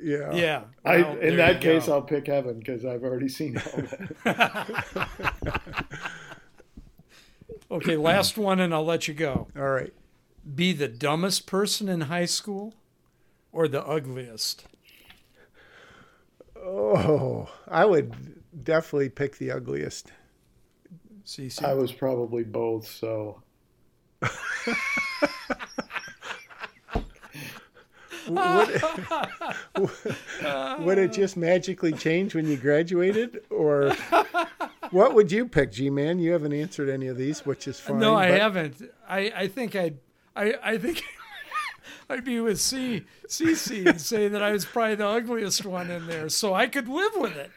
yeah. 0.00 0.32
Yeah. 0.32 0.62
I, 0.84 0.96
in 1.18 1.36
that 1.36 1.60
case, 1.60 1.86
go. 1.86 1.94
I'll 1.94 2.02
pick 2.02 2.26
heaven 2.26 2.58
because 2.58 2.84
I've 2.86 3.04
already 3.04 3.28
seen 3.28 3.58
all 3.58 3.82
that. 4.24 5.08
Okay, 7.72 7.96
last 7.96 8.36
one, 8.36 8.60
and 8.60 8.74
I'll 8.74 8.84
let 8.84 9.08
you 9.08 9.14
go. 9.14 9.48
All 9.56 9.70
right. 9.70 9.92
Be 10.54 10.72
the 10.72 10.88
dumbest 10.88 11.46
person 11.46 11.88
in 11.88 12.02
high 12.02 12.26
school, 12.26 12.74
or 13.50 13.66
the 13.66 13.84
ugliest. 13.84 14.66
Oh, 16.56 17.48
I 17.66 17.84
would 17.84 18.14
definitely 18.62 19.08
pick 19.08 19.38
the 19.38 19.50
ugliest. 19.50 20.12
CC. 21.24 21.64
I 21.64 21.74
was 21.74 21.92
probably 21.92 22.44
both, 22.44 22.86
so 22.86 23.42
Would, 28.28 28.82
would 30.78 30.98
it 30.98 31.12
just 31.12 31.36
magically 31.36 31.92
change 31.92 32.34
when 32.34 32.46
you 32.46 32.56
graduated, 32.56 33.42
or 33.50 33.96
what 34.92 35.14
would 35.14 35.32
you 35.32 35.46
pick, 35.48 35.72
G-man? 35.72 36.18
You 36.20 36.32
haven't 36.32 36.52
answered 36.52 36.88
any 36.88 37.08
of 37.08 37.16
these, 37.16 37.44
which 37.44 37.66
is 37.66 37.80
fine. 37.80 37.98
no, 37.98 38.14
I 38.14 38.28
but- 38.30 38.40
haven't. 38.40 38.90
I, 39.08 39.32
I 39.34 39.48
think 39.48 39.74
I'd 39.74 39.98
I, 40.36 40.54
I 40.62 40.78
think 40.78 41.02
I'd 42.08 42.24
be 42.24 42.40
with 42.40 42.60
C 42.60 43.04
CC 43.28 43.86
and 43.86 44.00
say 44.00 44.28
that 44.28 44.42
I 44.42 44.52
was 44.52 44.64
probably 44.64 44.94
the 44.94 45.06
ugliest 45.08 45.64
one 45.64 45.90
in 45.90 46.06
there, 46.06 46.28
so 46.28 46.54
I 46.54 46.66
could 46.66 46.88
live 46.88 47.12
with 47.16 47.36
it. 47.36 47.50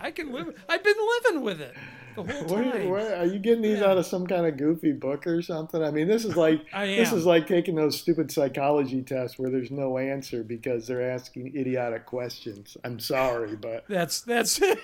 I 0.00 0.10
can 0.10 0.32
live. 0.32 0.54
I've 0.68 0.82
been 0.82 0.96
living 1.24 1.42
with 1.42 1.60
it 1.60 1.74
the 2.22 2.32
whole 2.32 2.44
What 2.44 2.74
are, 2.74 2.82
you, 2.82 2.94
are 2.94 3.24
you 3.26 3.38
getting 3.38 3.62
these 3.62 3.80
out 3.82 3.98
of 3.98 4.06
some 4.06 4.26
kind 4.26 4.46
of 4.46 4.56
goofy 4.56 4.92
book 4.92 5.26
or 5.26 5.40
something? 5.42 5.82
I 5.82 5.90
mean, 5.90 6.06
this 6.08 6.24
is 6.24 6.36
like 6.36 6.60
this 6.72 7.12
is 7.12 7.24
like 7.26 7.46
taking 7.46 7.74
those 7.74 7.98
stupid 8.00 8.30
psychology 8.30 9.02
tests 9.02 9.38
where 9.38 9.50
there's 9.50 9.70
no 9.70 9.98
answer 9.98 10.42
because 10.42 10.86
they're 10.86 11.10
asking 11.10 11.56
idiotic 11.56 12.06
questions. 12.06 12.76
I'm 12.84 13.00
sorry, 13.00 13.56
but 13.56 13.84
That's 13.88 14.20
that's 14.20 14.60
it. 14.62 14.78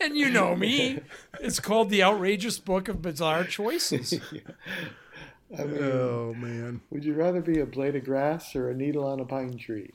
and 0.00 0.16
you 0.16 0.30
know 0.30 0.54
me. 0.56 1.00
It's 1.40 1.60
called 1.60 1.90
the 1.90 2.02
outrageous 2.02 2.58
book 2.58 2.88
of 2.88 3.02
bizarre 3.02 3.44
choices. 3.58 4.14
I 5.56 5.64
mean, 5.64 5.82
Oh 5.82 6.34
man. 6.34 6.80
would 6.90 7.04
you 7.04 7.14
rather 7.14 7.40
be 7.40 7.60
a 7.60 7.66
blade 7.66 7.94
of 7.96 8.04
grass 8.04 8.56
or 8.56 8.70
a 8.70 8.74
needle 8.74 9.06
on 9.06 9.20
a 9.20 9.24
pine 9.24 9.56
tree? 9.56 9.90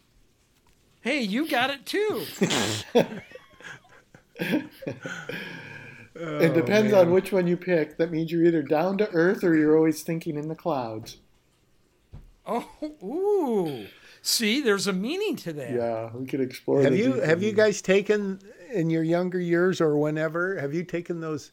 Hey, 1.02 1.22
you 1.22 1.48
got 1.50 1.70
it 1.70 1.86
too. 1.86 2.26
It 6.20 6.52
oh, 6.52 6.54
depends 6.54 6.94
on 6.94 7.12
which 7.12 7.32
one 7.32 7.48
you 7.48 7.56
pick. 7.56 7.98
That 7.98 8.12
means 8.12 8.32
you're 8.32 8.44
either 8.44 8.62
down 8.62 8.98
to 8.98 9.10
earth 9.12 9.44
or 9.44 9.56
you're 9.56 9.78
always 9.78 10.04
thinking 10.04 10.38
in 10.38 10.50
the 10.50 10.56
clouds. 10.56 11.18
Oh, 12.46 12.68
ooh. 13.04 13.88
See, 14.22 14.62
there's 14.62 14.88
a 14.88 14.94
meaning 14.94 15.36
to 15.38 15.54
that. 15.54 15.72
Yeah, 15.72 16.10
we 16.14 16.26
could 16.26 16.42
explore. 16.42 16.82
Have 16.82 16.92
the 16.92 16.98
you 16.98 17.14
deeper 17.14 17.26
have 17.26 17.42
you 17.42 17.54
guys 17.54 17.82
taken 17.82 18.40
in 18.74 18.90
your 18.90 19.04
younger 19.04 19.40
years 19.40 19.80
or 19.80 19.98
whenever? 19.98 20.60
Have 20.60 20.74
you 20.74 20.84
taken 20.84 21.22
those 21.22 21.52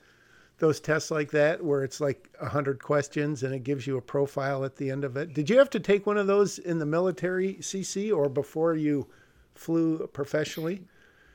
those 0.58 0.80
tests 0.80 1.10
like 1.10 1.30
that 1.30 1.62
where 1.62 1.84
it's 1.84 2.00
like 2.00 2.28
a 2.40 2.48
hundred 2.48 2.82
questions 2.82 3.42
and 3.42 3.54
it 3.54 3.62
gives 3.62 3.86
you 3.86 3.98
a 3.98 4.02
profile 4.02 4.64
at 4.64 4.76
the 4.76 4.90
end 4.90 5.04
of 5.04 5.16
it? 5.16 5.34
Did 5.34 5.48
you 5.48 5.58
have 5.58 5.70
to 5.70 5.80
take 5.80 6.06
one 6.06 6.16
of 6.16 6.26
those 6.26 6.58
in 6.58 6.78
the 6.78 6.86
military 6.86 7.54
CC 7.56 8.14
or 8.14 8.28
before 8.28 8.74
you 8.74 9.06
flew 9.54 10.06
professionally? 10.08 10.82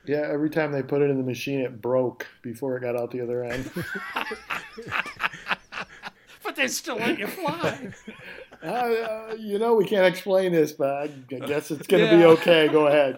Yeah, 0.06 0.28
every 0.30 0.50
time 0.50 0.72
they 0.72 0.82
put 0.82 1.02
it 1.02 1.10
in 1.10 1.18
the 1.18 1.24
machine, 1.24 1.60
it 1.60 1.82
broke 1.82 2.28
before 2.42 2.76
it 2.78 2.82
got 2.82 2.96
out 2.96 3.12
the 3.12 3.22
other 3.22 3.44
end. 3.44 3.70
But 6.44 6.56
they 6.56 6.68
still 6.68 6.98
let 6.98 7.18
you 7.18 7.28
fly. 7.28 7.92
Uh, 8.64 8.68
uh, 8.68 9.36
you 9.40 9.58
know, 9.58 9.74
we 9.74 9.84
can't 9.84 10.06
explain 10.06 10.52
this, 10.52 10.72
but 10.72 10.90
I 10.90 11.08
guess 11.08 11.72
it's 11.72 11.88
going 11.88 12.08
to 12.08 12.16
be 12.16 12.24
okay. 12.26 12.68
Go 12.68 12.86
ahead. 12.86 13.18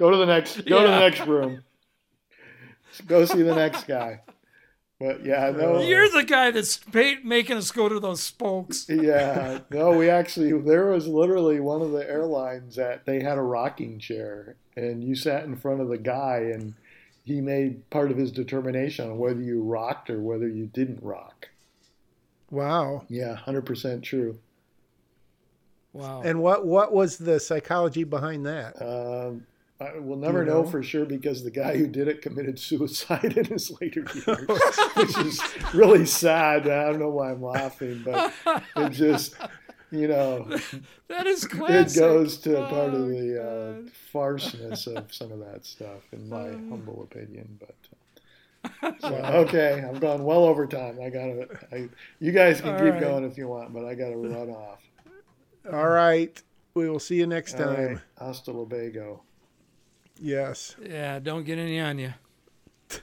Go 0.00 0.10
to 0.10 0.16
the 0.16 0.26
next. 0.26 0.66
Go 0.66 0.82
to 0.82 0.88
the 0.88 0.98
next 0.98 1.24
room. 1.28 1.62
Go 3.06 3.24
see 3.24 3.42
the 3.42 3.54
next 3.54 3.86
guy. 3.86 4.20
But 5.00 5.24
yeah, 5.24 5.50
no. 5.50 5.80
You're 5.80 6.10
the 6.10 6.24
guy 6.24 6.50
that's 6.50 6.80
making 6.92 7.56
us 7.56 7.70
go 7.70 7.88
to 7.88 8.00
those 8.00 8.22
spokes. 8.22 8.86
Yeah, 8.98 9.60
no, 9.70 9.92
we 9.92 10.10
actually 10.10 10.52
there 10.60 10.86
was 10.86 11.06
literally 11.06 11.60
one 11.60 11.82
of 11.82 11.92
the 11.92 12.08
airlines 12.08 12.74
that 12.76 13.06
they 13.06 13.22
had 13.22 13.38
a 13.38 13.42
rocking 13.42 14.00
chair, 14.00 14.56
and 14.76 15.04
you 15.04 15.14
sat 15.14 15.44
in 15.44 15.54
front 15.54 15.80
of 15.80 15.88
the 15.88 15.98
guy, 15.98 16.50
and 16.52 16.74
he 17.24 17.40
made 17.40 17.88
part 17.90 18.10
of 18.10 18.16
his 18.16 18.32
determination 18.32 19.08
on 19.08 19.18
whether 19.18 19.40
you 19.40 19.62
rocked 19.62 20.10
or 20.10 20.20
whether 20.20 20.48
you 20.48 20.66
didn't 20.66 21.02
rock. 21.02 21.48
Wow. 22.50 23.04
Yeah, 23.08 23.36
hundred 23.36 23.66
percent 23.66 24.02
true. 24.02 24.38
Wow. 25.92 26.22
And 26.22 26.42
what 26.42 26.66
what 26.66 26.92
was 26.92 27.18
the 27.18 27.38
psychology 27.38 28.04
behind 28.04 28.46
that? 28.46 28.80
Um, 28.82 29.46
I 29.80 29.98
will 29.98 30.16
never 30.16 30.40
you 30.40 30.46
know? 30.46 30.62
know? 30.62 30.68
for 30.68 30.82
sure 30.82 31.04
because 31.04 31.44
the 31.44 31.50
guy 31.52 31.76
who 31.76 31.86
did 31.86 32.08
it 32.08 32.20
committed 32.22 32.58
suicide 32.68 33.36
in 33.36 33.44
his 33.44 33.70
later 33.80 34.04
years, 34.14 34.48
which 34.96 35.18
is 35.18 35.40
really 35.74 36.04
sad. 36.06 36.68
I 36.68 36.86
don't 36.86 36.98
know 36.98 37.10
why 37.10 37.30
I'm 37.30 37.42
laughing, 37.42 38.02
but 38.04 38.32
it 38.76 38.90
just, 38.90 39.34
you 39.92 40.08
know, 40.08 40.48
that 41.08 41.26
is 41.26 41.44
it 41.44 41.94
goes 41.96 42.38
to 42.38 42.54
part 42.66 42.92
of 42.94 42.94
Oh, 42.94 43.08
the 43.08 43.42
uh, 43.42 43.90
farceness 44.12 44.86
of 44.88 45.12
some 45.14 45.30
of 45.30 45.38
that 45.40 45.64
stuff, 45.64 46.02
in 46.12 46.28
my 46.28 46.48
humble 46.48 47.08
opinion. 47.10 47.58
But 47.60 47.76
uh, 48.82 48.92
so, 49.00 49.14
okay, 49.14 49.84
I'm 49.88 50.00
gone 50.00 50.24
well 50.24 50.44
over 50.44 50.66
time. 50.66 50.98
I 51.00 51.08
got 51.10 51.26
to. 51.26 51.48
I, 51.72 51.88
you 52.18 52.32
guys 52.32 52.60
can 52.60 52.70
All 52.74 52.80
keep 52.80 52.94
right. 52.94 53.00
going 53.00 53.24
if 53.24 53.38
you 53.38 53.46
want, 53.46 53.72
but 53.72 53.84
I 53.84 53.94
got 53.94 54.08
to 54.10 54.16
run 54.16 54.50
off. 54.50 54.80
All 55.72 55.88
right. 55.88 56.40
We 56.74 56.88
will 56.90 56.98
see 57.00 57.16
you 57.16 57.26
next 57.26 57.54
All 57.60 57.66
time. 57.66 57.86
right, 57.86 57.98
hasta 58.18 58.52
luego. 58.52 59.22
Yes. 60.20 60.74
Yeah, 60.84 61.18
don't 61.18 61.44
get 61.44 61.58
any 61.58 61.80
on 61.80 61.98
you. 61.98 62.14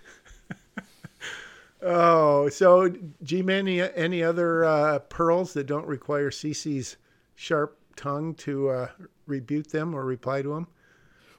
Oh, 1.88 2.50
so 2.50 2.92
G 3.22 3.44
man, 3.44 3.68
any, 3.68 3.82
any 3.82 4.24
other 4.24 4.66
uh, 4.66 5.00
pearls 5.00 5.54
that 5.54 5.68
don't 5.68 5.86
require 5.86 6.32
CC's 6.32 6.98
sharp 7.36 7.78
tongue 7.96 8.34
to 8.36 8.70
uh, 8.70 8.88
rebuke 9.28 9.68
them 9.68 9.94
or 9.94 10.04
reply 10.04 10.42
to 10.42 10.50
them? 10.56 10.68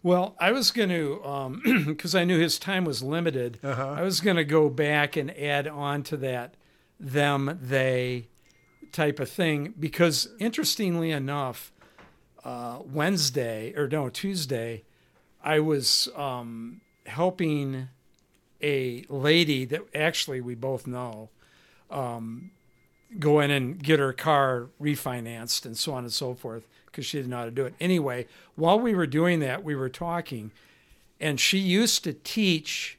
Well, 0.05 0.37
I 0.39 0.53
was 0.53 0.71
going 0.71 0.91
to, 0.91 1.85
because 1.87 2.15
I 2.15 2.23
knew 2.25 2.39
his 2.39 2.61
time 2.61 2.85
was 2.85 3.03
limited, 3.03 3.59
Uh-huh. 3.65 3.95
I 3.99 4.03
was 4.03 4.21
going 4.21 4.37
to 4.37 4.45
go 4.45 4.69
back 4.69 5.17
and 5.17 5.37
add 5.37 5.67
on 5.67 6.05
to 6.05 6.17
that 6.19 6.55
them, 7.01 7.59
they 7.61 8.29
type 8.93 9.19
of 9.19 9.29
thing. 9.29 9.75
Because 9.79 10.29
interestingly 10.39 11.11
enough, 11.11 11.73
uh, 12.45 12.79
Wednesday, 12.85 13.75
or 13.77 13.89
no, 13.89 14.09
Tuesday, 14.09 14.85
I 15.47 15.61
was 15.61 16.09
um, 16.17 16.81
helping 17.07 17.89
a 18.61 19.05
lady 19.09 19.65
that 19.67 19.83
actually 19.95 20.41
we 20.41 20.57
both 20.57 20.89
know 20.89 21.31
um, 21.89 22.51
go 23.21 23.39
in 23.39 23.53
and 23.53 23.81
get 23.81 24.01
her 24.01 24.13
car 24.13 24.71
refinanced 24.83 25.65
and 25.65 25.77
so 25.77 25.95
on 25.95 26.03
and 26.03 26.13
so 26.13 26.35
forth 26.35 26.67
because 26.87 27.07
she 27.07 27.19
didn't 27.19 27.31
know 27.31 27.39
how 27.39 27.45
to 27.45 27.53
do 27.53 27.65
it. 27.65 27.75
Anyway, 27.79 28.27
while 28.57 28.81
we 28.81 28.93
were 28.93 29.07
doing 29.07 29.39
that, 29.39 29.63
we 29.63 29.77
were 29.77 29.89
talking, 29.89 30.51
and 31.21 31.39
she 31.39 31.59
used 31.59 32.03
to 32.03 32.13
teach 32.13 32.99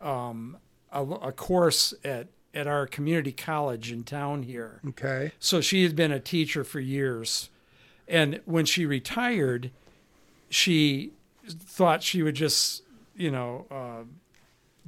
um, 0.00 0.56
a, 0.90 1.02
a 1.04 1.32
course 1.32 1.94
at 2.04 2.26
at 2.54 2.66
our 2.66 2.86
community 2.86 3.30
college 3.30 3.92
in 3.92 4.02
town 4.02 4.42
here. 4.42 4.80
Okay. 4.88 5.30
So 5.38 5.60
she 5.60 5.84
had 5.84 5.94
been 5.94 6.10
a 6.10 6.18
teacher 6.18 6.64
for 6.64 6.80
years. 6.80 7.50
And 8.08 8.40
when 8.46 8.64
she 8.64 8.86
retired, 8.86 9.70
she 10.48 11.12
thought 11.48 12.02
she 12.02 12.22
would 12.22 12.34
just, 12.34 12.82
you 13.14 13.30
know, 13.30 13.66
uh, 13.70 14.04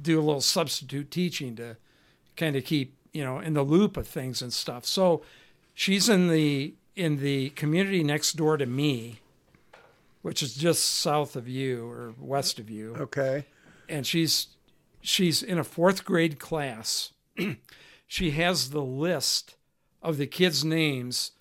do 0.01 0.19
a 0.19 0.23
little 0.23 0.41
substitute 0.41 1.11
teaching 1.11 1.55
to 1.55 1.77
kind 2.35 2.55
of 2.55 2.63
keep, 2.63 2.95
you 3.13 3.23
know, 3.23 3.39
in 3.39 3.53
the 3.53 3.63
loop 3.63 3.97
of 3.97 4.07
things 4.07 4.41
and 4.41 4.51
stuff. 4.51 4.85
So 4.85 5.21
she's 5.73 6.09
in 6.09 6.27
the 6.27 6.73
in 6.95 7.17
the 7.17 7.49
community 7.51 8.03
next 8.03 8.33
door 8.33 8.57
to 8.57 8.65
me, 8.65 9.19
which 10.21 10.43
is 10.43 10.55
just 10.55 10.85
south 10.85 11.35
of 11.35 11.47
you 11.47 11.89
or 11.89 12.13
west 12.19 12.59
of 12.59 12.69
you. 12.69 12.95
Okay. 12.95 13.45
And 13.87 14.05
she's 14.05 14.47
she's 15.01 15.41
in 15.43 15.57
a 15.57 15.63
fourth 15.63 16.05
grade 16.05 16.39
class. 16.39 17.13
she 18.07 18.31
has 18.31 18.69
the 18.69 18.83
list 18.83 19.55
of 20.01 20.17
the 20.17 20.27
kids' 20.27 20.63
names 20.65 21.31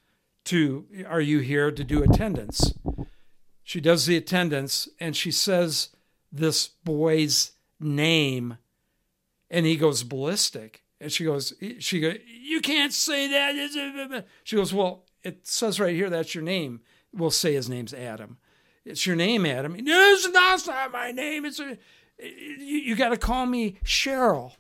to 0.45 0.87
are 1.09 1.21
you 1.21 1.41
here 1.41 1.71
to 1.71 1.85
do 1.85 2.03
attendance? 2.03 2.75
She 3.71 3.81
does 3.81 4.05
the 4.07 4.17
attendance 4.17 4.89
and 4.99 5.15
she 5.15 5.31
says 5.31 5.91
this 6.33 6.67
boy's 6.67 7.53
name 7.79 8.59
and 9.49 9.65
he 9.65 9.77
goes 9.77 10.03
ballistic. 10.03 10.83
And 11.01 11.13
she 11.13 11.25
goes, 11.25 11.55
she 11.79 12.01
goes, 12.01 12.17
you 12.27 12.61
can't 12.63 12.93
say 12.93 13.29
that. 13.29 14.25
She 14.43 14.57
goes, 14.57 14.75
well, 14.75 15.05
it 15.23 15.47
says 15.47 15.79
right 15.79 15.95
here 15.95 16.11
that's 16.11 16.35
your 16.35 16.43
name. 16.43 16.81
We'll 17.15 17.31
say 17.31 17.55
his 17.55 17.69
name's 17.69 17.95
Adam. 17.95 18.39
It's 18.85 19.07
your 19.07 19.15
name, 19.15 19.47
Adam. 19.47 19.77
No, 19.85 20.17
that's 20.33 20.67
not 20.67 20.91
my 20.91 21.13
name. 21.13 21.45
It's 21.45 21.61
a, 21.61 21.79
you, 22.19 22.77
you 22.79 22.97
got 22.97 23.11
to 23.11 23.17
call 23.17 23.47
me 23.47 23.79
Cheryl. 23.85 24.55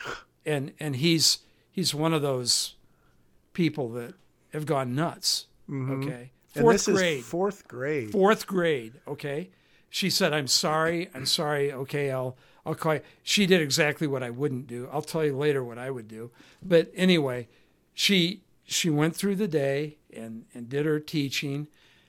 And 0.46 0.72
and 0.80 0.96
he's 0.96 1.40
he's 1.70 1.94
one 1.94 2.14
of 2.14 2.22
those 2.22 2.76
people 3.52 3.90
that 3.90 4.14
have 4.54 4.64
gone 4.66 4.94
nuts. 4.94 5.46
Mhm. 5.70 6.02
Okay, 6.02 6.32
fourth 6.62 6.84
this 6.86 6.96
grade. 6.96 7.18
is 7.20 7.26
fourth 7.26 7.68
grade. 7.68 8.12
Fourth 8.12 8.46
grade. 8.46 9.00
Okay. 9.06 9.50
She 9.90 10.10
said, 10.10 10.32
"I'm 10.32 10.48
sorry. 10.48 11.08
I'm 11.14 11.26
sorry. 11.26 11.72
Okay, 11.72 12.10
I'll 12.10 12.36
I'll 12.66 12.74
call 12.74 12.94
you." 12.94 13.00
She 13.22 13.46
did 13.46 13.60
exactly 13.60 14.06
what 14.06 14.22
I 14.22 14.30
wouldn't 14.30 14.66
do. 14.66 14.88
I'll 14.92 15.02
tell 15.02 15.24
you 15.24 15.36
later 15.36 15.62
what 15.62 15.78
I 15.78 15.90
would 15.90 16.08
do. 16.08 16.30
But 16.62 16.90
anyway, 16.94 17.48
she 17.92 18.42
she 18.64 18.90
went 18.90 19.14
through 19.14 19.36
the 19.36 19.48
day 19.48 19.98
and 20.12 20.46
and 20.52 20.68
did 20.68 20.84
her 20.86 20.98
teaching, 20.98 21.68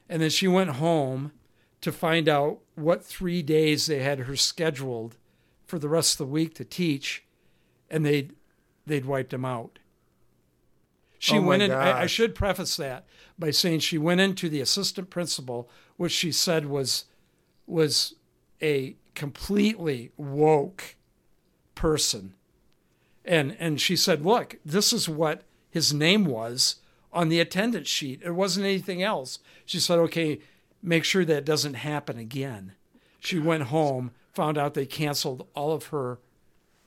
and 0.09 0.21
then 0.21 0.31
she 0.31 0.47
went 0.47 0.71
home 0.71 1.31
to 1.81 1.91
find 1.91 2.27
out 2.27 2.59
what 2.73 3.05
three 3.05 3.43
days 3.43 3.85
they 3.85 3.99
had 3.99 4.19
her 4.21 4.35
scheduled 4.35 5.17
for 5.67 5.77
the 5.77 5.89
rest 5.89 6.13
of 6.13 6.17
the 6.17 6.33
week 6.33 6.55
to 6.55 6.65
teach, 6.65 7.23
and 7.89 8.03
they'd 8.03 8.33
they'd 8.87 9.05
wiped 9.05 9.29
them 9.29 9.45
out. 9.45 9.77
She 11.19 11.37
Oh 11.37 11.41
went 11.41 11.61
in. 11.63 11.71
I, 11.71 12.01
I 12.01 12.05
should 12.05 12.35
preface 12.35 12.77
that 12.77 13.05
by 13.37 13.51
saying 13.51 13.79
she 13.79 13.97
went 13.97 14.21
into 14.21 14.49
the 14.49 14.61
assistant 14.61 15.09
principal, 15.09 15.69
which 15.97 16.11
she 16.11 16.31
said 16.31 16.65
was 16.65 17.05
was 17.67 18.15
a 18.61 18.95
completely 19.13 20.11
woke 20.17 20.95
person, 21.73 22.33
and 23.23 23.55
and 23.59 23.79
she 23.79 23.95
said, 23.95 24.25
"Look, 24.25 24.57
this 24.65 24.93
is 24.93 25.09
what 25.09 25.43
his 25.69 25.93
name 25.93 26.25
was 26.25 26.77
on 27.11 27.29
the 27.29 27.39
attendance 27.39 27.87
sheet. 27.87 28.21
It 28.23 28.31
wasn't 28.31 28.65
anything 28.65 29.01
else." 29.01 29.39
She 29.65 29.79
said, 29.79 29.99
"Okay, 29.99 30.39
make 30.81 31.03
sure 31.03 31.25
that 31.25 31.45
doesn't 31.45 31.75
happen 31.75 32.17
again." 32.17 32.73
She 33.19 33.39
went 33.39 33.63
home, 33.63 34.11
found 34.33 34.57
out 34.57 34.75
they 34.75 34.85
canceled 34.85 35.47
all 35.55 35.71
of 35.71 35.87
her 35.87 36.19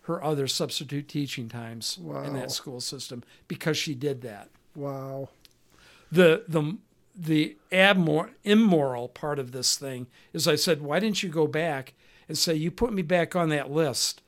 her 0.08 0.22
other 0.24 0.46
substitute 0.48 1.06
teaching 1.06 1.48
times 1.48 1.98
in 1.98 2.32
that 2.34 2.50
school 2.50 2.80
system 2.80 3.22
because 3.46 3.76
she 3.78 3.94
did 3.94 4.22
that 4.22 4.48
Wow. 4.74 5.28
the 6.10 6.44
the 6.48 6.76
the 7.14 7.56
abmor- 7.72 8.30
immoral 8.44 9.08
part 9.08 9.38
of 9.38 9.52
this 9.52 9.76
thing 9.76 10.06
is 10.32 10.46
I 10.48 10.54
said, 10.56 10.80
why 10.82 10.98
didn't 11.00 11.22
you 11.22 11.28
go 11.28 11.46
back 11.46 11.94
and 12.28 12.36
say 12.38 12.54
you 12.54 12.70
put 12.70 12.92
me 12.92 13.02
back 13.02 13.34
on 13.34 13.48
that 13.48 13.70
list, 13.72 14.22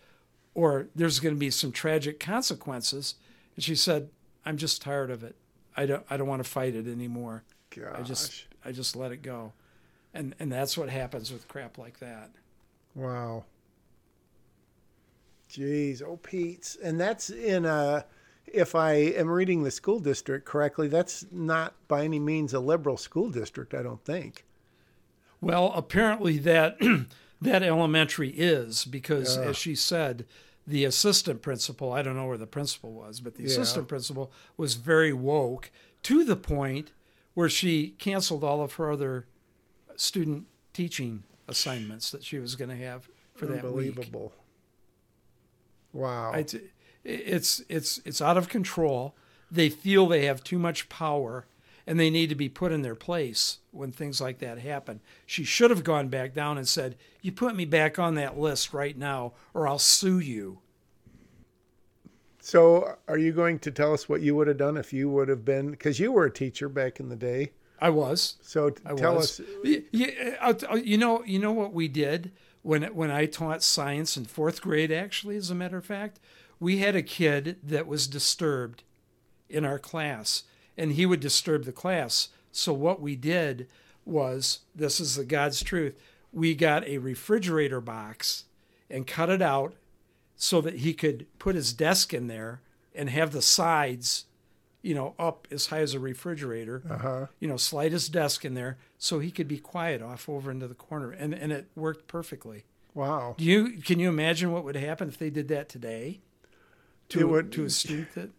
or 0.55 0.89
there's 0.97 1.21
going 1.21 1.35
to 1.35 1.39
be 1.39 1.51
some 1.51 1.71
tragic 1.71 2.19
consequences? 2.19 3.15
And 3.55 3.63
she 3.65 3.77
said, 3.77 4.09
I'm 4.45 4.57
just 4.57 4.83
tired 4.83 5.11
of 5.11 5.23
it. 5.23 5.37
I 5.77 5.87
don't 5.87 6.05
I 6.11 6.17
don't 6.17 6.27
want 6.29 6.43
to 6.43 6.51
fight 6.51 6.75
it 6.75 6.89
anymore. 6.89 7.45
Gosh. 7.75 7.95
I 7.97 8.03
just 8.03 8.45
I 8.65 8.73
just 8.73 8.97
let 8.97 9.13
it 9.13 9.23
go, 9.23 9.53
and 10.13 10.35
and 10.41 10.51
that's 10.53 10.77
what 10.77 10.89
happens 10.91 11.33
with 11.33 11.47
crap 11.49 11.79
like 11.79 12.01
that. 12.01 12.31
Wow. 12.97 13.45
Jeez, 15.51 16.03
oh 16.03 16.17
Pete, 16.17 16.77
and 16.83 17.01
that's 17.01 17.31
in 17.31 17.65
a. 17.65 18.05
If 18.53 18.75
I 18.75 18.93
am 18.95 19.29
reading 19.29 19.63
the 19.63 19.71
school 19.71 20.01
district 20.01 20.45
correctly, 20.45 20.89
that's 20.89 21.25
not 21.31 21.75
by 21.89 22.05
any 22.05 22.19
means 22.19 22.53
a 22.53 22.59
liberal 22.61 22.97
school 22.97 23.31
district. 23.31 23.75
I 23.75 23.83
don't 23.83 24.05
think. 24.05 24.45
Well, 25.41 25.73
apparently 25.75 26.39
that 26.39 26.79
that 27.41 27.63
elementary 27.63 28.31
is 28.31 28.85
because, 28.85 29.37
Yeah. 29.37 29.45
as 29.45 29.57
she 29.57 29.75
said, 29.75 30.27
the 30.67 30.85
assistant 30.85 31.43
principal. 31.43 31.93
I 31.93 32.03
don't 32.03 32.17
know 32.17 32.27
where 32.27 32.39
the 32.39 32.47
principal 32.47 32.93
was, 32.93 33.21
but 33.21 33.35
the 33.37 33.43
Yeah. 33.43 33.49
assistant 33.51 33.89
principal 33.89 34.31
was 34.57 34.75
very 34.75 35.13
woke 35.13 35.71
to 36.05 36.25
the 36.25 36.37
point 36.37 36.93
where 37.35 37.49
she 37.49 37.91
canceled 37.99 38.45
all 38.45 38.63
of 38.63 38.75
her 38.75 38.91
other 38.91 39.27
student 39.97 40.47
teaching 40.73 41.23
assignments 41.49 42.11
that 42.11 42.25
she 42.25 42.39
was 42.39 42.57
going 42.57 42.71
to 42.71 42.77
have 42.77 43.09
for 43.35 43.47
that 43.47 43.65
week. 43.73 44.11
Wow. 45.93 46.33
It's 46.33 46.55
it's 47.05 47.63
it's 47.69 48.01
it's 48.05 48.21
out 48.21 48.37
of 48.37 48.49
control. 48.49 49.15
They 49.51 49.69
feel 49.69 50.07
they 50.07 50.27
have 50.27 50.45
too 50.45 50.59
much 50.59 50.89
power 50.89 51.47
and 51.87 51.99
they 51.99 52.11
need 52.11 52.29
to 52.29 52.35
be 52.35 52.49
put 52.49 52.73
in 52.73 52.83
their 52.83 52.95
place 52.95 53.59
when 53.73 53.91
things 53.91 54.21
like 54.21 54.39
that 54.39 54.59
happen. 54.59 55.01
She 55.27 55.43
should 55.45 55.71
have 55.71 55.83
gone 55.83 56.09
back 56.09 56.35
down 56.35 56.57
and 56.59 56.69
said, 56.69 56.97
"You 57.21 57.33
put 57.33 57.57
me 57.57 57.65
back 57.65 57.99
on 57.99 58.15
that 58.15 58.39
list 58.39 58.73
right 58.73 58.97
now 58.97 59.33
or 59.55 59.67
I'll 59.67 59.79
sue 59.79 60.19
you." 60.19 60.61
so, 62.43 62.97
are 63.07 63.19
you 63.19 63.33
going 63.33 63.59
to 63.61 63.71
tell 63.71 63.93
us 63.93 64.09
what 64.09 64.23
you 64.23 64.35
would 64.35 64.49
have 64.49 64.57
done 64.57 64.77
if 64.77 64.93
you 64.93 65.09
would 65.11 65.29
have 65.29 65.45
been? 65.45 65.71
Because 65.71 66.01
you 66.01 66.11
were 66.13 66.25
a 66.25 66.33
teacher 66.33 66.69
back 66.69 66.99
in 67.01 67.09
the 67.09 67.17
day. 67.17 67.53
I 67.81 67.91
was. 67.91 68.37
So 68.43 68.71
t- 68.71 68.83
I 68.87 68.95
tell 68.95 69.17
was. 69.17 69.41
us. 69.41 69.47
Y- 69.65 69.83
y- 69.93 70.17
uh, 70.27 70.31
I'll 70.41 70.55
t- 70.55 70.67
uh, 70.67 70.77
you 70.77 70.99
know, 70.99 71.23
you 71.25 71.39
know 71.39 71.53
what 71.53 71.73
we 71.73 71.89
did 71.89 72.33
when 72.63 72.83
when 72.95 73.11
I 73.11 73.27
taught 73.27 73.63
science 73.63 74.17
in 74.17 74.25
fourth 74.25 74.61
grade. 74.61 74.93
Actually, 74.93 75.37
as 75.37 75.51
a 75.51 75.55
matter 75.55 75.79
of 75.79 75.85
fact, 75.87 76.21
we 76.59 76.79
had 76.79 76.95
a 76.95 77.03
kid 77.03 77.59
that 77.63 77.87
was 77.87 78.07
disturbed 78.07 78.83
in 79.49 79.65
our 79.65 79.79
class, 79.79 80.45
and 80.77 80.93
he 80.93 81.07
would 81.07 81.21
disturb 81.21 81.65
the 81.65 81.73
class. 81.73 82.29
So 82.53 82.73
what 82.73 83.01
we 83.01 83.17
did 83.17 83.69
was, 84.05 84.61
this 84.75 85.01
is 85.01 85.17
the 85.17 85.25
God's 85.25 85.63
truth. 85.63 85.95
We 86.33 86.55
got 86.55 86.87
a 86.87 86.99
refrigerator 86.99 87.81
box 87.81 88.45
and 88.89 89.07
cut 89.07 89.31
it 89.31 89.43
out 89.43 89.75
so 90.37 90.61
that 90.61 90.77
he 90.77 90.95
could 90.95 91.27
put 91.39 91.55
his 91.55 91.73
desk 91.73 92.15
in 92.15 92.27
there 92.27 92.61
and 92.95 93.11
have 93.11 93.33
the 93.33 93.43
sides, 93.43 94.25
you 94.83 94.95
know, 94.95 95.15
up 95.19 95.47
as 95.51 95.67
high 95.67 95.81
as 95.81 95.95
a 95.95 95.99
refrigerator 96.01 96.83
Uh 96.89 96.99
huh. 96.99 97.27
you 97.39 97.47
know, 97.49 97.57
slide 97.57 97.93
his 97.93 98.09
desk 98.09 98.45
in 98.45 98.55
there 98.55 98.79
so 98.99 99.19
he 99.19 99.31
could 99.31 99.49
be 99.49 99.59
quiet 99.59 100.01
off 100.03 100.29
over 100.29 100.51
into 100.51 100.67
the 100.69 100.75
corner, 100.75 101.11
and 101.11 101.35
and 101.35 101.53
it 101.53 101.69
worked 101.75 102.07
perfectly. 102.07 102.65
Wow. 102.95 103.35
Do 103.39 103.45
you 103.45 103.81
can 103.83 103.99
you 103.99 104.09
imagine 104.09 104.53
what 104.53 104.65
would 104.65 104.77
happen 104.77 105.09
if 105.09 105.19
they 105.19 105.31
did 105.31 105.49
that 105.49 105.69
today? 105.69 106.21
To 107.11 107.27
would- 107.29 107.53
to 107.53 107.65
a 107.65 107.71
student 107.71 108.15
that 108.15 108.31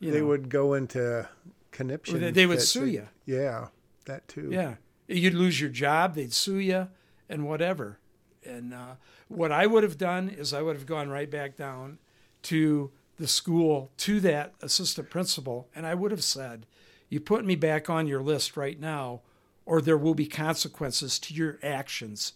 They 0.00 0.20
know, 0.20 0.26
would 0.26 0.48
go 0.48 0.74
into 0.74 1.28
conniption. 1.72 2.20
they, 2.20 2.30
they 2.30 2.46
would 2.46 2.62
sue 2.62 2.86
they- 2.86 2.92
you. 2.92 3.08
Yeah, 3.26 3.68
that 4.06 4.28
too. 4.28 4.48
Yeah, 4.52 4.76
you'd 5.08 5.34
lose 5.34 5.60
your 5.60 5.70
job. 5.70 6.14
They'd 6.14 6.32
sue 6.32 6.58
you, 6.58 6.88
and 7.28 7.46
whatever. 7.46 7.98
And 8.44 8.72
uh, 8.72 8.94
what 9.28 9.50
I 9.50 9.66
would 9.66 9.82
have 9.82 9.98
done 9.98 10.28
is 10.28 10.52
I 10.54 10.62
would 10.62 10.76
have 10.76 10.86
gone 10.86 11.08
right 11.08 11.28
back 11.30 11.56
down 11.56 11.98
to 12.42 12.92
the 13.16 13.28
school 13.28 13.90
to 13.98 14.20
that 14.20 14.54
assistant 14.60 15.10
principal, 15.10 15.68
and 15.74 15.86
I 15.86 15.94
would 15.94 16.10
have 16.10 16.24
said, 16.24 16.66
"You 17.08 17.20
put 17.20 17.44
me 17.44 17.56
back 17.56 17.88
on 17.88 18.06
your 18.06 18.22
list 18.22 18.56
right 18.56 18.78
now, 18.78 19.22
or 19.64 19.80
there 19.80 19.98
will 19.98 20.14
be 20.14 20.26
consequences 20.26 21.18
to 21.20 21.34
your 21.34 21.58
actions. 21.62 22.34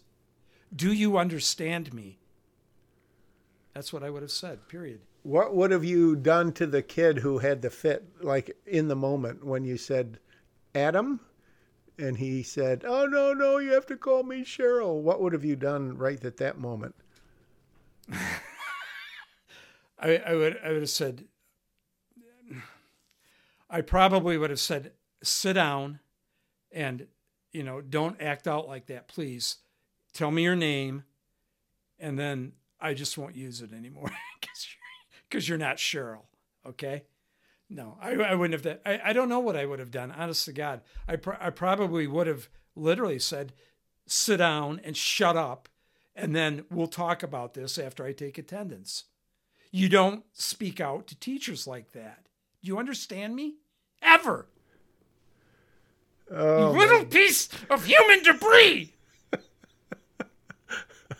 Do 0.74 0.92
you 0.92 1.18
understand 1.18 1.92
me?" 1.92 2.18
That's 3.74 3.92
what 3.92 4.02
I 4.02 4.10
would 4.10 4.22
have 4.22 4.30
said. 4.30 4.68
Period. 4.68 5.00
What 5.22 5.54
would 5.54 5.70
have 5.70 5.84
you 5.84 6.16
done 6.16 6.52
to 6.52 6.66
the 6.66 6.82
kid 6.82 7.18
who 7.18 7.38
had 7.38 7.62
the 7.62 7.70
fit, 7.70 8.04
like 8.20 8.56
in 8.66 8.88
the 8.88 8.96
moment 8.96 9.44
when 9.44 9.64
you 9.64 9.76
said, 9.76 10.18
Adam? 10.74 11.20
And 11.98 12.16
he 12.16 12.42
said, 12.42 12.84
Oh, 12.86 13.06
no, 13.06 13.34
no, 13.34 13.58
you 13.58 13.72
have 13.72 13.86
to 13.86 13.96
call 13.96 14.22
me 14.22 14.42
Cheryl. 14.42 15.02
What 15.02 15.20
would 15.20 15.34
have 15.34 15.44
you 15.44 15.56
done 15.56 15.98
right 15.98 16.24
at 16.24 16.38
that 16.38 16.58
moment? 16.58 16.94
I, 20.00 20.16
I 20.16 20.34
would 20.34 20.58
I 20.64 20.68
would 20.72 20.80
have 20.80 20.90
said 20.90 21.24
I 23.68 23.82
probably 23.82 24.36
would 24.38 24.50
have 24.50 24.60
said 24.60 24.92
sit 25.22 25.52
down 25.52 26.00
and 26.72 27.06
you 27.52 27.62
know 27.62 27.80
don't 27.80 28.20
act 28.20 28.48
out 28.48 28.66
like 28.66 28.86
that 28.86 29.08
please. 29.08 29.56
Tell 30.12 30.30
me 30.30 30.42
your 30.42 30.56
name 30.56 31.04
and 31.98 32.18
then 32.18 32.52
I 32.80 32.94
just 32.94 33.16
won't 33.16 33.36
use 33.36 33.60
it 33.60 33.72
anymore. 33.72 34.10
Because 35.28 35.46
you're, 35.48 35.58
you're 35.58 35.64
not 35.64 35.76
Cheryl 35.76 36.24
okay? 36.66 37.04
No 37.68 37.98
I, 38.00 38.14
I 38.14 38.34
wouldn't 38.34 38.54
have 38.54 38.62
done 38.62 38.78
I, 38.84 39.10
I 39.10 39.12
don't 39.12 39.28
know 39.28 39.38
what 39.38 39.56
I 39.56 39.66
would 39.66 39.78
have 39.78 39.90
done 39.90 40.10
honest 40.10 40.46
to 40.46 40.52
God. 40.52 40.80
I, 41.06 41.18
I 41.38 41.50
probably 41.50 42.06
would 42.06 42.26
have 42.26 42.48
literally 42.74 43.18
said 43.18 43.52
sit 44.06 44.38
down 44.38 44.80
and 44.82 44.96
shut 44.96 45.36
up 45.36 45.68
and 46.16 46.34
then 46.34 46.64
we'll 46.70 46.88
talk 46.88 47.22
about 47.22 47.54
this 47.54 47.78
after 47.78 48.04
I 48.04 48.12
take 48.12 48.38
attendance 48.38 49.04
you 49.70 49.88
don't 49.88 50.24
speak 50.32 50.80
out 50.80 51.06
to 51.08 51.16
teachers 51.18 51.66
like 51.66 51.92
that. 51.92 52.24
Do 52.62 52.68
you 52.68 52.78
understand 52.78 53.34
me? 53.36 53.54
Ever. 54.02 54.46
Oh, 56.32 56.72
you 56.72 56.78
little 56.78 57.04
piece 57.04 57.48
of 57.68 57.84
human 57.84 58.22
debris. 58.22 58.92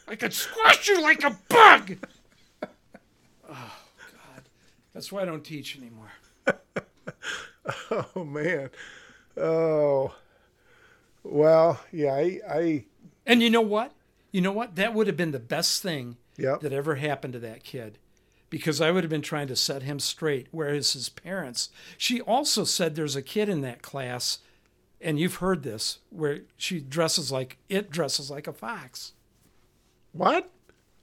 I 0.09 0.17
could 0.17 0.33
squash 0.33 0.89
you 0.89 1.01
like 1.03 1.23
a 1.25 1.37
bug. 1.49 1.97
Oh, 3.53 3.77
God. 4.13 4.45
That's 4.95 5.11
why 5.11 5.23
I 5.23 5.25
don't 5.25 5.43
teach 5.43 5.77
anymore. 5.77 6.13
oh 8.15 8.25
man. 8.25 8.71
Oh. 9.37 10.15
Well, 11.25 11.81
yeah, 11.91 12.13
I, 12.15 12.41
I 12.49 12.85
And 13.27 13.43
you 13.43 13.51
know 13.51 13.61
what? 13.61 13.93
You 14.31 14.41
know 14.41 14.53
what? 14.53 14.77
That 14.77 14.95
would 14.95 15.09
have 15.09 15.17
been 15.17 15.33
the 15.33 15.41
best 15.41 15.83
thing 15.83 16.17
Yep. 16.37 16.61
that 16.61 16.73
ever 16.73 16.95
happened 16.95 17.33
to 17.33 17.39
that 17.41 17.65
kid. 17.65 17.99
Because 18.51 18.81
I 18.81 18.91
would 18.91 19.05
have 19.05 19.11
been 19.11 19.23
trying 19.23 19.47
to 19.47 19.57
set 19.57 19.85
him 19.85 20.01
straight, 20.01 20.49
whereas 20.51 20.93
his 20.93 21.09
parents. 21.09 21.71
She 21.97 22.21
also 22.21 22.65
said 22.65 22.95
there's 22.95 23.15
a 23.17 23.23
kid 23.23 23.49
in 23.49 23.61
that 23.61 23.81
class, 23.81 24.39
and 25.01 25.19
you've 25.21 25.37
heard 25.37 25.63
this, 25.63 26.01
where 26.11 26.41
she 26.57 26.81
dresses 26.81 27.31
like 27.31 27.59
it 27.69 27.91
dresses 27.91 28.29
like 28.31 28.47
a 28.49 28.53
fox. 28.53 29.13
what? 30.13 30.51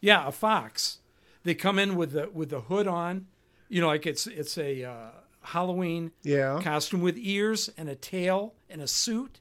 Yeah, 0.01 0.27
a 0.27 0.31
fox. 0.31 0.99
They 1.43 1.55
come 1.55 1.79
in 1.79 1.95
with 1.95 2.11
the 2.11 2.29
with 2.31 2.49
the 2.49 2.61
hood 2.61 2.87
on, 2.87 3.27
you 3.69 3.79
know, 3.81 3.87
like 3.87 4.05
it's 4.05 4.27
it's 4.27 4.57
a 4.57 4.83
uh, 4.83 5.09
Halloween 5.41 6.11
Yeah. 6.23 6.59
costume 6.61 6.99
with 7.01 7.17
ears 7.17 7.69
and 7.77 7.87
a 7.89 7.95
tail 7.95 8.53
and 8.69 8.81
a 8.81 8.87
suit, 8.87 9.39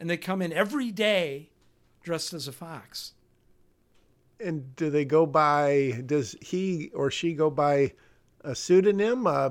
and 0.00 0.08
they 0.08 0.16
come 0.16 0.40
in 0.40 0.52
every 0.52 0.90
day 0.90 1.50
dressed 2.02 2.32
as 2.32 2.48
a 2.48 2.52
fox. 2.52 3.12
And 4.42 4.74
do 4.76 4.90
they 4.90 5.04
go 5.04 5.26
by 5.26 6.02
does 6.06 6.36
he 6.40 6.90
or 6.94 7.10
she 7.10 7.34
go 7.34 7.50
by 7.50 7.92
a 8.42 8.54
pseudonym, 8.54 9.26
uh 9.26 9.50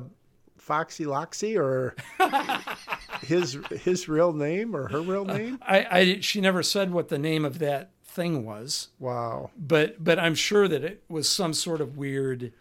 Foxy 0.57 1.05
Loxy 1.05 1.57
or 1.57 1.95
his 3.21 3.57
his 3.71 4.07
real 4.07 4.33
name 4.33 4.75
or 4.75 4.87
her 4.89 5.01
real 5.01 5.25
name? 5.25 5.59
I, 5.61 5.87
I 5.91 6.19
she 6.21 6.41
never 6.41 6.63
said 6.63 6.91
what 6.91 7.09
the 7.09 7.17
name 7.17 7.45
of 7.45 7.59
that 7.59 7.91
thing 8.03 8.45
was, 8.45 8.89
Wow. 8.99 9.51
but 9.57 10.03
but 10.03 10.19
I'm 10.19 10.35
sure 10.35 10.67
that 10.67 10.83
it 10.83 11.03
was 11.09 11.27
some 11.29 11.53
sort 11.53 11.81
of 11.81 11.97
weird, 11.97 12.51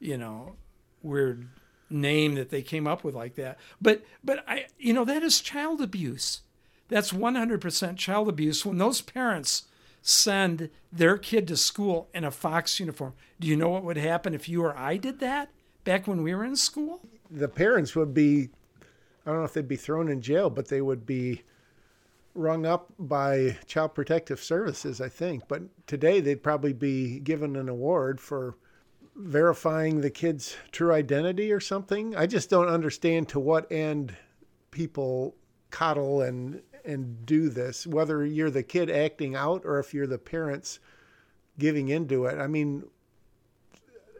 you 0.00 0.16
know, 0.16 0.54
weird 1.02 1.48
name 1.90 2.34
that 2.34 2.50
they 2.50 2.62
came 2.62 2.86
up 2.86 3.04
with 3.04 3.14
like 3.14 3.34
that. 3.36 3.58
But 3.80 4.04
but 4.22 4.44
I 4.48 4.66
you 4.78 4.92
know 4.92 5.04
that 5.04 5.22
is 5.22 5.40
child 5.40 5.80
abuse. 5.80 6.40
That's 6.88 7.12
100% 7.12 7.96
child 7.96 8.28
abuse 8.28 8.64
when 8.66 8.76
those 8.78 9.00
parents 9.00 9.64
send 10.06 10.68
their 10.92 11.16
kid 11.16 11.48
to 11.48 11.56
school 11.56 12.08
in 12.12 12.24
a 12.24 12.30
fox 12.30 12.78
uniform. 12.78 13.14
Do 13.40 13.48
you 13.48 13.56
know 13.56 13.70
what 13.70 13.84
would 13.84 13.96
happen 13.96 14.34
if 14.34 14.50
you 14.50 14.62
or 14.62 14.76
I 14.76 14.98
did 14.98 15.18
that 15.20 15.48
back 15.82 16.06
when 16.06 16.22
we 16.22 16.34
were 16.34 16.44
in 16.44 16.56
school? 16.56 17.00
The 17.30 17.48
parents 17.48 17.96
would 17.96 18.12
be 18.12 18.50
I 19.26 19.30
don't 19.30 19.38
know 19.38 19.44
if 19.44 19.54
they'd 19.54 19.66
be 19.66 19.76
thrown 19.76 20.10
in 20.10 20.20
jail, 20.20 20.50
but 20.50 20.68
they 20.68 20.82
would 20.82 21.06
be 21.06 21.42
rung 22.34 22.66
up 22.66 22.92
by 22.98 23.56
Child 23.66 23.94
Protective 23.94 24.42
Services, 24.42 25.00
I 25.00 25.08
think. 25.08 25.48
But 25.48 25.62
today 25.86 26.20
they'd 26.20 26.42
probably 26.42 26.74
be 26.74 27.20
given 27.20 27.56
an 27.56 27.70
award 27.70 28.20
for 28.20 28.56
verifying 29.16 30.02
the 30.02 30.10
kid's 30.10 30.56
true 30.70 30.92
identity 30.92 31.50
or 31.50 31.60
something. 31.60 32.14
I 32.14 32.26
just 32.26 32.50
don't 32.50 32.68
understand 32.68 33.30
to 33.30 33.40
what 33.40 33.70
end 33.72 34.14
people 34.70 35.34
coddle 35.70 36.20
and 36.20 36.60
and 36.84 37.24
do 37.24 37.48
this, 37.48 37.86
whether 37.86 38.24
you're 38.24 38.50
the 38.50 38.62
kid 38.62 38.90
acting 38.90 39.34
out 39.34 39.62
or 39.64 39.78
if 39.78 39.94
you're 39.94 40.06
the 40.06 40.18
parents 40.18 40.78
giving 41.58 41.88
into 41.88 42.26
it. 42.26 42.38
I 42.38 42.46
mean, 42.46 42.84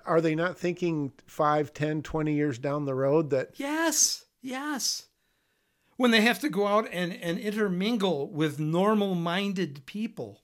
are 0.07 0.21
they 0.21 0.35
not 0.35 0.59
thinking 0.59 1.13
5, 1.27 1.73
10, 1.73 2.03
20 2.03 2.35
years 2.35 2.59
down 2.59 2.85
the 2.85 2.95
road 2.95 3.31
that 3.31 3.59
Yes, 3.59 4.25
yes. 4.43 5.07
When 5.97 6.11
they 6.11 6.23
have 6.23 6.41
to 6.41 6.49
go 6.49 6.67
out 6.67 6.89
and, 6.91 7.13
and 7.13 7.39
intermingle 7.39 8.29
with 8.29 8.59
normal 8.59 9.15
minded 9.15 9.87
people. 9.87 10.41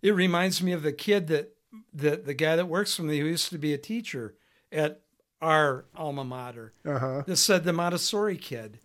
It 0.00 0.14
reminds 0.14 0.62
me 0.62 0.72
of 0.72 0.82
the 0.82 0.92
kid 0.92 1.28
that, 1.28 1.56
that 1.92 2.26
the 2.26 2.34
guy 2.34 2.56
that 2.56 2.68
works 2.68 2.94
for 2.94 3.02
me 3.02 3.18
who 3.18 3.26
used 3.26 3.50
to 3.50 3.58
be 3.58 3.72
a 3.72 3.78
teacher 3.78 4.34
at 4.70 5.00
our 5.40 5.84
alma 5.96 6.24
mater 6.24 6.72
uh-huh 6.86 7.22
that 7.26 7.36
said 7.36 7.64
the 7.64 7.72
Montessori 7.72 8.36
kid. 8.36 8.78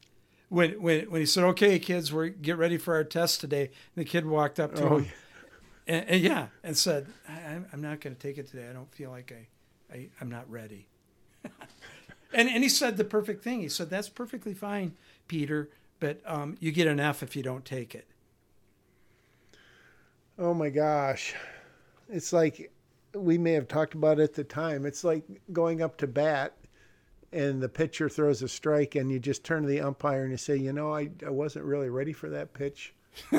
When, 0.49 0.81
when, 0.81 1.11
when 1.11 1.21
he 1.21 1.25
said, 1.25 1.43
okay, 1.43 1.77
kids, 1.79 2.13
we're 2.13 2.29
get 2.29 2.57
ready 2.57 2.77
for 2.77 2.95
our 2.95 3.03
test 3.03 3.41
today. 3.41 3.71
The 3.95 4.05
kid 4.05 4.25
walked 4.25 4.59
up 4.59 4.75
to 4.75 4.83
Oh, 4.85 4.97
him 4.99 5.07
and, 5.87 6.05
and 6.09 6.21
yeah, 6.21 6.47
and 6.63 6.77
said, 6.77 7.07
I, 7.27 7.33
I'm- 7.51 7.65
I'm 7.73 7.81
not 7.81 7.99
going 8.01 8.15
to 8.15 8.21
take 8.21 8.37
it 8.37 8.47
today. 8.47 8.67
I 8.69 8.73
don't 8.73 8.91
feel 8.93 9.09
like 9.11 9.31
I, 9.33 9.93
I 9.95 10.09
I'm 10.21 10.29
not 10.29 10.49
ready. 10.49 10.87
and 12.33 12.49
and 12.49 12.63
he 12.63 12.69
said 12.69 12.97
the 12.97 13.03
perfect 13.03 13.43
thing. 13.43 13.61
He 13.61 13.69
said, 13.69 13.89
that's 13.89 14.09
perfectly 14.09 14.53
fine, 14.53 14.95
Peter, 15.27 15.69
but 15.99 16.21
um, 16.25 16.55
you 16.59 16.71
get 16.71 16.87
an 16.87 16.99
F 16.99 17.23
if 17.23 17.35
you 17.35 17.43
don't 17.43 17.65
take 17.65 17.93
it. 17.95 18.07
Oh 20.39 20.53
my 20.53 20.69
gosh. 20.69 21.33
It's 22.09 22.31
like 22.31 22.71
we 23.13 23.37
may 23.37 23.53
have 23.53 23.67
talked 23.67 23.93
about 23.95 24.19
it 24.19 24.23
at 24.23 24.33
the 24.33 24.43
time. 24.43 24.85
It's 24.85 25.03
like 25.03 25.23
going 25.51 25.81
up 25.81 25.97
to 25.97 26.07
bat 26.07 26.53
and 27.31 27.61
the 27.61 27.69
pitcher 27.69 28.07
throws 28.09 28.41
a 28.41 28.47
strike 28.47 28.95
and 28.95 29.11
you 29.11 29.19
just 29.19 29.43
turn 29.43 29.63
to 29.63 29.67
the 29.67 29.81
umpire 29.81 30.21
and 30.23 30.31
you 30.31 30.37
say, 30.37 30.55
you 30.55 30.71
know, 30.73 30.93
I, 30.93 31.09
I 31.25 31.29
wasn't 31.29 31.65
really 31.65 31.89
ready 31.89 32.13
for 32.13 32.29
that 32.29 32.53
pitch. 32.53 32.93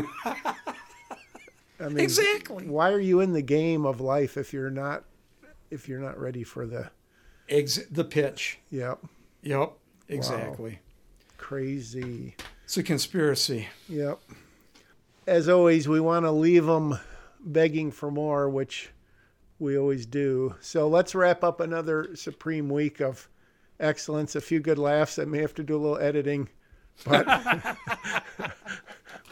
I 1.80 1.88
mean, 1.88 2.00
Exactly. 2.00 2.66
why 2.66 2.90
are 2.92 2.98
you 3.00 3.20
in 3.20 3.32
the 3.32 3.42
game 3.42 3.86
of 3.86 4.00
life 4.00 4.36
if 4.36 4.52
you're 4.52 4.70
not 4.70 5.04
if 5.70 5.88
you're 5.88 6.00
not 6.00 6.18
ready 6.18 6.42
for 6.42 6.66
the 6.66 6.90
Ex- 7.48 7.86
the 7.90 8.04
pitch. 8.04 8.58
yep 8.70 8.98
Yep, 9.42 9.72
exactly. 10.08 10.80
crazy 11.36 12.34
It's 12.64 12.76
a 12.76 12.82
conspiracy. 12.82 13.68
Yep. 13.88 14.18
As 15.26 15.48
always, 15.48 15.86
we 15.86 16.00
want 16.00 16.24
to 16.24 16.30
leave 16.32 16.64
them 16.66 16.98
begging 17.40 17.90
for 17.92 18.10
more, 18.10 18.48
which 18.48 18.90
we 19.58 19.78
always 19.78 20.06
do. 20.06 20.54
So 20.60 20.88
let's 20.88 21.14
wrap 21.14 21.44
up 21.44 21.60
another 21.60 22.16
supreme 22.16 22.68
week 22.68 23.00
of 23.00 23.28
excellence. 23.80 24.34
A 24.34 24.40
few 24.40 24.60
good 24.60 24.78
laughs. 24.78 25.18
I 25.18 25.24
may 25.24 25.38
have 25.38 25.54
to 25.54 25.62
do 25.62 25.76
a 25.76 25.78
little 25.78 25.98
editing, 25.98 26.48
but 27.04 27.26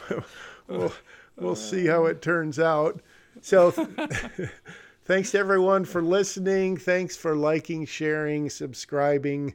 we'll, 0.69 0.93
we'll 1.37 1.57
see 1.57 1.87
how 1.87 2.07
it 2.07 2.23
turns 2.23 2.59
out. 2.59 3.01
So 3.41 3.71
thanks 5.05 5.31
to 5.33 5.39
everyone 5.39 5.85
for 5.85 6.03
listening. 6.03 6.77
Thanks 6.77 7.17
for 7.17 7.37
liking, 7.37 7.87
sharing, 7.87 8.51
subscribing. 8.51 9.55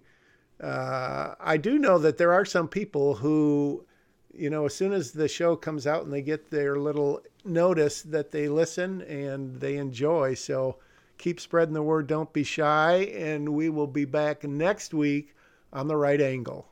Uh, 0.62 1.36
I 1.39 1.58
do 1.58 1.80
know 1.80 1.98
that 1.98 2.18
there 2.18 2.34
are 2.34 2.46
some 2.46 2.68
people 2.68 3.16
who 3.16 3.86
you 4.34 4.50
know, 4.50 4.66
as 4.66 4.76
soon 4.76 4.94
as 4.94 5.12
the 5.12 5.28
show 5.28 5.56
comes 5.56 5.86
out 5.86 6.04
and 6.04 6.14
they 6.14 6.22
get 6.22 6.50
their 6.50 6.78
little 6.78 7.22
notice 7.44 8.02
that 8.04 8.32
they 8.32 8.48
listen 8.48 9.02
and 9.04 9.60
they 9.60 9.78
enjoy. 9.78 10.34
So 10.34 10.78
keep 11.22 11.40
spreading 11.40 11.74
the 11.74 11.84
word. 11.84 12.08
Don't 12.08 12.34
be 12.34 12.44
shy. 12.44 12.96
And 13.16 13.50
we 13.50 13.70
will 13.70 13.88
be 13.88 14.06
back 14.06 14.44
next 14.44 14.94
week 14.94 15.36
on 15.72 15.88
the 15.88 15.96
right 15.96 16.20
angle. 16.20 16.68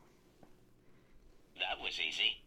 That 1.56 1.82
was 1.82 1.98
easy. 2.00 2.39